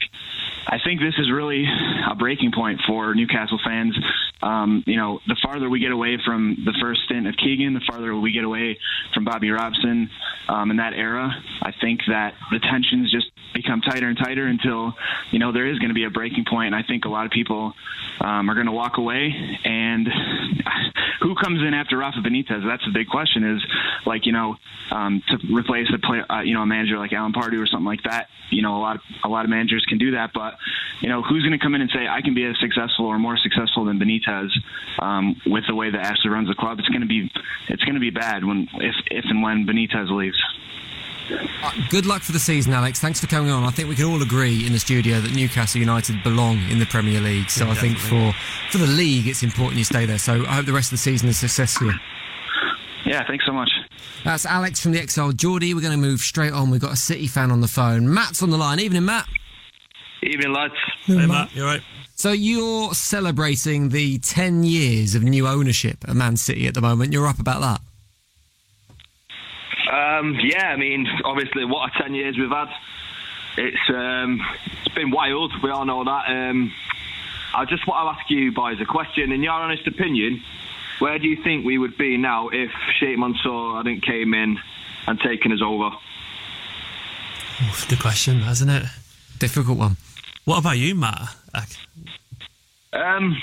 I 0.68 0.78
think 0.84 1.00
this 1.02 1.16
is 1.18 1.32
really 1.32 1.66
a 2.10 2.16
breaking 2.16 2.52
point 2.52 2.82
for 2.88 3.16
Newcastle 3.16 3.60
fans. 3.64 3.98
Um, 4.42 4.84
you 4.86 4.98
know, 4.98 5.20
the 5.28 5.36
farther 5.44 5.70
we 5.70 5.80
get 5.80 5.92
away 5.92 6.18
from 6.24 6.58
the 6.64 6.74
first 6.80 7.02
stint 7.06 7.28
of 7.28 7.36
Keegan, 7.36 7.74
the 7.74 7.82
farther 7.90 8.16
we 8.16 8.32
get 8.32 8.44
away 8.44 8.78
from 9.14 9.26
Bobby 9.26 9.50
Robson 9.50 10.10
um, 10.48 10.72
in 10.72 10.78
that 10.78 10.94
era. 10.94 11.32
I 11.62 11.72
think 11.82 12.02
that 12.08 12.36
the 12.52 12.60
tensions 12.60 13.12
just 13.12 13.28
become 13.54 13.82
tighter 13.82 14.08
and 14.08 14.18
tighter 14.18 14.46
until 14.46 14.94
you 15.32 15.40
know 15.40 15.52
there 15.52 15.68
is 15.68 15.79
going 15.80 15.90
to 15.90 15.96
be 15.96 16.04
a 16.04 16.10
breaking 16.10 16.46
point, 16.46 16.68
and 16.68 16.76
I 16.76 16.84
think 16.84 17.06
a 17.06 17.10
lot 17.10 17.26
of 17.26 17.32
people 17.32 17.74
um, 18.22 18.50
are 18.50 18.54
going 18.54 18.68
to 18.68 18.72
walk 18.72 18.98
away. 18.98 19.34
And 19.64 20.08
who 21.22 21.36
comes 21.36 21.62
in 21.62 21.74
after 21.74 21.98
Rafa 21.98 22.20
Benitez? 22.20 22.66
That's 22.66 22.86
the 22.86 22.92
big 22.94 23.08
question. 23.08 23.56
Is 23.56 23.66
like 24.06 24.26
you 24.26 24.32
know 24.32 24.56
um, 24.92 25.24
to 25.28 25.38
replace 25.54 25.88
a 25.94 26.00
player, 26.00 26.26
uh, 26.32 26.42
you 26.42 26.54
know, 26.54 26.62
a 26.62 26.66
manager 26.66 26.98
like 26.98 27.14
Alan 27.14 27.34
Pardew 27.34 27.62
or 27.62 27.68
something 27.68 27.86
like 27.86 28.04
that. 28.04 28.28
You 28.50 28.62
know, 28.62 28.78
a 28.78 28.82
lot 28.82 28.96
of 28.98 29.02
a 29.24 29.30
lot 29.30 29.46
of 29.46 29.50
managers 29.50 29.86
can 29.88 29.98
do 29.98 30.12
that, 30.12 30.32
but 30.34 30.58
you 31.02 31.10
know, 31.10 31.22
who's 31.22 31.44
going 31.44 31.58
to 31.58 31.64
come 31.64 31.76
in 31.76 31.82
and 31.82 31.90
say 31.92 32.08
I 32.08 32.22
can 32.22 32.34
be 32.34 32.46
as 32.46 32.60
successful 32.60 33.06
or 33.06 33.20
more 33.20 33.38
successful 33.38 33.86
than 33.86 34.00
Benitez 34.00 34.50
um, 35.00 35.40
with 35.46 35.66
the 35.68 35.76
way 35.76 35.90
that 35.90 36.00
Ashley 36.00 36.30
runs 36.30 36.48
the 36.48 36.56
club? 36.56 36.80
It's 36.80 36.90
going 36.90 37.02
to 37.02 37.08
be 37.08 37.32
it's 37.68 37.84
going 37.84 37.96
to 37.96 38.02
be 38.02 38.10
bad 38.10 38.44
when 38.44 38.68
if 38.76 38.96
if 39.12 39.26
and 39.26 39.42
when 39.42 39.66
Benitez 39.66 40.10
leaves. 40.10 40.42
Good 41.90 42.06
luck 42.06 42.22
for 42.22 42.32
the 42.32 42.40
season, 42.40 42.74
Alex. 42.74 43.00
Thanks 43.00 43.20
for 43.20 43.28
coming 43.28 43.52
on. 43.52 43.64
I 43.64 43.70
think 43.72 43.90
we 43.90 43.96
can 43.96 44.06
all 44.06 44.22
agree 44.22 44.66
in 44.66 44.74
the 44.74 44.80
studio 44.80 45.20
that 45.20 45.34
Newcastle 45.34 45.80
United 45.80 46.24
belong 46.24 46.60
in 46.70 46.80
the 46.80 46.86
Premier 46.86 47.20
League. 47.20 47.50
So 47.50 47.66
Yeah, 47.66 47.72
I 47.72 47.76
think 47.76 47.98
for, 47.98 48.34
for 48.72 48.78
the 48.78 48.88
league, 48.88 49.28
it's 49.28 49.44
important 49.44 49.78
you 49.78 49.84
stay 49.84 50.06
there. 50.06 50.18
So 50.20 50.46
I 50.46 50.56
hope 50.56 50.66
the 50.66 50.74
rest 50.74 50.88
of 50.88 50.92
the 50.92 50.98
season 50.98 51.30
is 51.30 51.36
a 51.38 51.48
success 51.48 51.78
for 51.78 51.86
you. 51.86 51.94
Yeah, 53.06 53.26
thanks 53.28 53.46
so 53.46 53.52
much. 53.54 53.70
That's 54.24 54.46
Alex 54.46 54.80
from 54.82 54.92
the 54.92 55.00
Exile 55.00 55.32
Geordie. 55.32 55.74
We're 55.74 55.82
going 55.82 55.94
to 55.94 55.98
move 55.98 56.20
straight 56.20 56.54
on. 56.54 56.70
We've 56.70 56.82
got 56.82 56.94
a 56.94 56.98
City 56.98 57.28
fan 57.28 57.52
on 57.52 57.62
the 57.62 57.68
phone. 57.68 58.14
Matt's 58.14 58.44
on 58.44 58.50
the 58.50 58.58
line. 58.58 58.80
Evening, 58.80 59.06
Matt. 59.06 59.28
Evening, 60.22 60.52
lads. 60.54 60.74
Hey, 61.06 61.26
Matt, 61.26 61.56
you 61.56 61.64
all 61.64 61.70
right? 61.70 61.82
So 62.16 62.32
you're 62.34 62.94
celebrating 62.94 63.90
the 63.90 64.20
10 64.20 64.64
years 64.64 65.16
of 65.16 65.24
new 65.24 65.48
ownership 65.48 66.04
at 66.08 66.16
Man 66.16 66.36
City 66.36 66.68
at 66.68 66.74
the 66.74 66.82
moment. 66.82 67.14
You're 67.14 67.28
up 67.28 67.40
about 67.40 67.62
that. 67.62 67.82
Um, 70.00 70.38
yeah, 70.42 70.68
I 70.68 70.76
mean, 70.76 71.08
obviously, 71.26 71.66
what 71.66 71.90
a 71.90 72.02
ten 72.04 72.14
years 72.14 72.38
we've 72.38 72.50
had. 72.50 72.70
It's 73.58 73.90
um, 73.90 74.42
it's 74.84 74.96
been 74.96 75.12
wild. 75.12 75.52
We 75.62 75.70
all 75.70 75.86
know 75.86 76.04
that. 76.04 76.30
Um, 76.30 76.72
I 77.54 77.66
just 77.66 77.88
want 77.88 78.06
to 78.06 78.20
ask 78.20 78.30
you 78.30 78.52
boys 78.52 78.80
a 78.80 78.86
question. 78.86 79.32
In 79.32 79.44
your 79.44 79.54
honest 79.54 79.88
opinion, 79.88 80.42
where 81.00 81.18
do 81.20 81.28
you 81.28 81.44
think 81.44 81.66
we 81.66 81.78
would 81.78 81.98
be 81.98 82.18
now 82.18 82.50
if 82.50 82.72
Sheikh 83.00 83.18
Mansour 83.18 83.78
hadn't 83.78 84.02
came 84.02 84.34
in 84.34 84.58
and 85.08 85.20
taken 85.20 85.52
us 85.52 85.62
over? 85.66 85.96
Oof, 87.64 87.88
good 87.90 88.00
question, 88.00 88.40
hasn't 88.42 88.72
it? 88.72 88.84
Difficult 89.40 89.78
one. 89.78 89.98
What 90.46 90.60
about 90.60 90.78
you, 90.78 90.96
Matt? 90.96 91.36
Um, 92.92 93.38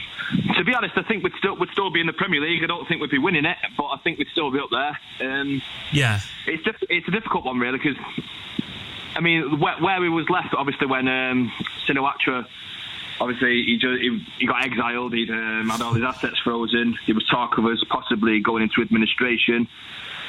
to 0.56 0.64
be 0.64 0.74
honest, 0.74 0.94
I 0.96 1.02
think 1.02 1.22
we'd 1.22 1.32
still 1.38 1.56
would 1.56 1.70
still 1.70 1.90
be 1.90 2.00
in 2.00 2.06
the 2.06 2.12
Premier 2.12 2.40
League. 2.40 2.64
I 2.64 2.66
don't 2.66 2.86
think 2.88 3.00
we'd 3.00 3.10
be 3.10 3.18
winning 3.18 3.44
it, 3.44 3.56
but 3.76 3.84
I 3.84 3.98
think 3.98 4.18
we'd 4.18 4.28
still 4.32 4.50
be 4.50 4.58
up 4.58 4.70
there. 4.70 4.98
Um, 5.30 5.62
yeah, 5.92 6.20
it's 6.46 6.64
diff- 6.64 6.82
it's 6.90 7.06
a 7.06 7.12
difficult 7.12 7.44
one 7.44 7.58
really 7.60 7.78
because 7.78 7.96
I 9.14 9.20
mean 9.20 9.60
where, 9.60 9.76
where 9.76 10.00
we 10.00 10.08
was 10.08 10.28
left 10.30 10.52
obviously 10.54 10.88
when 10.88 11.06
um, 11.06 11.52
Shinawatra 11.86 12.44
obviously 13.20 13.62
he, 13.62 13.78
ju- 13.78 13.96
he 13.96 14.26
he 14.40 14.46
got 14.46 14.64
exiled 14.64 15.14
he'd 15.14 15.30
um, 15.30 15.68
had 15.70 15.80
all 15.80 15.94
his 15.94 16.02
assets 16.02 16.38
frozen 16.42 16.98
there 17.06 17.14
was 17.14 17.24
talk 17.28 17.56
of 17.56 17.64
us 17.66 17.82
possibly 17.88 18.40
going 18.40 18.62
into 18.62 18.82
administration 18.82 19.68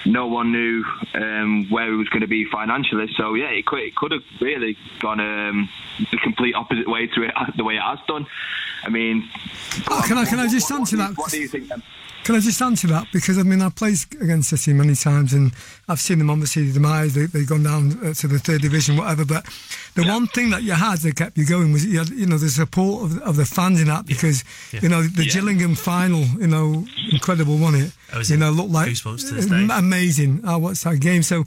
no 0.06 0.28
one 0.28 0.52
knew 0.52 0.84
um, 1.14 1.68
where 1.70 1.90
he 1.90 1.98
was 1.98 2.10
going 2.10 2.22
to 2.22 2.28
be 2.28 2.46
financially. 2.52 3.08
So 3.18 3.34
yeah, 3.34 3.50
it 3.50 3.66
could, 3.66 3.80
it 3.80 3.96
could 3.96 4.12
have 4.12 4.24
really 4.40 4.78
gone 5.00 5.20
um, 5.20 5.70
the 6.12 6.18
complete 6.18 6.56
opposite 6.56 6.90
way 6.90 7.08
to 7.08 7.24
it, 7.24 7.34
the 7.58 7.64
way 7.64 7.76
it 7.76 7.82
has 7.82 8.00
done. 8.08 8.26
I 8.84 8.90
mean, 8.90 9.28
oh, 9.90 10.04
can 10.08 10.18
I 10.18 10.26
can 10.26 10.40
I 10.40 10.48
just 10.48 10.72
answer 10.72 10.98
that? 10.98 11.18
What 11.18 11.32
do 11.32 11.40
you 11.40 11.48
think? 11.48 11.68
Then? 11.68 11.82
Can 12.28 12.36
I 12.36 12.40
just 12.42 12.62
answer 12.62 12.88
that? 12.88 13.08
Because 13.14 13.38
I 13.38 13.44
mean, 13.44 13.62
I've 13.62 13.76
played 13.76 13.96
against 14.20 14.50
City 14.50 14.74
many 14.74 14.96
times, 14.96 15.32
and 15.32 15.54
I've 15.88 16.02
seen 16.02 16.20
them 16.20 16.30
obviously 16.30 16.70
demise. 16.74 17.14
They, 17.14 17.22
have 17.22 17.48
gone 17.48 17.64
down 17.64 18.06
uh, 18.06 18.14
to 18.16 18.28
the 18.28 18.38
third 18.38 18.62
division, 18.62 18.98
whatever. 18.98 19.24
But 19.24 19.46
the 19.96 20.04
yeah. 20.04 20.14
one 20.14 20.28
thing 20.28 20.50
that 20.50 20.62
you 20.62 20.74
had 20.74 20.98
that 20.98 21.16
kept 21.16 21.38
you 21.38 21.46
going 21.46 21.72
was 21.72 21.86
you, 21.86 22.00
had, 22.00 22.10
you 22.10 22.26
know 22.26 22.38
the 22.38 22.50
support 22.50 23.06
of, 23.06 23.22
of 23.22 23.38
the 23.38 23.46
fans 23.46 23.80
in 23.80 23.88
that 23.88 24.06
because 24.06 24.44
yeah. 24.74 24.80
Yeah. 24.80 24.84
you 24.84 24.90
know 24.90 25.04
the 25.04 25.26
Gillingham 25.26 25.76
final, 25.76 26.26
you 26.38 26.48
know, 26.48 26.86
incredible, 27.14 27.58
wasn't 27.58 27.94
it? 28.14 28.30
you 28.30 28.36
know, 28.36 28.52
looked 28.52 28.72
like 28.72 28.88
amazing. 29.72 30.42
Oh, 30.44 30.58
what's 30.58 30.84
that 30.84 31.00
game? 31.00 31.24
So, 31.24 31.46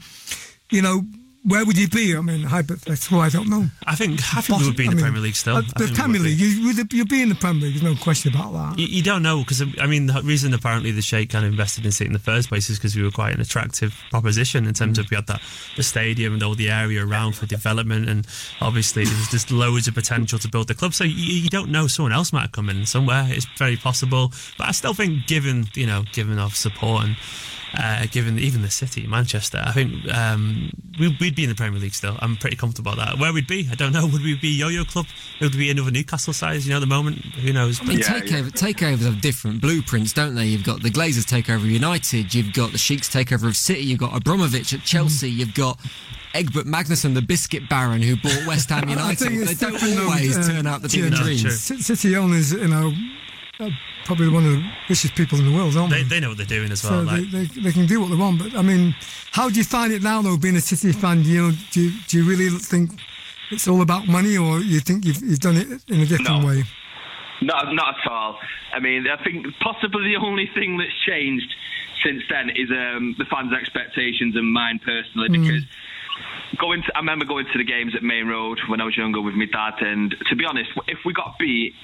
you 0.71 0.81
know, 0.81 1.03
where 1.43 1.65
would 1.65 1.79
you 1.79 1.89
be? 1.89 2.15
I 2.15 2.21
mean, 2.21 2.45
I 2.47 2.61
don't 2.63 3.49
know. 3.49 3.67
I 3.87 3.95
think 3.95 4.21
I 4.37 4.43
think 4.43 4.61
we 4.61 4.67
would 4.67 4.77
be 4.77 4.85
in 4.85 4.91
the 4.91 4.97
mean, 4.97 5.05
Premier 5.05 5.23
League 5.23 5.37
still. 5.37 5.57
Uh, 5.57 5.63
the 5.77 5.91
Premier 5.95 6.21
League, 6.21 6.39
you 6.39 6.49
you'd 6.91 7.09
be 7.09 7.23
in 7.23 7.31
the 7.31 7.35
Premier 7.35 7.63
League. 7.63 7.81
There's 7.81 7.83
no 7.83 8.01
question 8.03 8.35
about 8.35 8.53
that. 8.53 8.79
You, 8.79 8.87
you 8.87 9.03
don't 9.03 9.23
know 9.23 9.39
because 9.39 9.63
I 9.81 9.87
mean 9.87 10.07
the 10.07 10.21
reason 10.23 10.53
apparently 10.53 10.91
the 10.91 11.01
Sheikh 11.01 11.31
kind 11.31 11.47
of 11.47 11.53
invested 11.53 11.87
in 11.87 11.93
City 11.93 12.09
in 12.09 12.13
the 12.13 12.19
first 12.19 12.51
place 12.51 12.69
is 12.69 12.79
because 12.79 12.95
we 12.95 13.03
were 13.03 13.11
quite 13.11 13.35
an 13.35 13.41
attractive 13.41 13.99
proposition 14.11 14.67
in 14.67 14.75
terms 14.75 14.99
mm. 14.99 15.05
of 15.05 15.11
we 15.11 15.15
had 15.15 15.27
that 15.29 15.41
the 15.77 15.83
stadium 15.83 16.35
and 16.35 16.43
all 16.43 16.55
the 16.55 16.71
area 16.71 17.05
around 17.05 17.37
for 17.37 17.47
development 17.47 18.09
and 18.09 18.27
obviously 18.61 19.05
there's 19.05 19.29
just 19.29 19.51
loads 19.51 19.89
of 19.89 19.95
potential 19.95 20.39
to 20.39 20.49
build 20.49 20.69
the 20.69 20.75
club. 20.75 20.93
So 20.93 21.05
you, 21.05 21.15
you 21.15 21.49
don't 21.49 21.71
know 21.71 21.87
someone 21.87 22.13
else 22.13 22.35
might 22.35 22.53
come 22.53 22.69
in 22.69 22.85
somewhere. 22.85 23.25
It's 23.29 23.47
very 23.57 23.77
possible, 23.77 24.33
but 24.59 24.69
I 24.69 24.73
still 24.73 24.93
think 24.93 25.27
given 25.27 25.69
you 25.75 25.87
know 25.87 26.05
given 26.13 26.39
our 26.39 26.51
support 26.51 27.05
and 27.05 27.17
uh, 27.75 28.07
given 28.11 28.39
even 28.39 28.63
the 28.63 28.71
city, 28.71 29.07
Manchester. 29.07 29.63
I 29.65 29.73
think 29.73 30.13
um, 30.13 30.71
we'd 30.99 31.35
be 31.35 31.45
in 31.45 31.49
the 31.49 31.55
Premier 31.55 31.81
League 31.81 31.95
still. 31.95 32.17
I'm 32.21 32.37
pretty 32.37 32.57
comfortable 32.57 32.93
about 32.93 33.07
that. 33.07 33.19
Where 33.19 33.33
we'd 33.33 33.47
be, 33.47 33.69
I 33.71 33.75
don't 33.75 33.93
know. 33.93 34.07
Would 34.07 34.23
we 34.23 34.35
be 34.37 34.49
Yo-Yo 34.49 34.85
Club? 34.85 35.07
It 35.41 35.45
would 35.45 35.55
we 35.55 35.61
be 35.61 35.71
another 35.71 35.91
Newcastle 35.91 36.33
size? 36.33 36.67
You 36.67 36.71
know, 36.71 36.79
at 36.79 36.81
the 36.81 36.87
moment, 36.87 37.19
who 37.19 37.53
knows? 37.53 37.81
I 37.81 37.85
mean, 37.85 37.99
yeah, 37.99 38.07
takeover, 38.07 38.63
yeah. 38.63 38.73
takeovers 38.73 39.05
have 39.05 39.21
different 39.21 39.61
blueprints, 39.61 40.13
don't 40.13 40.35
they? 40.35 40.47
You've 40.47 40.65
got 40.65 40.83
the 40.83 40.91
Glazers 40.91 41.27
takeover 41.27 41.57
of 41.57 41.67
United. 41.67 42.35
You've 42.35 42.53
got 42.53 42.73
the 42.73 42.79
Sheiks 42.79 43.09
takeover 43.09 43.47
of 43.47 43.57
City. 43.57 43.83
You've 43.83 44.01
got 44.01 44.17
Abramovich 44.17 44.75
at 44.75 44.83
Chelsea. 44.83 45.31
You've 45.31 45.55
got 45.55 45.79
Eggert 46.35 46.67
Magnusson, 46.67 47.15
the 47.15 47.23
biscuit 47.23 47.69
baron 47.69 48.03
who 48.03 48.17
bought 48.17 48.47
West 48.47 48.71
Ham 48.71 48.89
United. 48.89 49.47
they 49.47 49.55
don't 49.55 49.99
always 49.99 50.37
uh, 50.37 50.53
turn 50.53 50.67
out 50.67 50.83
the 50.83 50.89
team 50.89 51.13
yeah, 51.13 51.23
dreams. 51.23 51.61
City 51.61 52.17
owners, 52.17 52.53
you 52.53 52.69
know, 52.69 52.93
probably 54.05 54.29
one 54.29 54.45
of 54.45 54.53
the 54.53 54.71
richest 54.89 55.15
people 55.15 55.39
in 55.39 55.47
the 55.47 55.53
world, 55.53 55.77
aren't 55.77 55.91
they? 55.91 56.03
They, 56.03 56.09
they 56.09 56.21
know 56.21 56.29
what 56.29 56.39
they're 56.39 56.47
doing 56.47 56.73
as 56.73 56.83
well. 56.83 57.05
So 57.05 57.13
like. 57.13 57.31
they, 57.31 57.45
they, 57.45 57.61
they, 57.61 57.73
can 57.73 57.87
do 57.87 58.01
what 58.01 58.11
they 58.11 58.17
want. 58.17 58.39
But 58.39 58.55
I 58.55 58.63
mean, 58.63 58.95
how 59.33 59.49
do 59.49 59.57
you 59.57 59.65
find 59.65 59.93
it 59.93 60.03
now, 60.03 60.23
though, 60.23 60.37
being 60.37 60.57
a 60.57 60.61
City 60.61 60.93
fan? 60.93 61.23
Do 61.23 61.29
you, 61.29 61.53
do 61.71 61.81
you, 61.81 62.01
do 62.09 62.19
you 62.19 62.29
really 62.29 62.49
think 62.59 62.91
it's 63.51 63.69
all 63.69 63.83
about 63.83 64.07
money, 64.07 64.37
or 64.37 64.61
you 64.61 64.81
think 64.81 65.05
you've, 65.05 65.23
you've 65.23 65.41
done 65.41 65.57
it 65.57 65.69
in 65.89 66.01
a 66.01 66.07
different 66.07 66.43
no. 66.43 66.47
way? 66.47 66.65
Not, 67.43 67.73
not 67.73 67.97
at 67.99 68.11
all. 68.11 68.39
I 68.73 68.81
mean, 68.81 69.07
I 69.09 69.23
think 69.23 69.47
possibly 69.61 70.15
the 70.15 70.21
only 70.25 70.51
thing 70.55 70.77
that's 70.77 70.93
changed 71.07 71.55
since 72.05 72.23
then 72.29 72.51
is 72.51 72.71
um, 72.71 73.15
the 73.19 73.25
fans' 73.25 73.53
expectations 73.53 74.37
and 74.37 74.53
mine 74.53 74.79
personally, 74.79 75.29
mm. 75.29 75.43
because 75.43 75.65
going 76.59 76.83
to, 76.83 76.97
I 76.97 77.01
remember 77.01 77.25
going 77.25 77.47
to 77.47 77.59
the 77.59 77.65
games 77.65 77.95
at 77.95 78.03
Maine 78.03 78.27
Road 78.27 78.59
when 78.69 78.81
I 78.81 78.85
was 78.85 78.97
younger 78.97 79.21
with 79.21 79.35
my 79.35 79.47
dad, 79.47 79.81
and 79.81 80.15
to 80.29 80.37
be 80.37 80.45
honest, 80.45 80.71
if 80.89 80.99
we 81.05 81.13
got 81.13 81.39
beat, 81.39 81.75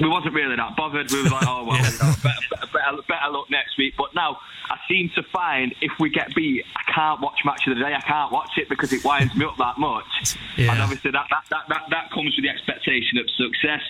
we 0.00 0.08
wasn't 0.08 0.34
really 0.34 0.56
that 0.56 0.76
bothered. 0.76 1.10
We 1.10 1.22
were 1.22 1.30
like, 1.30 1.46
oh 1.46 1.64
well, 1.64 1.76
yeah. 1.80 1.90
you 1.90 1.98
know, 1.98 2.14
better, 2.22 2.66
better, 2.72 3.02
better, 3.08 3.30
look 3.32 3.50
next 3.50 3.78
week. 3.78 3.94
But 3.96 4.14
now 4.14 4.38
I 4.70 4.78
seem 4.88 5.10
to 5.14 5.22
find 5.32 5.74
if 5.80 5.92
we 6.00 6.10
get 6.10 6.34
beat, 6.34 6.64
I 6.76 6.92
can't 6.92 7.20
watch 7.20 7.40
match 7.44 7.66
of 7.66 7.76
the 7.76 7.84
day. 7.84 7.94
I 7.94 8.00
can't 8.00 8.32
watch 8.32 8.50
it 8.56 8.68
because 8.68 8.92
it 8.92 9.04
winds 9.04 9.34
me 9.34 9.44
up 9.44 9.56
that 9.58 9.78
much. 9.78 10.36
Yeah. 10.56 10.72
And 10.72 10.82
obviously 10.82 11.10
that 11.10 11.26
that, 11.30 11.44
that, 11.50 11.64
that 11.68 11.82
that 11.90 12.10
comes 12.10 12.34
with 12.36 12.44
the 12.44 12.50
expectation 12.50 13.18
of 13.18 13.28
success. 13.30 13.82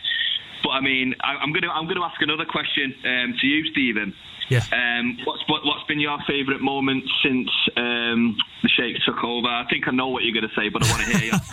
But 0.64 0.70
I 0.70 0.80
mean, 0.80 1.14
I, 1.22 1.42
am 1.42 1.52
gonna 1.52 1.68
I'm 1.68 1.86
gonna 1.86 2.02
ask 2.02 2.20
another 2.22 2.46
question 2.46 2.94
um, 3.04 3.34
to 3.38 3.46
you, 3.46 3.70
Stephen. 3.70 4.14
Yeah. 4.48 4.62
Um, 4.72 5.18
what's 5.24 5.42
what, 5.48 5.62
has 5.62 5.86
been 5.86 6.00
your 6.00 6.18
favourite 6.26 6.60
moment 6.60 7.04
since 7.22 7.48
um, 7.76 8.36
the 8.62 8.68
Sheikh 8.68 8.96
took 9.06 9.22
over? 9.24 9.48
I 9.48 9.64
think 9.70 9.88
I 9.88 9.90
know 9.90 10.08
what 10.08 10.22
you're 10.22 10.34
going 10.34 10.48
to 10.48 10.54
say, 10.54 10.68
but 10.68 10.84
I 10.84 10.90
want 10.90 11.02
to 11.04 11.18
hear 11.18 11.32
you. 11.32 11.32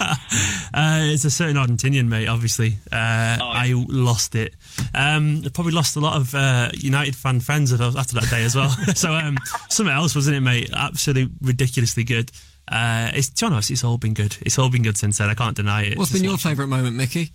uh, 0.73 1.13
it's 1.13 1.25
a 1.25 1.31
certain 1.31 1.55
Argentinian, 1.55 2.07
mate. 2.07 2.27
Obviously, 2.27 2.77
uh, 2.91 3.37
oh, 3.41 3.47
I 3.47 3.73
lost 3.87 4.35
it. 4.35 4.55
Um, 4.93 5.43
I 5.45 5.49
probably 5.49 5.73
lost 5.73 5.95
a 5.95 5.99
lot 5.99 6.17
of 6.17 6.35
uh, 6.35 6.69
United 6.73 7.15
fan 7.15 7.39
friends 7.39 7.71
after 7.73 8.15
that 8.19 8.29
day 8.29 8.43
as 8.43 8.55
well. 8.55 8.69
so 8.95 9.13
um, 9.13 9.37
something 9.69 9.93
else, 9.93 10.15
wasn't 10.15 10.35
it, 10.35 10.41
mate? 10.41 10.69
Absolutely 10.73 11.33
ridiculously 11.41 12.03
good. 12.03 12.31
Uh, 12.67 13.11
it's 13.13 13.29
to 13.29 13.45
honest, 13.45 13.71
it's 13.71 13.83
all 13.83 13.97
been 13.97 14.13
good. 14.13 14.37
It's 14.41 14.59
all 14.59 14.69
been 14.69 14.83
good 14.83 14.97
since 14.97 15.17
then. 15.17 15.29
I 15.29 15.33
can't 15.33 15.55
deny 15.55 15.83
it. 15.83 15.97
What's 15.97 16.11
been 16.11 16.23
your 16.23 16.37
favourite 16.37 16.67
moment, 16.67 16.95
Mickey? 16.95 17.31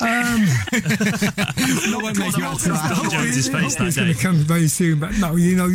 Um, 0.00 0.44
no 1.90 1.98
one 2.00 2.16
make 2.18 2.36
you 2.36 2.44
answer 2.44 2.70
that. 2.70 3.32
It's 3.34 3.96
going 3.96 4.14
to 4.14 4.20
come 4.20 4.36
very 4.36 4.68
soon, 4.68 5.00
but 5.00 5.16
no, 5.18 5.36
you 5.36 5.56
know, 5.56 5.68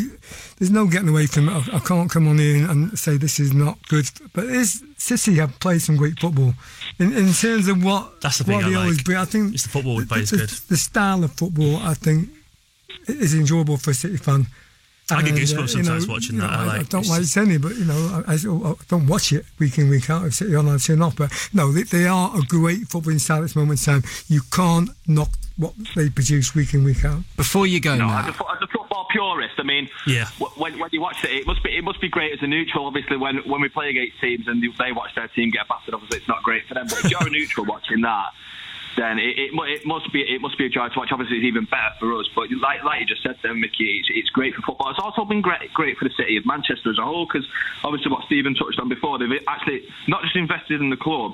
there's 0.58 0.72
no 0.72 0.88
getting 0.88 1.10
away 1.10 1.26
from 1.28 1.50
it. 1.50 1.52
I, 1.74 1.78
I 1.78 1.80
can't 1.80 2.10
come 2.10 2.28
on 2.28 2.38
here 2.38 2.70
and 2.70 2.98
say 2.98 3.18
this 3.18 3.40
is 3.40 3.54
not 3.54 3.78
good, 3.90 4.10
but 4.34 4.46
is 4.46 4.84
City 4.98 5.36
have 5.36 5.60
played 5.60 5.82
some 5.82 5.98
great 5.98 6.20
football 6.20 6.54
in, 7.00 7.12
in 7.14 7.34
terms 7.34 7.68
of 7.68 7.84
what 7.84 8.22
that's 8.22 8.38
the 8.38 8.46
thing 8.46 8.56
what 8.56 8.66
I 8.66 8.70
they 8.70 8.76
like. 8.76 8.84
always 8.84 9.04
bring. 9.04 9.18
I 9.18 9.26
think 9.26 9.54
it's 9.54 9.64
the 9.64 9.70
football 9.70 9.96
we 9.96 10.06
play 10.06 10.20
is 10.20 10.32
good. 10.32 10.50
The 10.50 10.78
style 10.78 11.24
of 11.24 11.32
football, 11.34 11.78
I 11.78 11.94
think, 11.94 12.30
is 13.08 13.34
enjoyable 13.34 13.78
for 13.78 13.92
a 13.92 13.94
City 13.94 14.18
fan. 14.18 14.48
I 15.12 15.22
get 15.22 15.36
goosebumps 15.36 15.64
uh, 15.64 15.68
sometimes 15.68 16.08
know, 16.08 16.14
watching 16.14 16.38
that. 16.38 16.50
Know, 16.50 16.58
I, 16.58 16.66
like, 16.66 16.80
I 16.82 16.84
don't 16.84 17.08
like 17.08 17.24
Senny, 17.24 17.58
but 17.58 17.76
you 17.76 17.86
know, 17.86 18.24
I, 18.26 18.34
I, 18.34 18.38
don't 18.88 19.08
watch 19.08 19.34
it 19.34 19.46
week 19.60 19.78
in 19.78 19.90
week 19.90 20.10
out. 20.10 20.26
If 20.26 20.36
City 20.36 20.56
on, 20.56 20.70
I 20.70 20.78
turn 20.78 21.02
off. 21.02 21.18
But 21.18 21.32
no, 21.54 21.72
they, 21.72 21.84
they 21.84 22.06
are 22.06 22.32
a 22.38 22.42
great 22.44 22.88
footballing 22.88 23.20
style 23.20 23.40
at 23.40 23.42
this 23.42 23.56
moment 23.56 23.86
in 23.86 24.02
time. 24.02 24.10
You 24.28 24.42
can't 24.52 24.90
knock 25.06 25.30
what 25.58 25.74
they 25.96 26.10
produce 26.10 26.56
week 26.56 26.74
in 26.74 26.84
week 26.86 27.04
out. 27.04 27.22
Before 27.36 27.68
you 27.68 27.82
go, 27.82 27.98
no, 27.98 28.08
Matt. 28.08 28.30
As, 28.30 28.40
a, 28.40 28.52
as 28.52 28.62
a 28.62 28.68
football 28.68 29.08
purist, 29.12 29.56
I 29.58 29.64
mean, 29.64 29.90
yeah. 30.08 30.28
When, 30.58 30.80
when 30.80 30.90
you 30.94 31.02
watch 31.02 31.24
it, 31.26 31.32
it 31.32 31.48
must 31.48 31.64
be 31.64 31.76
it 31.76 31.84
must 31.84 32.00
be 32.00 32.08
great 32.08 32.32
as 32.32 32.40
a 32.42 32.48
neutral. 32.48 32.86
Obviously, 32.86 33.18
when 33.18 33.38
when 33.40 33.62
we 33.62 33.68
play 33.68 33.90
against 33.90 34.22
teams 34.22 34.48
and 34.48 34.64
they 34.64 34.92
watch 34.94 35.14
their 35.16 35.28
team 35.28 35.52
get 35.52 35.68
battered, 35.68 35.94
obviously 35.94 36.20
it's 36.20 36.30
not 36.30 36.42
great 36.44 36.66
for 36.66 36.76
them. 36.76 36.88
But 36.88 37.04
if 37.04 37.12
you're 37.12 37.28
a 37.28 37.30
neutral 37.30 37.66
watching 37.66 38.02
that 38.02 38.32
then 38.96 39.18
it, 39.20 39.38
it, 39.38 39.52
it, 39.54 39.86
must 39.86 40.12
be 40.12 40.22
it 40.22 40.42
must 40.42 40.58
be 40.58 40.66
a 40.66 40.70
joy 40.70 40.88
to 40.90 41.00
watch. 41.00 41.10
Obviously, 41.12 41.38
it's 41.38 41.46
even 41.46 41.66
better 41.66 41.94
for 42.00 42.14
us. 42.20 42.28
But 42.36 42.52
like 42.52 42.84
like 42.84 43.02
you 43.02 43.06
just 43.06 43.24
said, 43.24 43.38
then 43.42 43.60
Mickey, 43.60 44.00
it's, 44.00 44.10
it's 44.12 44.30
great 44.30 44.54
for 44.56 44.62
football. 44.62 44.90
It's 44.92 45.00
also 45.00 45.26
been 45.26 45.42
great 45.42 45.74
great 45.74 45.98
for 45.98 46.06
the 46.06 46.14
city 46.16 46.38
of 46.38 46.46
Manchester 46.46 46.92
as 46.92 46.98
a 46.98 47.04
whole 47.04 47.26
because 47.26 47.48
obviously 47.84 48.12
what 48.12 48.26
Stephen 48.26 48.56
touched 48.56 48.80
on 48.80 48.90
before, 48.90 49.18
they've 49.18 49.40
actually 49.48 49.88
not 50.08 50.22
just 50.24 50.36
invested 50.36 50.82
in 50.82 50.90
the 50.90 50.98
club, 50.98 51.34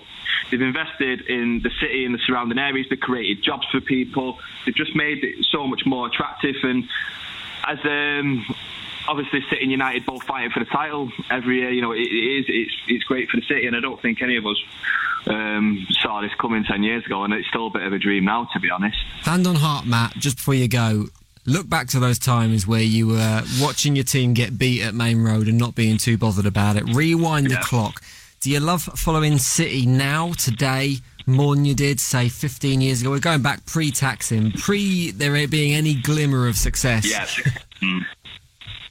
they've 0.51 0.61
invested 0.61 1.21
in 1.29 1.61
the 1.63 1.71
city 1.81 2.05
and 2.05 2.13
the 2.13 2.19
surrounding 2.25 2.59
areas. 2.59 2.87
They've 2.89 2.99
created 2.99 3.43
jobs 3.43 3.67
for 3.71 3.81
people. 3.81 4.39
They've 4.65 4.75
just 4.75 4.95
made 4.95 5.23
it 5.23 5.45
so 5.51 5.67
much 5.67 5.85
more 5.85 6.07
attractive 6.07 6.55
and 6.63 6.87
as 7.67 7.77
um, 7.83 8.45
obviously 9.07 9.41
City 9.49 9.63
and 9.63 9.71
United 9.71 10.05
both 10.05 10.23
fighting 10.23 10.51
for 10.51 10.59
the 10.59 10.69
title 10.69 11.11
every 11.29 11.59
year. 11.59 11.71
You 11.71 11.81
know, 11.81 11.91
it, 11.91 11.99
it 11.99 12.39
is 12.39 12.45
it's 12.47 12.75
it's 12.87 13.03
great 13.03 13.29
for 13.29 13.37
the 13.37 13.45
city, 13.45 13.67
and 13.67 13.75
I 13.75 13.79
don't 13.79 14.01
think 14.01 14.21
any 14.21 14.37
of 14.37 14.45
us 14.45 14.57
um, 15.27 15.85
saw 16.01 16.21
this 16.21 16.31
coming 16.39 16.63
10 16.63 16.83
years 16.83 17.05
ago, 17.05 17.23
and 17.23 17.33
it's 17.33 17.47
still 17.47 17.67
a 17.67 17.69
bit 17.69 17.83
of 17.83 17.93
a 17.93 17.99
dream 17.99 18.25
now, 18.25 18.47
to 18.53 18.59
be 18.59 18.69
honest. 18.69 18.97
Hand 19.21 19.47
on 19.47 19.55
heart, 19.55 19.85
Matt, 19.85 20.13
just 20.17 20.37
before 20.37 20.53
you 20.53 20.67
go, 20.67 21.05
look 21.45 21.69
back 21.69 21.87
to 21.89 21.99
those 21.99 22.19
times 22.19 22.67
where 22.67 22.81
you 22.81 23.07
were 23.07 23.43
watching 23.59 23.95
your 23.95 24.05
team 24.05 24.33
get 24.33 24.57
beat 24.57 24.81
at 24.81 24.93
Maine 24.93 25.21
Road 25.21 25.47
and 25.47 25.57
not 25.57 25.75
being 25.75 25.97
too 25.97 26.17
bothered 26.17 26.45
about 26.45 26.77
it. 26.77 26.83
Rewind 26.93 27.49
yeah. 27.49 27.57
the 27.57 27.63
clock. 27.63 28.01
Do 28.41 28.49
you 28.49 28.59
love 28.59 28.83
following 28.83 29.37
City 29.37 29.85
now, 29.85 30.31
today, 30.33 30.97
more 31.25 31.55
than 31.55 31.65
you 31.65 31.75
did, 31.75 31.99
say, 31.99 32.29
15 32.29 32.79
years 32.79 33.01
ago? 33.01 33.11
We're 33.11 33.19
going 33.19 33.41
back 33.41 33.65
pre 33.65 33.91
taxing, 33.91 34.51
pre 34.53 35.11
there 35.11 35.47
being 35.47 35.73
any 35.73 35.95
glimmer 35.95 36.47
of 36.47 36.55
success. 36.55 37.05
Yes. 37.09 37.39
Mm. 37.79 38.01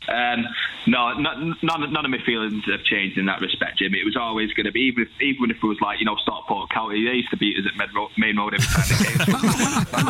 Um, 0.08 0.46
no, 0.88 1.12
none, 1.12 1.56
none 1.62 2.04
of 2.04 2.10
my 2.10 2.18
feelings 2.24 2.64
have 2.66 2.82
changed 2.84 3.18
in 3.18 3.26
that 3.26 3.40
respect, 3.40 3.78
Jim. 3.78 3.94
It 3.94 4.04
was 4.04 4.16
always 4.16 4.52
going 4.52 4.66
to 4.66 4.72
be, 4.72 4.80
even 4.80 5.02
if, 5.04 5.08
even 5.20 5.50
if 5.50 5.56
it 5.58 5.66
was 5.66 5.80
like, 5.80 6.00
you 6.00 6.06
know, 6.06 6.16
Stockport 6.16 6.70
County, 6.70 7.04
they 7.04 7.14
used 7.14 7.30
to 7.30 7.36
beat 7.36 7.56
us 7.58 7.66
at 7.66 7.76
Maine 8.16 8.36
Road 8.36 8.54
every 8.54 8.66
time 8.66 8.84
they 8.88 9.04
came. 9.04 9.20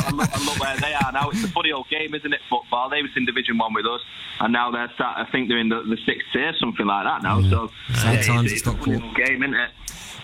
and, 0.07 0.17
look, 0.17 0.31
and 0.33 0.45
look 0.45 0.59
where 0.61 0.77
they 0.79 0.95
are 0.95 1.13
now. 1.13 1.31
It's 1.31 1.45
a 1.45 1.49
funny 1.49 1.73
old 1.73 1.89
game, 1.89 2.15
isn't 2.15 2.33
it, 2.33 2.41
football? 2.49 2.89
They 2.89 3.03
was 3.03 3.11
in 3.17 3.27
Division 3.27 3.59
1 3.59 3.75
with 3.75 3.87
us, 3.87 4.01
and 4.41 4.53
now 4.53 4.71
they're, 4.71 4.91
start, 4.95 5.19
I 5.19 5.31
think 5.31 5.49
they're 5.49 5.59
in 5.59 5.69
the, 5.69 5.83
the 5.83 5.99
sixth 6.07 6.29
tier, 6.33 6.53
something 6.59 6.87
like 6.87 7.05
that 7.05 7.23
now. 7.23 7.43
So, 7.43 7.71
Sad 7.95 8.15
yeah, 8.15 8.23
times 8.23 8.53
it's, 8.53 8.63
it's 8.63 8.69
a 8.69 8.73
funny 8.77 9.03
old 9.03 9.17
game, 9.17 9.43
isn't 9.43 9.55
it? 9.55 9.71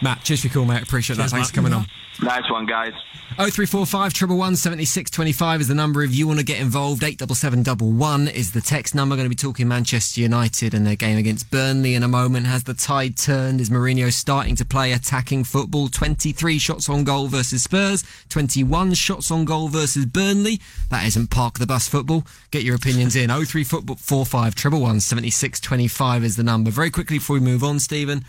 Matt, 0.02 0.22
cheers 0.22 0.40
for 0.40 0.48
your 0.48 0.54
call, 0.54 0.64
mate. 0.66 0.82
Appreciate 0.82 1.16
Cheers, 1.16 1.30
that. 1.30 1.36
Thanks 1.36 1.48
Matt. 1.48 1.64
for 1.64 1.70
coming 1.70 1.72
on. 1.72 1.86
Nice 2.22 2.48
one, 2.50 2.66
guys. 2.66 2.92
0345 3.36 4.12
triple 4.12 4.36
one 4.36 4.54
seventy 4.54 4.84
six 4.84 5.10
twenty 5.10 5.32
five 5.32 5.60
is 5.60 5.66
the 5.66 5.74
number 5.74 6.04
if 6.04 6.14
you 6.14 6.28
want 6.28 6.38
to 6.38 6.44
get 6.44 6.60
involved. 6.60 7.02
Eight 7.02 7.18
double 7.18 7.34
seven 7.34 7.64
double 7.64 7.90
one 7.90 8.28
is 8.28 8.52
the 8.52 8.60
text 8.60 8.94
number. 8.94 9.16
Going 9.16 9.24
to 9.24 9.28
be 9.28 9.34
talking 9.34 9.66
Manchester 9.66 10.20
United 10.20 10.72
and 10.72 10.86
their 10.86 10.94
game 10.94 11.18
against 11.18 11.50
Burnley 11.50 11.96
in 11.96 12.04
a 12.04 12.08
moment. 12.08 12.46
Has 12.46 12.62
the 12.62 12.74
tide 12.74 13.16
turned? 13.16 13.60
Is 13.60 13.70
Mourinho 13.70 14.12
starting 14.12 14.54
to 14.56 14.64
play 14.64 14.92
attacking 14.92 15.42
football? 15.42 15.88
Twenty 15.88 16.30
three 16.30 16.60
shots 16.60 16.88
on 16.88 17.02
goal 17.02 17.26
versus 17.26 17.64
Spurs. 17.64 18.04
Twenty 18.28 18.62
one 18.62 18.94
shots 18.94 19.32
on 19.32 19.44
goal 19.44 19.66
versus 19.66 20.06
Burnley. 20.06 20.60
That 20.90 21.04
isn't 21.04 21.30
park 21.30 21.58
the 21.58 21.66
bus 21.66 21.88
football. 21.88 22.24
Get 22.52 22.62
your 22.62 22.76
opinions 22.76 23.16
in. 23.16 23.30
03 23.30 23.64
football 23.64 23.96
four 23.96 24.24
five 24.24 24.54
triple 24.54 24.80
one 24.80 25.00
seventy 25.00 25.30
six 25.30 25.58
twenty 25.58 25.88
five 25.88 26.22
is 26.22 26.36
the 26.36 26.44
number. 26.44 26.70
Very 26.70 26.90
quickly 26.90 27.18
before 27.18 27.34
we 27.34 27.40
move 27.40 27.64
on, 27.64 27.80
Stephen. 27.80 28.24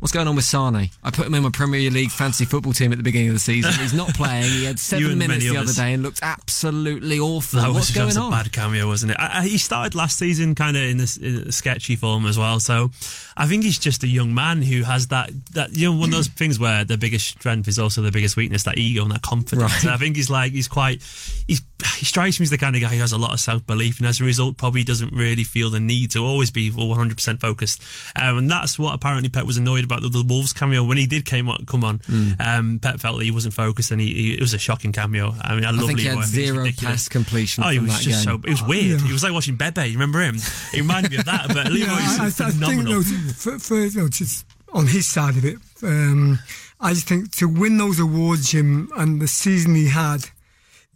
What's 0.00 0.12
going 0.12 0.26
on 0.28 0.36
with 0.36 0.44
Sane? 0.44 0.90
I 1.04 1.10
put 1.12 1.26
him 1.26 1.34
in 1.34 1.42
my 1.44 1.50
Premier 1.50 1.90
League 1.90 2.10
fantasy 2.10 2.44
football 2.44 2.72
team 2.72 2.90
at 2.92 2.98
the 2.98 3.04
beginning 3.04 3.27
of 3.28 3.34
the 3.34 3.40
season. 3.40 3.72
He's 3.74 3.94
not 3.94 4.14
playing. 4.14 4.44
He 4.44 4.64
had 4.64 4.78
seven 4.78 5.18
minutes 5.18 5.44
the 5.44 5.56
other 5.56 5.72
day 5.72 5.92
and 5.94 6.02
looked 6.02 6.20
absolutely 6.22 7.18
awful. 7.20 7.60
That 7.60 7.68
What's 7.72 7.94
was 7.94 8.14
going 8.14 8.16
on? 8.16 8.32
a 8.32 8.36
bad 8.36 8.52
cameo, 8.52 8.86
wasn't 8.86 9.12
it? 9.12 9.18
I, 9.18 9.40
I, 9.40 9.42
he 9.42 9.58
started 9.58 9.94
last 9.94 10.18
season 10.18 10.54
kind 10.54 10.76
of 10.76 10.82
in 10.82 10.96
this 10.96 11.16
in 11.16 11.48
a 11.48 11.52
sketchy 11.52 11.96
form 11.96 12.26
as 12.26 12.38
well. 12.38 12.60
So 12.60 12.90
I 13.36 13.46
think 13.46 13.64
he's 13.64 13.78
just 13.78 14.02
a 14.02 14.08
young 14.08 14.34
man 14.34 14.62
who 14.62 14.82
has 14.82 15.08
that 15.08 15.30
that 15.52 15.76
you 15.76 15.90
know 15.90 15.98
one 15.98 16.08
of 16.08 16.14
those 16.14 16.28
things 16.28 16.58
where 16.58 16.84
the 16.84 16.98
biggest 16.98 17.26
strength 17.28 17.68
is 17.68 17.78
also 17.78 18.02
the 18.02 18.10
biggest 18.10 18.36
weakness, 18.36 18.64
that 18.64 18.78
ego 18.78 19.02
and 19.02 19.12
that 19.12 19.22
confidence. 19.22 19.84
Right. 19.84 19.94
I 19.94 19.96
think 19.96 20.16
he's 20.16 20.30
like 20.30 20.52
he's 20.52 20.68
quite 20.68 21.02
he's 21.46 21.62
he 21.96 22.04
strikes 22.04 22.40
me 22.40 22.44
as 22.44 22.50
the 22.50 22.58
kind 22.58 22.74
of 22.74 22.82
guy 22.82 22.88
who 22.88 23.00
has 23.00 23.12
a 23.12 23.18
lot 23.18 23.32
of 23.32 23.40
self 23.40 23.64
belief 23.66 23.98
and 23.98 24.08
as 24.08 24.20
a 24.20 24.24
result 24.24 24.56
probably 24.56 24.82
doesn't 24.82 25.12
really 25.12 25.44
feel 25.44 25.70
the 25.70 25.78
need 25.78 26.10
to 26.12 26.24
always 26.24 26.50
be 26.50 26.70
100 26.70 27.16
percent 27.16 27.40
focused. 27.40 27.82
Um, 28.16 28.38
and 28.38 28.50
that's 28.50 28.78
what 28.78 28.94
apparently 28.94 29.28
Pep 29.28 29.44
was 29.44 29.56
annoyed 29.56 29.84
about 29.84 30.02
the, 30.02 30.08
the 30.08 30.24
Wolves 30.26 30.52
cameo 30.52 30.82
when 30.84 30.96
he 30.96 31.06
did 31.06 31.24
came 31.24 31.48
on, 31.48 31.64
come 31.66 31.84
on. 31.84 31.98
Mm. 32.00 32.40
Um, 32.40 32.78
Pep 32.80 32.98
felt 32.98 33.17
that 33.18 33.24
he 33.24 33.30
wasn't 33.30 33.54
focused 33.54 33.90
and 33.90 34.00
he, 34.00 34.12
he 34.14 34.34
it 34.34 34.40
was 34.40 34.54
a 34.54 34.58
shocking 34.58 34.92
cameo. 34.92 35.34
I 35.40 35.54
mean, 35.54 35.64
I, 35.64 35.68
I 35.68 35.70
love 35.72 35.86
think 35.86 35.98
he 36.00 36.06
had 36.06 36.24
zero 36.24 36.58
ridiculous. 36.58 36.84
pass 37.04 37.08
completion 37.08 37.64
Oh, 37.64 37.68
he 37.68 37.76
from 37.76 37.86
was 37.86 37.94
that 37.98 38.02
just 38.02 38.26
game. 38.26 38.40
so. 38.40 38.48
It 38.48 38.50
was 38.50 38.62
weird. 38.62 39.00
Yeah. 39.00 39.06
He 39.06 39.12
was 39.12 39.22
like 39.22 39.32
watching 39.32 39.56
Bebe. 39.56 39.82
You 39.86 39.92
remember 39.92 40.20
him? 40.20 40.36
He 40.72 40.80
reminded 40.80 41.10
me 41.12 41.18
of 41.18 41.24
that. 41.26 41.48
But 41.48 41.70
Leroy 41.70 41.86
Yeah, 41.88 41.94
I, 41.98 42.16
I, 42.20 42.24
I 42.24 42.26
is 42.28 42.36
think 42.36 42.52
phenomenal. 42.54 42.92
you 42.94 43.02
for, 43.02 43.58
for 43.58 43.76
you 43.84 44.00
know, 44.02 44.08
just 44.08 44.46
on 44.72 44.86
his 44.86 45.06
side 45.06 45.36
of 45.36 45.44
it, 45.44 45.56
um, 45.82 46.38
I 46.80 46.94
just 46.94 47.08
think 47.08 47.30
to 47.36 47.48
win 47.48 47.76
those 47.78 47.98
awards, 48.00 48.50
Jim, 48.52 48.90
and 48.96 49.20
the 49.20 49.28
season 49.28 49.74
he 49.74 49.88
had, 49.88 50.26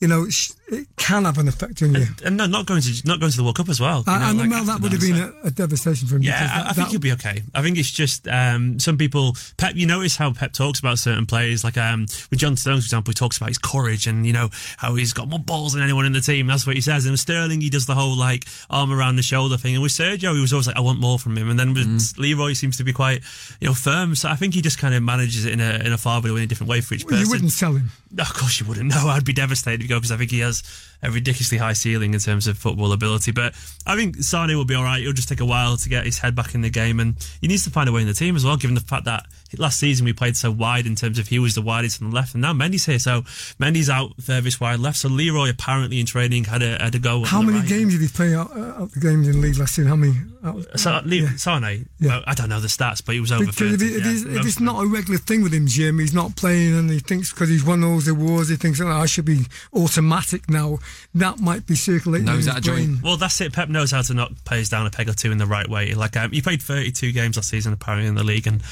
you 0.01 0.09
know, 0.09 0.29
sh- 0.29 0.51
it 0.73 0.87
can 0.97 1.25
have 1.25 1.39
an 1.39 1.49
effect 1.49 1.83
on 1.83 1.95
you. 1.95 2.07
and 2.25 2.37
no, 2.37 2.47
not 2.47 2.67
going 2.67 2.81
to 2.83 3.03
not 3.05 3.21
going 3.21 3.31
to 3.31 3.37
the 3.37 3.43
World 3.43 3.57
Cup 3.57 3.69
as 3.69 3.81
well. 3.81 4.05
you 4.07 4.13
know, 4.13 4.19
and 4.31 4.39
like 4.39 4.51
well, 4.51 4.65
that 4.65 4.81
would 4.81 4.93
have 4.93 5.01
been 5.01 5.17
so- 5.17 5.35
a, 5.45 5.49
a 5.49 5.51
devastation 5.51 6.09
for 6.09 6.17
him. 6.17 6.23
Yeah, 6.23 6.35
I, 6.53 6.63
that- 6.63 6.67
I 6.71 6.73
think 6.73 6.89
he'll 6.89 7.01
be 7.01 7.13
okay. 7.13 7.43
I 7.55 7.63
think 7.63 7.79
it's 7.79 7.91
just 7.91 8.27
um, 8.29 8.79
some 8.81 8.97
people. 8.99 9.37
Pep, 9.57 9.75
you 9.77 9.87
notice 9.87 10.17
how 10.17 10.33
Pep 10.33 10.53
talks 10.53 10.79
about 10.81 10.99
certain 10.99 11.27
players, 11.27 11.65
like 11.65 11.77
um, 11.77 12.07
with 12.31 12.39
John 12.39 12.57
Stones, 12.57 12.85
for 12.85 12.87
example, 12.87 13.11
he 13.11 13.15
talks 13.15 13.37
about 13.37 13.49
his 13.51 13.59
courage 13.59 14.07
and 14.07 14.27
you 14.27 14.33
know 14.33 14.49
how 14.77 14.95
he's 14.95 15.13
got 15.13 15.29
more 15.29 15.39
balls 15.39 15.75
than 15.75 15.83
anyone 15.83 16.07
in 16.07 16.13
the 16.13 16.21
team. 16.21 16.47
That's 16.47 16.67
what 16.67 16.75
he 16.77 16.83
says. 16.83 17.05
And 17.05 17.13
with 17.13 17.21
Sterling, 17.21 17.61
he 17.61 17.71
does 17.71 17.87
the 17.87 17.95
whole 17.95 18.17
like 18.17 18.47
arm 18.71 18.93
around 18.93 19.17
the 19.17 19.23
shoulder 19.23 19.57
thing. 19.57 19.75
And 19.75 19.83
with 19.83 19.93
Sergio, 19.93 20.35
he 20.35 20.41
was 20.41 20.53
always 20.53 20.67
like, 20.67 20.77
I 20.77 20.81
want 20.81 20.99
more 21.01 21.19
from 21.19 21.37
him. 21.37 21.51
And 21.51 21.59
then 21.59 21.75
with 21.75 21.83
Mm. 21.83 22.19
Leroy, 22.19 22.49
he 22.51 22.55
seems 22.55 22.77
to 22.79 22.85
be 22.85 22.93
quite 22.93 23.23
you 23.61 23.67
know 23.69 23.75
firm. 23.75 24.15
So 24.15 24.29
I 24.29 24.37
think 24.37 24.55
he 24.55 24.63
just 24.63 24.79
kind 24.79 24.95
of 24.95 25.03
manages 25.03 25.45
it 25.45 25.53
in 25.53 25.61
a 25.61 25.75
in 25.85 25.93
a 25.93 25.99
far 25.99 26.23
in 26.27 26.37
a 26.39 26.47
different 26.47 26.71
way 26.71 26.81
for 26.81 26.95
each 26.95 27.05
person. 27.07 27.25
you 27.25 27.31
wouldn't 27.31 27.51
sell 27.51 27.73
him. 27.75 27.91
Of 28.19 28.33
course 28.35 28.61
you 28.61 28.67
wouldn't. 28.67 28.83
No, 28.93 29.09
I'd 29.09 29.25
be 29.25 29.33
devastated 29.33 29.77
if 29.77 29.83
you 29.85 29.89
go 29.89 29.97
because 29.99 30.13
I 30.13 30.17
think 30.17 30.31
he 30.31 30.41
has 30.41 30.62
a 31.03 31.11
ridiculously 31.11 31.59
high 31.59 31.73
ceiling 31.73 32.15
in 32.15 32.21
terms 32.21 32.47
of 32.47 32.57
football 32.57 32.93
ability. 32.93 33.33
But 33.33 33.55
I 33.87 33.97
think 33.97 34.17
Sane 34.17 34.57
will 34.57 34.65
be 34.65 34.75
all 34.75 34.85
right. 34.85 35.01
It'll 35.01 35.13
just 35.13 35.29
take 35.29 35.41
a 35.41 35.45
while 35.45 35.77
to 35.77 35.89
get 35.89 36.05
his 36.05 36.19
head 36.19 36.35
back 36.35 36.55
in 36.55 36.61
the 36.61 36.71
game, 36.71 37.01
and 37.01 37.17
he 37.41 37.49
needs 37.49 37.65
to 37.65 37.71
find 37.71 37.89
a 37.89 37.93
way 37.93 38.03
in 38.03 38.07
the 38.07 38.15
team 38.15 38.37
as 38.37 38.45
well. 38.45 38.57
Given 38.57 38.75
the 38.75 38.81
fact 38.81 39.05
that 39.07 39.27
last 39.59 39.79
season 39.79 40.05
we 40.05 40.13
played 40.13 40.37
so 40.37 40.51
wide 40.51 40.87
in 40.87 40.95
terms 40.95 41.19
of 41.19 41.29
he 41.29 41.39
was 41.39 41.55
the 41.55 41.63
widest 41.63 42.03
on 42.03 42.11
the 42.11 42.15
left, 42.17 42.35
and 42.35 42.43
now 42.43 42.53
Mendy's 42.53 42.87
here, 42.87 42.99
so 42.99 43.23
Mendy's 43.59 43.91
out 43.91 44.13
furthest 44.21 44.61
wide 44.61 44.81
left. 44.81 44.99
So 44.99 45.09
Leroy 45.09 45.51
apparently 45.51 46.01
in 46.01 46.07
training 46.07 46.45
had 46.45 46.63
a 46.63 46.83
had 46.83 46.95
a 46.95 46.99
go. 46.99 47.25
How 47.25 47.43
many 47.43 47.59
right. 47.59 47.69
games 47.69 47.93
did 47.93 48.01
he 48.03 48.09
play 48.09 48.35
out, 48.35 48.51
uh, 48.57 48.83
out 48.83 48.93
the 48.93 49.01
games 49.01 49.27
in 49.29 49.35
the 49.35 49.39
league 49.39 49.59
last 49.59 49.75
season? 49.75 49.89
How 49.89 49.97
many? 49.97 50.15
Out, 50.45 50.65
So, 50.81 51.01
Le- 51.05 51.15
Yeah. 51.15 51.37
Sane, 51.37 51.89
Yeah. 52.01 52.09
well, 52.09 52.25
I 52.27 52.35
don't 52.35 52.49
know 52.49 52.59
the 52.61 52.67
stats, 52.69 53.01
but 53.05 53.15
he 53.15 53.21
was 53.21 53.31
over 53.31 53.45
because 53.47 53.75
if, 53.75 53.81
30. 53.81 53.85
it, 53.85 53.97
if, 53.99 54.05
yeah, 54.05 54.11
it's, 54.13 54.23
if 54.41 54.47
it's 54.47 54.61
not 54.61 54.83
a 54.83 54.87
regular 54.89 55.19
thing 55.19 55.43
with 55.43 55.55
him, 55.55 55.69
Jim, 55.69 56.01
he's 56.01 56.13
not 56.13 56.35
playing 56.35 56.77
and 56.77 56.91
he 56.91 56.99
thinks 56.99 57.31
because 57.33 57.49
he's 57.49 57.65
won 57.65 57.85
all 57.85 57.95
those 57.95 58.09
awards, 58.09 58.49
he 58.49 58.57
thinks, 58.57 58.81
oh, 58.81 58.89
I 58.89 59.07
should 59.07 59.25
be 59.25 59.43
automatic 59.73 60.49
now. 60.51 60.79
That 61.15 61.39
might 61.39 61.67
be 61.67 61.77
circulating 61.77 62.27
Knows 62.27 62.47
that 62.47 62.57
his 62.57 62.65
joint. 62.65 62.77
brain. 62.77 63.01
Well, 63.05 63.17
that's 63.17 63.41
it. 63.41 63.53
Pep 63.53 63.69
knows 63.69 63.93
how 63.93 64.03
to 64.03 64.15
knock 64.15 64.33
players 64.45 64.69
down 64.69 64.85
a 64.87 64.91
peg 64.91 65.09
or 65.09 65.13
two 65.15 65.31
in 65.31 65.39
the 65.39 65.47
right 65.47 65.69
way. 65.69 65.95
Like 65.95 66.17
um, 66.17 66.33
he 66.33 66.43
played 66.43 66.61
32 66.61 67.13
games 67.13 67.37
last 67.37 67.49
season, 67.49 67.73
apparently 67.73 68.09
in 68.09 68.15
the 68.17 68.25
league, 68.25 68.47
and 68.49 68.63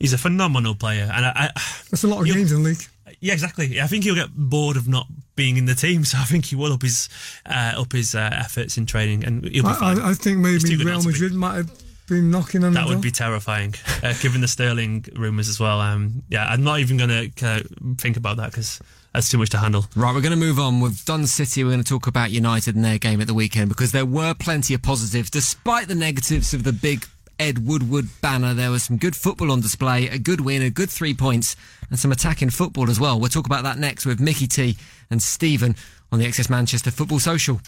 he's 0.00 0.12
a 0.12 0.18
phenomenal 0.18 0.74
player. 0.74 1.08
And 1.14 1.26
I, 1.26 1.32
I 1.36 1.50
That's 1.90 2.02
a 2.02 2.08
lot 2.08 2.20
of 2.20 2.26
games 2.26 2.50
in 2.50 2.62
the 2.62 2.68
league. 2.70 2.82
yeah, 3.20 3.32
exactly. 3.34 3.80
I 3.80 3.86
think 3.86 4.04
he'll 4.04 4.14
get 4.16 4.30
bored 4.34 4.76
of 4.76 4.88
not 4.88 5.06
being 5.36 5.56
in 5.56 5.66
the 5.66 5.74
team, 5.74 6.04
so 6.10 6.18
I 6.18 6.24
think 6.24 6.46
he 6.46 6.56
will 6.56 6.72
up 6.72 6.82
his 6.82 7.08
uh, 7.46 7.74
up 7.76 7.92
his 7.92 8.14
uh, 8.14 8.30
efforts 8.32 8.76
in 8.76 8.86
training, 8.86 9.24
and 9.24 9.44
he'll 9.44 9.64
be 9.64 9.72
fine. 9.74 10.00
I, 10.00 10.08
I, 10.08 10.10
I 10.10 10.14
think 10.14 10.38
maybe 10.38 10.58
too 10.58 10.76
good 10.76 10.86
not 10.86 11.04
Real. 11.04 11.12
Madrid 11.12 11.32
might 11.34 11.54
have 11.56 11.70
been 12.08 12.30
knocking 12.30 12.64
on 12.64 12.72
that 12.74 12.86
would 12.86 12.94
door. 12.94 13.02
be 13.02 13.10
terrifying, 13.12 13.72
uh, 14.02 14.12
given 14.20 14.40
the 14.40 14.48
Sterling 14.48 15.04
rumours 15.14 15.48
as 15.48 15.60
well. 15.60 15.80
Um, 15.80 16.22
yeah, 16.28 16.44
I'm 16.46 16.64
not 16.64 16.80
even 16.80 16.96
going 16.96 17.10
to 17.10 17.46
uh, 17.46 17.60
think 17.98 18.16
about 18.16 18.36
that 18.38 18.50
because 18.50 18.80
that's 19.14 19.30
too 19.30 19.38
much 19.38 19.50
to 19.50 19.58
handle. 19.58 19.86
Right, 19.94 20.12
we're 20.14 20.20
going 20.20 20.32
to 20.32 20.36
move 20.36 20.58
on. 20.58 20.80
We've 20.80 21.04
done 21.04 21.26
City. 21.26 21.62
We're 21.62 21.70
going 21.70 21.84
to 21.84 21.88
talk 21.88 22.06
about 22.08 22.30
United 22.32 22.74
and 22.74 22.84
their 22.84 22.98
game 22.98 23.20
at 23.20 23.28
the 23.28 23.34
weekend 23.34 23.68
because 23.68 23.92
there 23.92 24.04
were 24.06 24.34
plenty 24.34 24.74
of 24.74 24.82
positives. 24.82 25.30
Despite 25.30 25.86
the 25.88 25.94
negatives 25.94 26.52
of 26.52 26.64
the 26.64 26.72
big 26.72 27.06
Ed 27.40 27.66
Woodward 27.66 28.06
banner, 28.20 28.52
there 28.52 28.70
was 28.70 28.82
some 28.82 28.98
good 28.98 29.16
football 29.16 29.50
on 29.50 29.62
display, 29.62 30.08
a 30.08 30.18
good 30.18 30.42
win, 30.42 30.60
a 30.60 30.68
good 30.68 30.90
three 30.90 31.14
points, 31.14 31.56
and 31.88 31.98
some 31.98 32.12
attacking 32.12 32.50
football 32.50 32.90
as 32.90 33.00
well. 33.00 33.18
We'll 33.18 33.30
talk 33.30 33.46
about 33.46 33.62
that 33.62 33.78
next 33.78 34.04
with 34.04 34.20
Mickey 34.20 34.46
T 34.46 34.76
and 35.10 35.22
Stephen 35.22 35.74
on 36.12 36.18
the 36.18 36.26
XS 36.26 36.50
Manchester 36.50 36.90
Football 36.90 37.18
Social. 37.18 37.58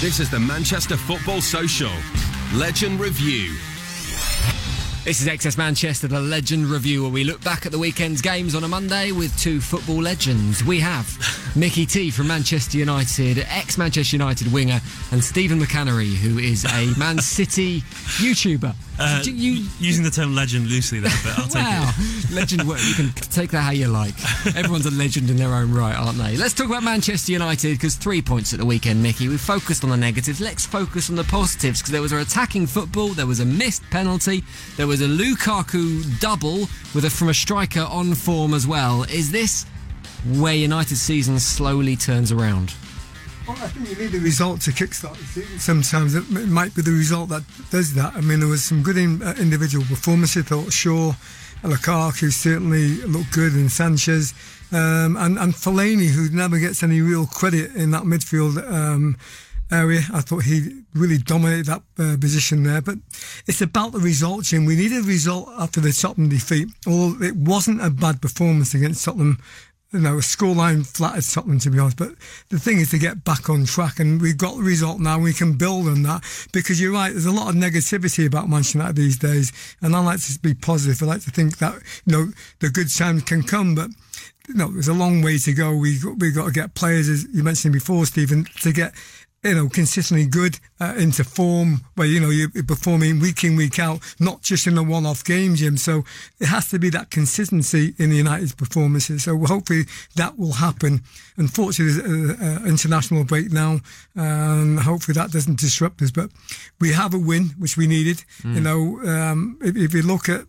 This 0.00 0.18
is 0.18 0.30
the 0.30 0.40
Manchester 0.40 0.96
Football 0.96 1.42
Social 1.42 1.92
Legend 2.54 2.98
Review. 2.98 3.54
This 5.06 5.22
is 5.22 5.28
XS 5.28 5.56
Manchester, 5.56 6.08
the 6.08 6.18
Legend 6.18 6.66
Review, 6.66 7.02
where 7.02 7.12
we 7.12 7.22
look 7.22 7.40
back 7.44 7.64
at 7.64 7.70
the 7.70 7.78
weekend's 7.78 8.20
games 8.20 8.56
on 8.56 8.64
a 8.64 8.68
Monday 8.68 9.12
with 9.12 9.38
two 9.38 9.60
football 9.60 10.02
legends. 10.02 10.64
We 10.64 10.80
have 10.80 11.06
Mickey 11.54 11.86
T 11.86 12.10
from 12.10 12.26
Manchester 12.26 12.78
United, 12.78 13.38
ex 13.48 13.78
Manchester 13.78 14.16
United 14.16 14.52
winger, 14.52 14.80
and 15.12 15.22
Stephen 15.22 15.60
McCannery, 15.60 16.12
who 16.12 16.40
is 16.40 16.64
a 16.64 16.98
Man 16.98 17.18
City 17.20 17.82
YouTuber. 18.18 18.74
Uh, 18.98 19.22
you, 19.24 19.66
using 19.78 20.02
the 20.02 20.10
term 20.10 20.34
legend 20.34 20.68
loosely 20.68 21.00
there, 21.00 21.12
but 21.22 21.38
I'll 21.38 21.48
take 21.48 21.62
wow, 21.62 21.92
it. 21.98 22.30
legend. 22.32 22.62
You 22.62 22.94
can 22.94 23.10
take 23.10 23.50
that 23.50 23.60
how 23.60 23.70
you 23.70 23.88
like. 23.88 24.14
Everyone's 24.56 24.86
a 24.86 24.90
legend 24.90 25.28
in 25.28 25.36
their 25.36 25.52
own 25.52 25.70
right, 25.72 25.94
aren't 25.94 26.16
they? 26.16 26.36
Let's 26.36 26.54
talk 26.54 26.66
about 26.66 26.82
Manchester 26.82 27.32
United 27.32 27.72
because 27.72 27.94
three 27.94 28.22
points 28.22 28.54
at 28.54 28.58
the 28.58 28.64
weekend, 28.64 29.02
Mickey. 29.02 29.28
We 29.28 29.36
focused 29.36 29.84
on 29.84 29.90
the 29.90 29.98
negatives. 29.98 30.40
Let's 30.40 30.64
focus 30.64 31.10
on 31.10 31.16
the 31.16 31.24
positives 31.24 31.80
because 31.80 31.92
there 31.92 32.00
was 32.00 32.12
an 32.12 32.18
attacking 32.18 32.66
football, 32.66 33.08
there 33.08 33.26
was 33.26 33.40
a 33.40 33.44
missed 33.44 33.82
penalty, 33.90 34.42
there 34.78 34.86
was 34.86 34.95
a 35.00 35.06
Lukaku 35.06 36.20
double 36.20 36.68
with 36.94 37.04
a 37.04 37.10
from 37.10 37.28
a 37.28 37.34
striker 37.34 37.80
on 37.80 38.14
form 38.14 38.54
as 38.54 38.66
well. 38.66 39.02
Is 39.04 39.30
this 39.30 39.66
where 40.34 40.54
United's 40.54 41.00
season 41.00 41.38
slowly 41.38 41.96
turns 41.96 42.32
around? 42.32 42.74
Well, 43.46 43.56
I 43.60 43.68
think 43.68 43.88
you 43.88 44.04
need 44.04 44.14
a 44.14 44.20
result 44.20 44.60
to 44.62 44.72
kickstart 44.72 45.16
the 45.18 45.24
season. 45.24 45.58
Sometimes 45.58 46.14
it, 46.14 46.24
it 46.30 46.48
might 46.48 46.74
be 46.74 46.82
the 46.82 46.90
result 46.90 47.28
that 47.28 47.44
does 47.70 47.94
that. 47.94 48.14
I 48.14 48.20
mean, 48.20 48.40
there 48.40 48.48
was 48.48 48.64
some 48.64 48.82
good 48.82 48.96
in, 48.96 49.22
uh, 49.22 49.34
individual 49.38 49.84
performances. 49.84 50.44
I 50.44 50.46
thought 50.48 50.72
Shaw, 50.72 51.12
Lukaku 51.62 52.32
certainly 52.32 52.96
looked 53.02 53.32
good, 53.32 53.52
and 53.52 53.70
Sanchez, 53.70 54.34
um, 54.72 55.16
and 55.16 55.38
and 55.38 55.54
Fellaini, 55.54 56.08
who 56.08 56.28
never 56.30 56.58
gets 56.58 56.82
any 56.82 57.00
real 57.00 57.26
credit 57.26 57.74
in 57.76 57.92
that 57.92 58.02
midfield. 58.02 58.56
Um, 58.68 59.16
Area, 59.70 60.00
I 60.12 60.20
thought 60.20 60.44
he 60.44 60.82
really 60.94 61.18
dominated 61.18 61.66
that 61.66 61.82
uh, 61.98 62.16
position 62.20 62.62
there, 62.62 62.80
but 62.80 62.98
it's 63.48 63.60
about 63.60 63.92
the 63.92 63.98
result, 63.98 64.44
Jim. 64.44 64.64
We 64.64 64.76
needed 64.76 65.04
a 65.04 65.06
result 65.06 65.48
after 65.58 65.80
the 65.80 65.92
Tottenham 65.92 66.28
defeat. 66.28 66.68
Although 66.86 67.24
it 67.24 67.34
wasn't 67.34 67.84
a 67.84 67.90
bad 67.90 68.22
performance 68.22 68.74
against 68.74 69.04
Tottenham, 69.04 69.38
you 69.92 70.00
know, 70.00 70.18
a 70.18 70.20
scoreline 70.20 70.86
flattered 70.86 71.24
Tottenham 71.24 71.58
to 71.60 71.70
be 71.70 71.78
honest. 71.80 71.96
But 71.96 72.12
the 72.48 72.60
thing 72.60 72.78
is 72.78 72.90
to 72.90 72.98
get 72.98 73.24
back 73.24 73.50
on 73.50 73.64
track, 73.64 73.98
and 73.98 74.20
we've 74.20 74.38
got 74.38 74.56
the 74.56 74.62
result 74.62 75.00
now. 75.00 75.18
We 75.18 75.32
can 75.32 75.54
build 75.54 75.88
on 75.88 76.02
that 76.04 76.22
because 76.52 76.80
you're 76.80 76.92
right. 76.92 77.10
There's 77.10 77.26
a 77.26 77.32
lot 77.32 77.48
of 77.48 77.56
negativity 77.56 78.26
about 78.26 78.48
Manchester 78.48 78.78
United 78.78 78.96
these 78.96 79.18
days, 79.18 79.52
and 79.82 79.96
I 79.96 80.00
like 80.00 80.20
to 80.20 80.38
be 80.38 80.54
positive. 80.54 81.02
I 81.02 81.06
like 81.06 81.22
to 81.22 81.30
think 81.30 81.58
that 81.58 81.74
you 82.04 82.12
know 82.12 82.28
the 82.60 82.68
good 82.68 82.94
times 82.94 83.22
can 83.24 83.42
come, 83.42 83.74
but 83.74 83.90
you 84.48 84.54
know, 84.54 84.70
there's 84.70 84.88
a 84.88 84.94
long 84.94 85.22
way 85.22 85.38
to 85.38 85.52
go. 85.52 85.76
We 85.76 85.98
we 86.18 86.30
got 86.30 86.46
to 86.46 86.52
get 86.52 86.74
players, 86.74 87.08
as 87.08 87.26
you 87.32 87.42
mentioned 87.42 87.72
before, 87.72 88.06
Stephen, 88.06 88.46
to 88.62 88.72
get 88.72 88.94
you 89.46 89.54
know 89.54 89.68
consistently 89.68 90.26
good 90.26 90.58
uh, 90.80 90.94
into 90.96 91.24
form 91.24 91.80
where 91.94 92.06
you 92.06 92.20
know 92.20 92.30
you're 92.30 92.50
performing 92.64 93.20
week 93.20 93.44
in 93.44 93.56
week 93.56 93.78
out, 93.78 94.00
not 94.18 94.42
just 94.42 94.66
in 94.66 94.76
a 94.76 94.82
one-off 94.82 95.24
game, 95.24 95.54
Jim. 95.54 95.76
So 95.76 96.04
it 96.40 96.46
has 96.46 96.68
to 96.70 96.78
be 96.78 96.90
that 96.90 97.10
consistency 97.10 97.94
in 97.98 98.10
the 98.10 98.16
United's 98.16 98.54
performances. 98.54 99.24
So 99.24 99.38
hopefully 99.38 99.84
that 100.16 100.38
will 100.38 100.52
happen. 100.52 101.02
Unfortunately, 101.36 102.02
there's 102.02 102.40
an 102.40 102.66
international 102.66 103.24
break 103.24 103.52
now, 103.52 103.80
and 104.14 104.80
hopefully 104.80 105.14
that 105.14 105.30
doesn't 105.30 105.60
disrupt 105.60 106.02
us. 106.02 106.10
But 106.10 106.30
we 106.80 106.92
have 106.92 107.14
a 107.14 107.18
win, 107.18 107.54
which 107.58 107.76
we 107.76 107.86
needed. 107.86 108.24
You 108.54 108.60
know, 108.60 109.00
um, 109.04 109.58
if, 109.62 109.76
if 109.76 109.94
you 109.94 110.02
look 110.02 110.28
at 110.28 110.46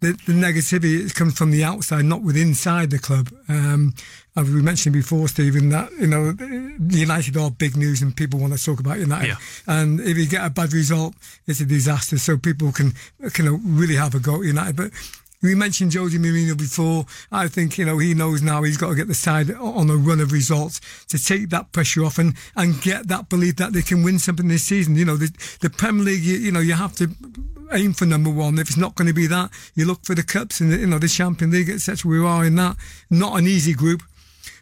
the, 0.00 0.12
the 0.26 0.32
negativity 0.32 1.12
comes 1.14 1.36
from 1.38 1.50
the 1.50 1.64
outside, 1.64 2.04
not 2.04 2.22
within 2.22 2.48
inside 2.48 2.90
the 2.90 2.98
club. 2.98 3.30
Um, 3.48 3.94
as 4.36 4.50
we 4.50 4.60
mentioned 4.60 4.92
before, 4.92 5.28
Stephen, 5.28 5.70
that 5.70 5.90
you 5.92 6.06
know 6.06 6.34
United 6.90 7.36
are 7.36 7.50
big 7.50 7.76
news 7.76 8.02
and 8.02 8.14
people 8.14 8.38
want 8.38 8.52
to 8.52 8.62
talk 8.62 8.80
about 8.80 8.98
United. 8.98 9.28
Yeah. 9.28 9.36
And 9.66 10.00
if 10.00 10.16
you 10.18 10.26
get 10.26 10.44
a 10.44 10.50
bad 10.50 10.72
result, 10.74 11.14
it's 11.46 11.60
a 11.60 11.64
disaster. 11.64 12.18
So 12.18 12.36
people 12.36 12.72
can 12.72 12.92
can 13.32 13.76
really 13.76 13.96
have 13.96 14.14
a 14.14 14.20
go 14.20 14.36
at 14.36 14.46
United. 14.46 14.76
But 14.76 14.90
we 15.42 15.54
mentioned 15.54 15.94
Jose 15.94 16.16
Mourinho 16.16 16.56
before. 16.56 17.06
I 17.30 17.48
think, 17.48 17.78
you 17.78 17.84
know, 17.84 17.98
he 17.98 18.14
knows 18.14 18.42
now 18.42 18.62
he's 18.62 18.76
got 18.76 18.88
to 18.88 18.94
get 18.94 19.08
the 19.08 19.14
side 19.14 19.50
on 19.52 19.90
a 19.90 19.96
run 19.96 20.20
of 20.20 20.32
results 20.32 20.80
to 21.08 21.22
take 21.22 21.50
that 21.50 21.72
pressure 21.72 22.04
off 22.04 22.18
and, 22.18 22.34
and 22.56 22.80
get 22.82 23.08
that 23.08 23.28
belief 23.28 23.56
that 23.56 23.72
they 23.72 23.82
can 23.82 24.02
win 24.02 24.18
something 24.18 24.48
this 24.48 24.64
season. 24.64 24.96
You 24.96 25.04
know, 25.04 25.16
the, 25.16 25.30
the 25.60 25.70
Premier 25.70 26.04
League, 26.04 26.22
you, 26.22 26.36
you 26.36 26.52
know, 26.52 26.60
you 26.60 26.74
have 26.74 26.94
to 26.96 27.10
aim 27.72 27.92
for 27.92 28.06
number 28.06 28.30
one. 28.30 28.58
If 28.58 28.68
it's 28.68 28.76
not 28.76 28.94
going 28.94 29.08
to 29.08 29.14
be 29.14 29.26
that, 29.26 29.50
you 29.74 29.86
look 29.86 30.04
for 30.04 30.14
the 30.14 30.22
cups 30.22 30.60
and, 30.60 30.72
the, 30.72 30.78
you 30.78 30.86
know, 30.86 30.98
the 30.98 31.08
Champions 31.08 31.52
League, 31.52 31.70
etc. 31.70 32.10
We 32.10 32.18
are 32.24 32.44
in 32.44 32.54
that. 32.56 32.76
Not 33.10 33.38
an 33.38 33.46
easy 33.46 33.74
group. 33.74 34.02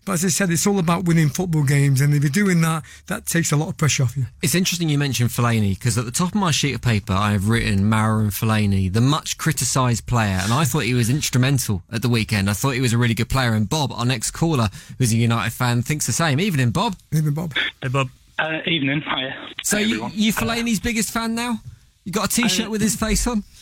But 0.04 0.12
as 0.14 0.24
I 0.24 0.28
said, 0.28 0.50
it's 0.50 0.66
all 0.66 0.78
about 0.78 1.04
winning 1.04 1.30
football 1.30 1.62
games, 1.62 2.00
and 2.02 2.12
if 2.12 2.22
you're 2.22 2.30
doing 2.30 2.60
that, 2.60 2.82
that 3.06 3.24
takes 3.24 3.52
a 3.52 3.56
lot 3.56 3.68
of 3.70 3.78
pressure 3.78 4.02
off 4.02 4.16
you. 4.16 4.26
It's 4.42 4.54
interesting 4.54 4.90
you 4.90 4.98
mentioned 4.98 5.30
Fellaini 5.30 5.70
because 5.78 5.96
at 5.96 6.04
the 6.04 6.10
top 6.10 6.28
of 6.28 6.34
my 6.34 6.50
sheet 6.50 6.74
of 6.74 6.82
paper, 6.82 7.14
I 7.14 7.32
have 7.32 7.48
written 7.48 7.84
Marouane 7.90 8.26
Fellaini, 8.30 8.92
the 8.92 9.00
much 9.00 9.38
criticised 9.38 10.06
player, 10.06 10.38
and 10.42 10.52
I 10.52 10.64
thought 10.64 10.80
he 10.84 10.92
was 10.92 11.08
instrumental 11.08 11.82
at 11.90 12.02
the 12.02 12.10
weekend. 12.10 12.50
I 12.50 12.52
thought 12.52 12.72
he 12.72 12.82
was 12.82 12.92
a 12.92 12.98
really 12.98 13.14
good 13.14 13.30
player, 13.30 13.54
and 13.54 13.66
Bob, 13.68 13.92
our 13.92 14.04
next 14.04 14.32
caller, 14.32 14.68
who's 14.98 15.12
a 15.12 15.16
United 15.16 15.52
fan, 15.54 15.80
thinks 15.80 16.06
the 16.06 16.12
same. 16.12 16.38
Evening, 16.38 16.70
Bob. 16.70 16.96
Evening, 17.10 17.32
Bob. 17.32 17.54
Hey, 17.80 17.88
Bob. 17.88 18.10
Uh, 18.38 18.58
evening. 18.66 19.00
Hiya. 19.00 19.34
So 19.62 19.78
Hey, 19.78 19.84
you, 19.84 19.94
everyone. 19.94 20.12
you 20.14 20.32
Fellaini's 20.32 20.80
biggest 20.80 21.12
fan 21.12 21.34
now? 21.34 21.60
You 22.04 22.12
got 22.12 22.26
a 22.26 22.28
T-shirt 22.28 22.66
Uh, 22.66 22.70
with 22.70 22.82
his 22.82 22.94
face 22.96 23.26
on? 23.26 23.42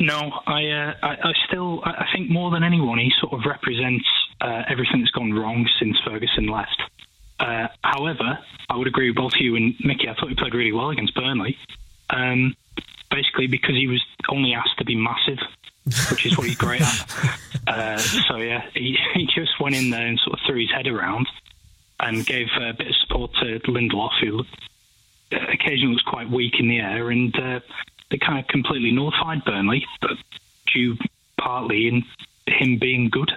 No, 0.00 0.30
I, 0.46 0.64
uh, 0.66 0.94
I, 1.02 1.08
I 1.24 1.32
still, 1.48 1.82
I 1.84 1.90
I 1.90 2.06
think 2.14 2.30
more 2.30 2.52
than 2.52 2.62
anyone, 2.62 2.98
he 3.00 3.10
sort 3.20 3.32
of 3.32 3.40
represents 3.44 4.04
uh, 4.40 4.62
everything 4.68 5.00
that's 5.00 5.10
gone 5.12 5.32
wrong 5.32 5.68
since 5.78 5.96
Ferguson 6.04 6.46
left. 6.46 6.82
Uh, 7.40 7.68
however, 7.82 8.38
I 8.68 8.76
would 8.76 8.88
agree 8.88 9.10
with 9.10 9.16
both 9.16 9.34
you 9.38 9.56
and 9.56 9.74
Mickey. 9.82 10.08
I 10.08 10.14
thought 10.14 10.28
he 10.28 10.34
played 10.34 10.54
really 10.54 10.72
well 10.72 10.90
against 10.90 11.14
Burnley. 11.14 11.56
Um, 12.10 12.54
basically, 13.10 13.46
because 13.46 13.74
he 13.74 13.86
was 13.86 14.04
only 14.28 14.54
asked 14.54 14.78
to 14.78 14.84
be 14.84 14.94
massive, 14.94 15.38
which 16.10 16.26
is 16.26 16.36
what 16.36 16.46
he's 16.46 16.56
great 16.56 16.82
at. 16.82 17.10
Uh, 17.66 17.98
so 17.98 18.36
yeah, 18.36 18.62
he, 18.72 18.96
he 19.14 19.26
just 19.26 19.60
went 19.60 19.76
in 19.76 19.90
there 19.90 20.06
and 20.06 20.18
sort 20.20 20.32
of 20.32 20.46
threw 20.46 20.58
his 20.58 20.70
head 20.70 20.86
around 20.86 21.26
and 22.00 22.24
gave 22.24 22.46
a 22.58 22.72
bit 22.72 22.86
of 22.86 22.94
support 22.96 23.30
to 23.34 23.60
Lindelof, 23.70 24.12
who 24.22 24.40
uh, 24.40 25.38
occasionally 25.52 25.92
was 25.92 26.02
quite 26.02 26.30
weak 26.30 26.54
in 26.58 26.68
the 26.68 26.78
air, 26.78 27.10
and 27.10 27.38
uh, 27.38 27.60
they 28.10 28.16
kind 28.16 28.38
of 28.38 28.46
completely 28.46 28.90
nullified 28.90 29.44
Burnley, 29.44 29.84
but 30.00 30.12
due 30.72 30.96
partly 31.38 31.88
in 31.88 32.04
him 32.46 32.78
being 32.78 33.10
good. 33.10 33.30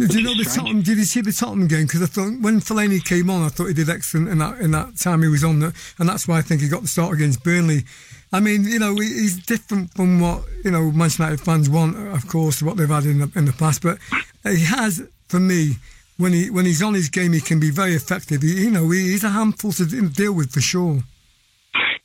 Did 0.00 0.14
you 0.14 0.22
know 0.22 0.34
the. 0.34 0.44
Tottenham? 0.44 0.80
Did 0.80 0.96
you 0.96 1.04
see 1.04 1.20
the 1.20 1.30
Tottenham 1.32 1.68
game? 1.68 1.84
Because 1.84 2.02
I 2.02 2.06
thought 2.06 2.40
when 2.40 2.60
Fellaini 2.60 3.04
came 3.04 3.28
on, 3.28 3.42
I 3.42 3.48
thought 3.48 3.66
he 3.66 3.74
did 3.74 3.90
excellent 3.90 4.28
in 4.28 4.38
that 4.38 4.58
in 4.58 4.70
that 4.70 4.96
time 4.96 5.22
he 5.22 5.28
was 5.28 5.44
on, 5.44 5.60
the, 5.60 5.74
and 5.98 6.08
that's 6.08 6.26
why 6.26 6.38
I 6.38 6.42
think 6.42 6.62
he 6.62 6.68
got 6.68 6.80
the 6.80 6.88
start 6.88 7.12
against 7.12 7.44
Burnley. 7.44 7.84
I 8.32 8.40
mean, 8.40 8.64
you 8.64 8.78
know, 8.78 8.94
he's 8.94 9.44
different 9.44 9.92
from 9.92 10.18
what 10.20 10.44
you 10.64 10.70
know 10.70 10.90
Manchester 10.90 11.24
United 11.24 11.44
fans 11.44 11.68
want, 11.68 11.96
of 11.96 12.26
course, 12.28 12.62
what 12.62 12.78
they've 12.78 12.88
had 12.88 13.04
in 13.04 13.18
the 13.18 13.30
in 13.36 13.44
the 13.44 13.52
past. 13.52 13.82
But 13.82 13.98
he 14.42 14.64
has, 14.64 15.02
for 15.28 15.40
me, 15.40 15.76
when 16.16 16.32
he 16.32 16.48
when 16.48 16.64
he's 16.64 16.82
on 16.82 16.94
his 16.94 17.10
game, 17.10 17.34
he 17.34 17.40
can 17.42 17.60
be 17.60 17.70
very 17.70 17.94
effective. 17.94 18.40
He, 18.40 18.64
you 18.64 18.70
know, 18.70 18.88
he, 18.88 19.10
he's 19.10 19.24
a 19.24 19.30
handful 19.30 19.72
to 19.72 19.84
deal 19.84 20.32
with 20.32 20.52
for 20.52 20.62
sure. 20.62 21.00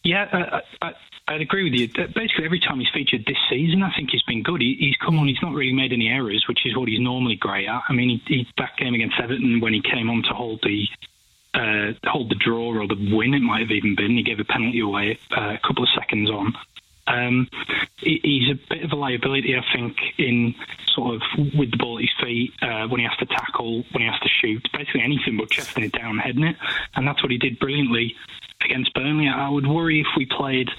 Yeah, 0.04 0.26
uh, 0.34 0.60
I, 0.82 0.92
I'd 1.28 1.42
agree 1.42 1.64
with 1.64 1.74
you. 1.74 1.88
Basically, 1.88 2.46
every 2.46 2.60
time 2.60 2.80
he's 2.80 2.90
featured 2.94 3.26
this 3.26 3.38
season, 3.50 3.82
I 3.82 3.92
think 3.96 4.12
he's 4.12 4.22
been 4.24 4.44
good. 4.44 4.62
He, 4.62 4.76
he's 4.80 4.96
come 4.98 5.18
on, 5.18 5.28
he's 5.28 5.42
not 5.42 5.54
really 5.54 5.74
made 5.74 5.92
any 5.92 6.08
errors, 6.08 6.46
which 6.48 6.66
is 6.66 6.78
what 6.78 6.88
he's 6.88 7.00
normally 7.00 7.36
great 7.36 7.68
at. 7.68 7.82
I 7.90 7.94
mean, 7.94 8.22
he, 8.28 8.36
he 8.36 8.48
that 8.60 8.78
game 8.78 8.94
against 8.94 9.20
Everton 9.20 9.60
when 9.60 9.74
he 9.74 9.82
came 9.82 10.10
on 10.10 10.22
to 10.24 10.30
hold 10.30 10.62
the 10.62 10.88
uh, 11.56 11.94
hold 12.10 12.30
the 12.30 12.36
draw 12.36 12.76
or 12.76 12.88
the 12.88 13.16
win, 13.16 13.34
it 13.34 13.42
might 13.42 13.62
have 13.62 13.72
even 13.72 13.96
been. 13.96 14.12
He 14.12 14.24
gave 14.24 14.40
a 14.40 14.44
penalty 14.44 14.82
away 14.82 15.18
uh, 15.36 15.56
a 15.56 15.68
couple 15.68 15.84
of 15.84 15.90
seconds 15.98 16.30
on. 16.30 16.54
Um, 17.08 17.48
he, 17.98 18.20
he's 18.24 18.50
a 18.52 18.60
bit 18.70 18.84
of 18.84 18.92
a 18.92 18.96
liability, 18.96 19.56
I 19.56 19.64
think, 19.74 19.98
in 20.18 20.54
sort 20.94 21.16
of 21.16 21.22
with 21.58 21.72
the 21.72 21.78
ball 21.78 21.98
at 21.98 22.02
his 22.02 22.12
feet 22.22 22.52
uh, 22.62 22.88
when 22.88 23.00
he 23.00 23.06
has 23.06 23.18
to 23.18 23.26
tackle, 23.26 23.84
when 23.92 24.04
he 24.04 24.06
has 24.06 24.20
to 24.20 24.30
shoot, 24.30 24.68
basically 24.74 25.02
anything 25.02 25.38
but 25.38 25.50
chesting 25.50 25.86
it 25.86 25.92
down, 25.92 26.18
heading 26.18 26.44
it, 26.44 26.58
and 26.96 27.08
that's 27.08 27.22
what 27.24 27.32
he 27.32 27.38
did 27.38 27.58
brilliantly 27.58 28.16
against 28.64 28.94
Burnley. 28.94 29.28
I 29.28 29.50
would 29.50 29.68
worry 29.68 30.02
if 30.02 30.08
we 30.18 30.26
played 30.26 30.70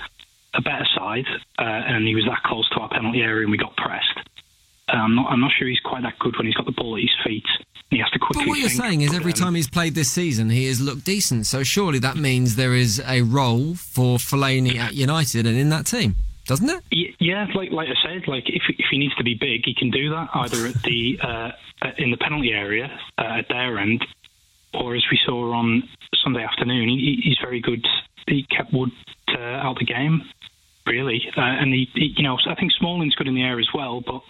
a 0.57 0.63
better 0.63 0.87
side 0.97 1.27
uh, 1.59 1.63
and 1.63 2.07
he 2.07 2.15
was 2.15 2.25
that 2.25 2.43
close 2.45 2.69
to 2.71 2.81
our 2.81 2.89
penalty 2.89 3.21
area 3.21 3.43
and 3.43 3.51
we 3.51 3.59
got 3.59 3.77
pressed. 3.77 4.19
Uh, 4.89 4.97
I'm 4.97 5.15
not. 5.15 5.31
I'm 5.31 5.41
not 5.41 5.51
sure 5.59 5.67
he's 5.67 5.81
quite 5.81 6.03
that 6.03 6.19
good 6.19 6.37
when 6.37 6.47
he's 6.47 6.55
got 6.55 6.67
the 6.67 6.73
ball 6.73 6.97
at 6.97 7.03
his 7.03 7.11
feet. 7.25 7.45
He 7.91 7.99
has 7.99 8.11
to 8.11 8.19
quickly. 8.19 8.45
But 8.45 8.49
what 8.49 8.59
you're 8.59 8.69
saying 8.69 9.01
is 9.01 9.15
every 9.15 9.33
um, 9.33 9.39
time 9.39 9.55
he's 9.55 9.69
played 9.69 9.95
this 9.95 10.11
season, 10.11 10.51
he 10.51 10.67
has 10.67 10.81
looked 10.81 11.05
decent. 11.05 11.47
So 11.47 11.63
surely 11.63 11.99
that 12.01 12.17
means 12.17 12.57
there 12.57 12.75
is 12.75 13.03
a 13.07 13.23
role 13.23 13.75
for 13.75 14.19
Fellaini 14.19 14.77
at 14.77 14.95
United 14.95 15.47
and 15.47 15.57
in 15.57 15.71
that 15.71 15.87
team, 15.87 16.17
doesn't 16.47 16.69
it? 16.69 16.83
Yeah, 17.19 17.47
like 17.55 17.73
like 17.73 17.89
I 17.89 18.09
said, 18.09 18.29
like 18.29 18.45
if 18.49 18.63
if 18.69 18.87
he 18.91 18.99
needs 18.99 19.15
to 19.17 19.25
be 19.25 19.35
big, 19.35 19.63
he 19.65 19.75
can 19.75 19.91
do 19.91 20.11
that 20.11 20.29
either 20.35 20.67
at 20.67 20.83
the 20.83 21.19
uh, 21.21 21.51
in 21.99 22.11
the 22.11 22.17
penalty 22.17 22.53
area 22.53 22.87
uh, 23.19 23.39
at 23.39 23.49
their 23.49 23.79
end, 23.79 24.05
or 24.73 24.95
as 24.95 25.05
we 25.11 25.19
saw 25.25 25.53
on 25.53 25.83
Sunday 26.23 26.45
afternoon, 26.45 26.89
he, 26.89 27.21
he's 27.25 27.39
very 27.41 27.61
good. 27.61 27.85
He 28.29 28.45
kept 28.45 28.73
Wood 28.73 28.91
uh, 29.29 29.39
out 29.39 29.79
the 29.79 29.85
game, 29.85 30.23
really, 30.87 31.23
uh, 31.37 31.41
and 31.41 31.73
he, 31.73 31.89
he, 31.95 32.15
you 32.17 32.23
know, 32.23 32.39
I 32.49 32.55
think 32.55 32.73
Smalling's 32.73 33.15
good 33.15 33.29
in 33.29 33.35
the 33.35 33.43
air 33.43 33.59
as 33.59 33.69
well, 33.75 34.01
but 34.01 34.23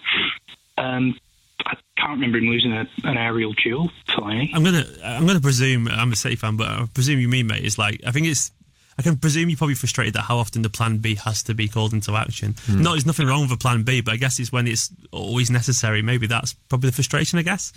um, 0.81 1.17
I 1.65 1.75
can't 1.97 2.13
remember 2.13 2.37
him 2.37 2.45
losing 2.45 2.73
a, 2.73 2.87
an 3.03 3.17
aerial 3.17 3.53
duel. 3.53 3.91
Fellaini. 4.09 4.51
I'm 4.53 4.63
gonna 4.63 4.85
I'm 5.03 5.25
gonna 5.25 5.41
presume 5.41 5.87
I'm 5.87 6.13
a 6.13 6.15
City 6.15 6.35
fan, 6.35 6.57
but 6.57 6.67
I 6.67 6.85
presume 6.93 7.19
you 7.19 7.27
mean 7.27 7.47
mate 7.47 7.63
is 7.63 7.77
like 7.77 8.01
I 8.05 8.11
think 8.11 8.27
it's 8.27 8.51
I 8.99 9.03
can 9.03 9.17
presume 9.17 9.49
you're 9.49 9.57
probably 9.57 9.75
frustrated 9.75 10.15
that 10.15 10.23
how 10.23 10.37
often 10.37 10.63
the 10.63 10.69
plan 10.69 10.97
B 10.97 11.15
has 11.15 11.43
to 11.43 11.53
be 11.53 11.67
called 11.67 11.93
into 11.93 12.15
action. 12.15 12.55
No, 12.67 12.91
there's 12.91 13.05
nothing 13.05 13.27
wrong 13.27 13.41
with 13.41 13.51
a 13.51 13.57
plan 13.57 13.83
B, 13.83 14.01
but 14.01 14.13
I 14.13 14.17
guess 14.17 14.39
it's 14.39 14.51
when 14.51 14.67
it's 14.67 14.91
always 15.11 15.51
necessary. 15.51 16.01
Maybe 16.01 16.25
that's 16.25 16.53
probably 16.53 16.89
the 16.89 16.95
frustration. 16.95 17.37
I 17.37 17.43
guess. 17.43 17.73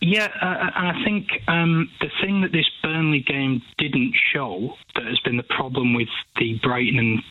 Yeah, 0.00 0.28
uh, 0.42 0.70
and 0.76 0.88
I 0.88 1.04
think 1.04 1.28
um, 1.48 1.90
the 2.00 2.10
thing 2.20 2.42
that 2.42 2.52
this 2.52 2.68
Burnley 2.82 3.24
game 3.26 3.62
didn't 3.78 4.14
show 4.34 4.74
that 4.94 5.04
has 5.04 5.18
been 5.20 5.38
the 5.38 5.44
problem 5.44 5.94
with 5.94 6.08
the 6.36 6.60
Brighton 6.62 6.98
and 6.98 7.22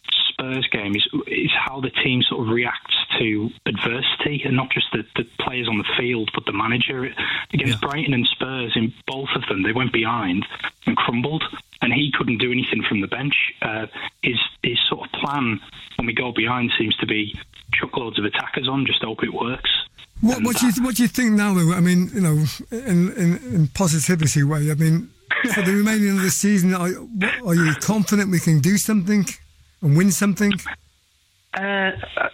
Spurs 0.52 0.68
game 0.72 0.96
is 0.96 1.08
is 1.28 1.52
how 1.66 1.80
the 1.80 1.90
team 1.90 2.22
sort 2.24 2.48
of 2.48 2.54
reacts 2.54 2.96
to 3.20 3.50
adversity, 3.66 4.42
and 4.46 4.56
not 4.56 4.70
just 4.72 4.88
the, 4.92 5.04
the 5.16 5.24
players 5.40 5.68
on 5.68 5.78
the 5.78 5.86
field, 5.98 6.30
but 6.34 6.46
the 6.46 6.54
manager. 6.54 7.06
Against 7.54 7.82
Yeah. 7.82 7.88
Brighton 7.90 8.14
and 8.14 8.28
Spurs, 8.28 8.74
in 8.76 8.94
both 9.08 9.30
of 9.36 9.44
them, 9.48 9.64
they 9.64 9.72
went 9.72 9.94
behind 9.94 10.46
and 10.86 10.98
crumbled, 10.98 11.44
and 11.82 11.94
he 11.94 12.12
couldn't 12.18 12.40
do 12.40 12.52
anything 12.52 12.84
from 12.88 13.02
the 13.02 13.08
bench. 13.08 13.36
Uh, 13.62 13.86
his 14.22 14.40
his 14.64 14.80
sort 14.90 15.06
of 15.08 15.12
plan 15.22 15.60
when 15.98 16.08
we 16.08 16.14
go 16.14 16.32
behind 16.32 16.72
seems 16.78 16.96
to 16.98 17.06
be 17.06 17.38
chuck 17.74 17.96
loads 17.98 18.20
of 18.20 18.26
attackers 18.26 18.68
on, 18.68 18.86
just 18.86 19.04
hope 19.04 19.24
it 19.24 19.34
works. 19.34 19.70
What, 20.22 20.44
what 20.44 20.58
do 20.58 20.68
you 20.68 20.74
what 20.84 20.96
do 20.96 21.04
you 21.04 21.08
think 21.10 21.32
now? 21.34 21.54
Though 21.54 21.74
I 21.74 21.80
mean, 21.80 22.10
you 22.14 22.22
know, 22.22 22.44
in 22.72 23.12
in, 23.14 23.38
in 23.54 23.68
positivity 23.68 24.44
way. 24.44 24.72
I 24.72 24.76
mean, 24.76 25.10
for 25.54 25.62
the 25.62 25.74
remaining 25.74 26.18
of 26.18 26.22
the 26.24 26.30
season, 26.30 26.74
are, 26.74 26.90
are 27.46 27.56
you 27.56 27.74
confident 27.76 28.32
we 28.32 28.40
can 28.40 28.60
do 28.60 28.78
something 28.78 29.26
and 29.84 29.98
win 29.98 30.12
something? 30.12 30.52
Uh, 31.54 31.92
uh, 32.18 32.30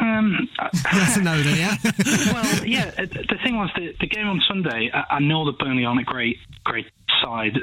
um, 0.00 0.48
That's 0.92 1.16
a 1.16 1.22
no 1.22 1.42
there, 1.42 1.56
yeah? 1.56 1.76
well, 2.32 2.64
yeah. 2.66 2.92
uh, 2.98 3.06
The 3.06 3.38
thing 3.42 3.56
was, 3.56 3.70
the, 3.74 3.94
the 4.00 4.06
game 4.06 4.28
on 4.28 4.40
Sunday. 4.46 4.90
I, 4.92 5.16
I 5.16 5.18
know 5.20 5.46
that 5.46 5.58
Burnley 5.58 5.84
aren't 5.84 6.00
a 6.00 6.04
great, 6.04 6.38
great 6.64 6.86
side 7.22 7.56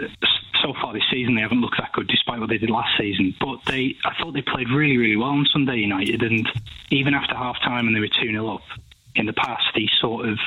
so 0.62 0.74
far 0.82 0.94
this 0.94 1.04
season. 1.12 1.36
They 1.36 1.42
haven't 1.42 1.62
looked 1.62 1.78
that 1.78 1.92
good, 1.94 2.08
despite 2.08 2.40
what 2.40 2.50
they 2.50 2.58
did 2.58 2.70
last 2.70 2.98
season. 3.00 3.36
But 3.40 3.60
they, 3.68 3.96
I 4.04 4.14
thought 4.20 4.34
they 4.34 4.42
played 4.42 4.70
really, 4.70 4.98
really 4.98 5.16
well 5.16 5.30
on 5.30 5.46
Sunday 5.52 5.78
United. 5.78 6.24
And 6.24 6.48
even 6.90 7.14
after 7.14 7.36
half 7.36 7.58
time, 7.60 7.88
and 7.88 7.96
they 7.96 8.00
were 8.00 8.08
two 8.08 8.32
0 8.32 8.48
up 8.48 8.62
in 9.16 9.26
the 9.26 9.34
past, 9.34 9.64
he 9.76 9.90
sort 10.00 10.28
of 10.28 10.38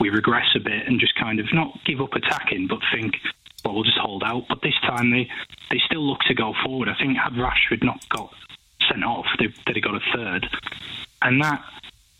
we 0.00 0.10
regress 0.10 0.48
a 0.56 0.60
bit 0.60 0.86
and 0.86 0.98
just 1.00 1.14
kind 1.14 1.38
of 1.38 1.46
not 1.52 1.78
give 1.84 2.00
up 2.00 2.14
attacking, 2.14 2.66
but 2.66 2.80
think. 2.92 3.14
Well, 3.64 3.74
we'll 3.74 3.84
just 3.84 3.98
hold 3.98 4.22
out. 4.22 4.44
But 4.48 4.62
this 4.62 4.74
time 4.82 5.10
they, 5.10 5.28
they 5.70 5.80
still 5.86 6.02
look 6.02 6.20
to 6.28 6.34
go 6.34 6.54
forward. 6.64 6.88
I 6.88 6.94
think 6.94 7.16
had 7.16 7.32
Rashford 7.32 7.82
not 7.82 8.06
got 8.08 8.32
sent 8.88 9.04
off, 9.04 9.26
they, 9.38 9.46
they'd 9.66 9.76
have 9.76 9.84
got 9.84 9.94
a 9.94 10.00
third. 10.14 10.46
And 11.22 11.42
that 11.42 11.64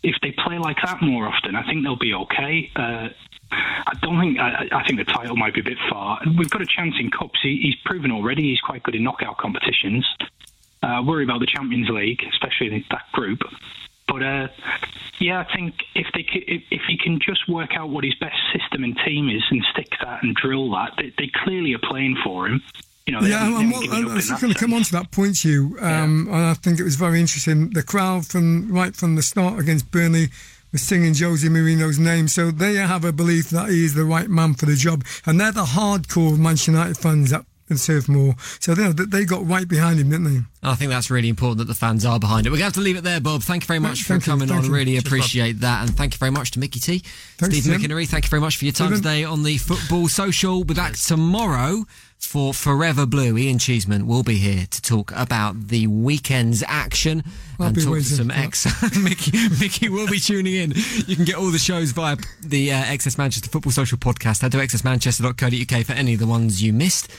if 0.03 0.15
they 0.21 0.31
play 0.31 0.57
like 0.57 0.77
that 0.83 1.01
more 1.01 1.27
often, 1.27 1.55
I 1.55 1.65
think 1.65 1.83
they'll 1.83 1.95
be 1.95 2.13
okay. 2.13 2.71
Uh, 2.75 3.09
I 3.51 3.93
don't 4.01 4.19
think. 4.19 4.39
I, 4.39 4.67
I 4.71 4.83
think 4.85 4.99
the 4.99 5.05
title 5.05 5.35
might 5.35 5.53
be 5.53 5.61
a 5.61 5.63
bit 5.63 5.77
far. 5.89 6.19
We've 6.37 6.49
got 6.49 6.61
a 6.61 6.65
chance 6.65 6.95
in 6.99 7.11
cups. 7.11 7.39
He, 7.41 7.59
he's 7.61 7.75
proven 7.85 8.11
already. 8.11 8.43
He's 8.43 8.61
quite 8.61 8.83
good 8.83 8.95
in 8.95 9.03
knockout 9.03 9.37
competitions. 9.37 10.07
Uh, 10.81 11.01
worry 11.05 11.23
about 11.23 11.39
the 11.39 11.45
Champions 11.45 11.89
League, 11.89 12.21
especially 12.31 12.73
in 12.73 12.83
that 12.91 13.11
group. 13.11 13.39
But 14.07 14.23
uh, 14.23 14.47
yeah, 15.19 15.45
I 15.47 15.55
think 15.55 15.75
if 15.95 16.07
they 16.13 16.25
if, 16.33 16.63
if 16.69 16.81
he 16.87 16.97
can 16.97 17.19
just 17.19 17.47
work 17.49 17.71
out 17.75 17.89
what 17.89 18.03
his 18.03 18.15
best 18.15 18.37
system 18.53 18.83
and 18.83 18.97
team 19.05 19.29
is 19.29 19.43
and 19.49 19.63
stick 19.73 19.89
that 20.01 20.23
and 20.23 20.35
drill 20.35 20.71
that, 20.71 20.93
they, 20.97 21.13
they 21.17 21.31
clearly 21.43 21.73
are 21.73 21.79
playing 21.79 22.17
for 22.23 22.47
him. 22.47 22.61
you 23.05 23.13
know, 23.13 23.21
Yeah, 23.21 23.43
I'm, 23.43 23.73
I'm, 23.73 23.91
I'm 23.91 24.19
just 24.19 24.39
going 24.41 24.53
to 24.53 24.59
come 24.59 24.73
on 24.73 24.83
to 24.83 24.91
that 24.93 25.11
point, 25.11 25.43
you. 25.43 25.77
Um, 25.79 26.27
And 26.27 26.35
I 26.35 26.53
think 26.53 26.79
it 26.79 26.83
was 26.83 26.95
very 26.95 27.19
interesting. 27.19 27.71
The 27.71 27.83
crowd 27.83 28.25
from 28.25 28.71
right 28.71 28.95
from 28.95 29.15
the 29.15 29.21
start 29.23 29.59
against 29.59 29.89
Burnley 29.91 30.29
was 30.71 30.81
singing 30.81 31.13
Jose 31.15 31.47
Mourinho's 31.47 31.99
name, 31.99 32.27
so 32.27 32.51
they 32.51 32.75
have 32.75 33.05
a 33.05 33.11
belief 33.13 33.49
that 33.51 33.69
he 33.69 33.85
is 33.85 33.93
the 33.95 34.03
right 34.05 34.29
man 34.29 34.53
for 34.53 34.65
the 34.65 34.75
job, 34.75 35.03
and 35.25 35.39
they're 35.39 35.51
the 35.51 35.63
hardcore 35.63 36.37
Manchester 36.37 36.71
United 36.71 36.97
fans 36.97 37.31
that 37.31 37.45
in 37.69 37.77
serve 37.77 38.07
more. 38.07 38.35
So 38.59 38.75
they 38.75 38.91
they 39.05 39.25
got 39.25 39.47
right 39.47 39.67
behind 39.67 39.99
him, 39.99 40.09
didn't 40.09 40.25
they? 40.33 40.41
I 40.61 40.75
think 40.75 40.89
that's 40.91 41.11
really 41.11 41.29
important 41.29 41.59
that 41.59 41.65
the 41.65 41.75
fans 41.75 42.05
are 42.05 42.19
behind 42.19 42.47
it. 42.47 42.49
We're 42.49 42.57
going 42.57 42.61
to 42.61 42.65
have 42.65 42.73
to 42.73 42.81
leave 42.81 42.97
it 42.97 43.03
there, 43.03 43.19
Bob. 43.19 43.43
Thank 43.43 43.63
you 43.63 43.67
very 43.67 43.79
much 43.79 44.03
Thank 44.03 44.23
for 44.23 44.31
you, 44.31 44.37
coming 44.37 44.51
on. 44.51 44.65
you. 44.65 44.73
Really 44.73 44.97
appreciate 44.97 45.59
that. 45.59 45.81
And 45.81 45.95
thank 45.95 46.13
you 46.13 46.17
very 46.17 46.31
much 46.31 46.51
to 46.51 46.59
Mickey 46.59 46.79
T. 46.79 46.99
Thanks, 47.37 47.57
Steve. 47.57 47.71
McInnery, 47.73 48.07
thank 48.07 48.25
you 48.25 48.29
very 48.29 48.41
much 48.41 48.57
for 48.57 48.65
your 48.65 48.71
time 48.71 48.87
Stephen. 48.87 49.03
today 49.03 49.23
on 49.23 49.43
the 49.43 49.57
Football 49.57 50.07
Social. 50.07 50.55
We'll 50.55 50.63
be 50.63 50.73
back 50.73 50.93
tomorrow 50.93 51.85
for 52.17 52.53
Forever 52.53 53.05
Blue. 53.05 53.37
Ian 53.37 53.59
Cheeseman 53.59 54.07
will 54.07 54.23
be 54.23 54.37
here 54.37 54.65
to 54.71 54.81
talk 54.81 55.11
about 55.15 55.67
the 55.67 55.85
weekend's 55.85 56.63
action 56.67 57.23
I'll 57.59 57.67
and 57.67 57.75
be 57.75 57.83
talk 57.83 57.97
to 57.97 58.03
some 58.03 58.31
ex. 58.31 58.65
Mickey, 59.03 59.37
Mickey 59.59 59.89
will 59.89 60.07
be 60.07 60.19
tuning 60.19 60.55
in. 60.55 60.73
You 61.05 61.15
can 61.15 61.25
get 61.25 61.35
all 61.35 61.51
the 61.51 61.59
shows 61.59 61.91
via 61.91 62.17
the 62.41 62.71
uh, 62.71 62.83
XS 62.83 63.19
Manchester 63.19 63.49
Football 63.49 63.71
Social 63.71 63.99
podcast. 63.99 64.41
Head 64.41 64.51
to 64.53 64.57
xsmanchester.co.uk 64.57 65.85
for 65.85 65.93
any 65.93 66.13
of 66.13 66.19
the 66.19 66.27
ones 66.27 66.63
you 66.63 66.73
missed. 66.73 67.15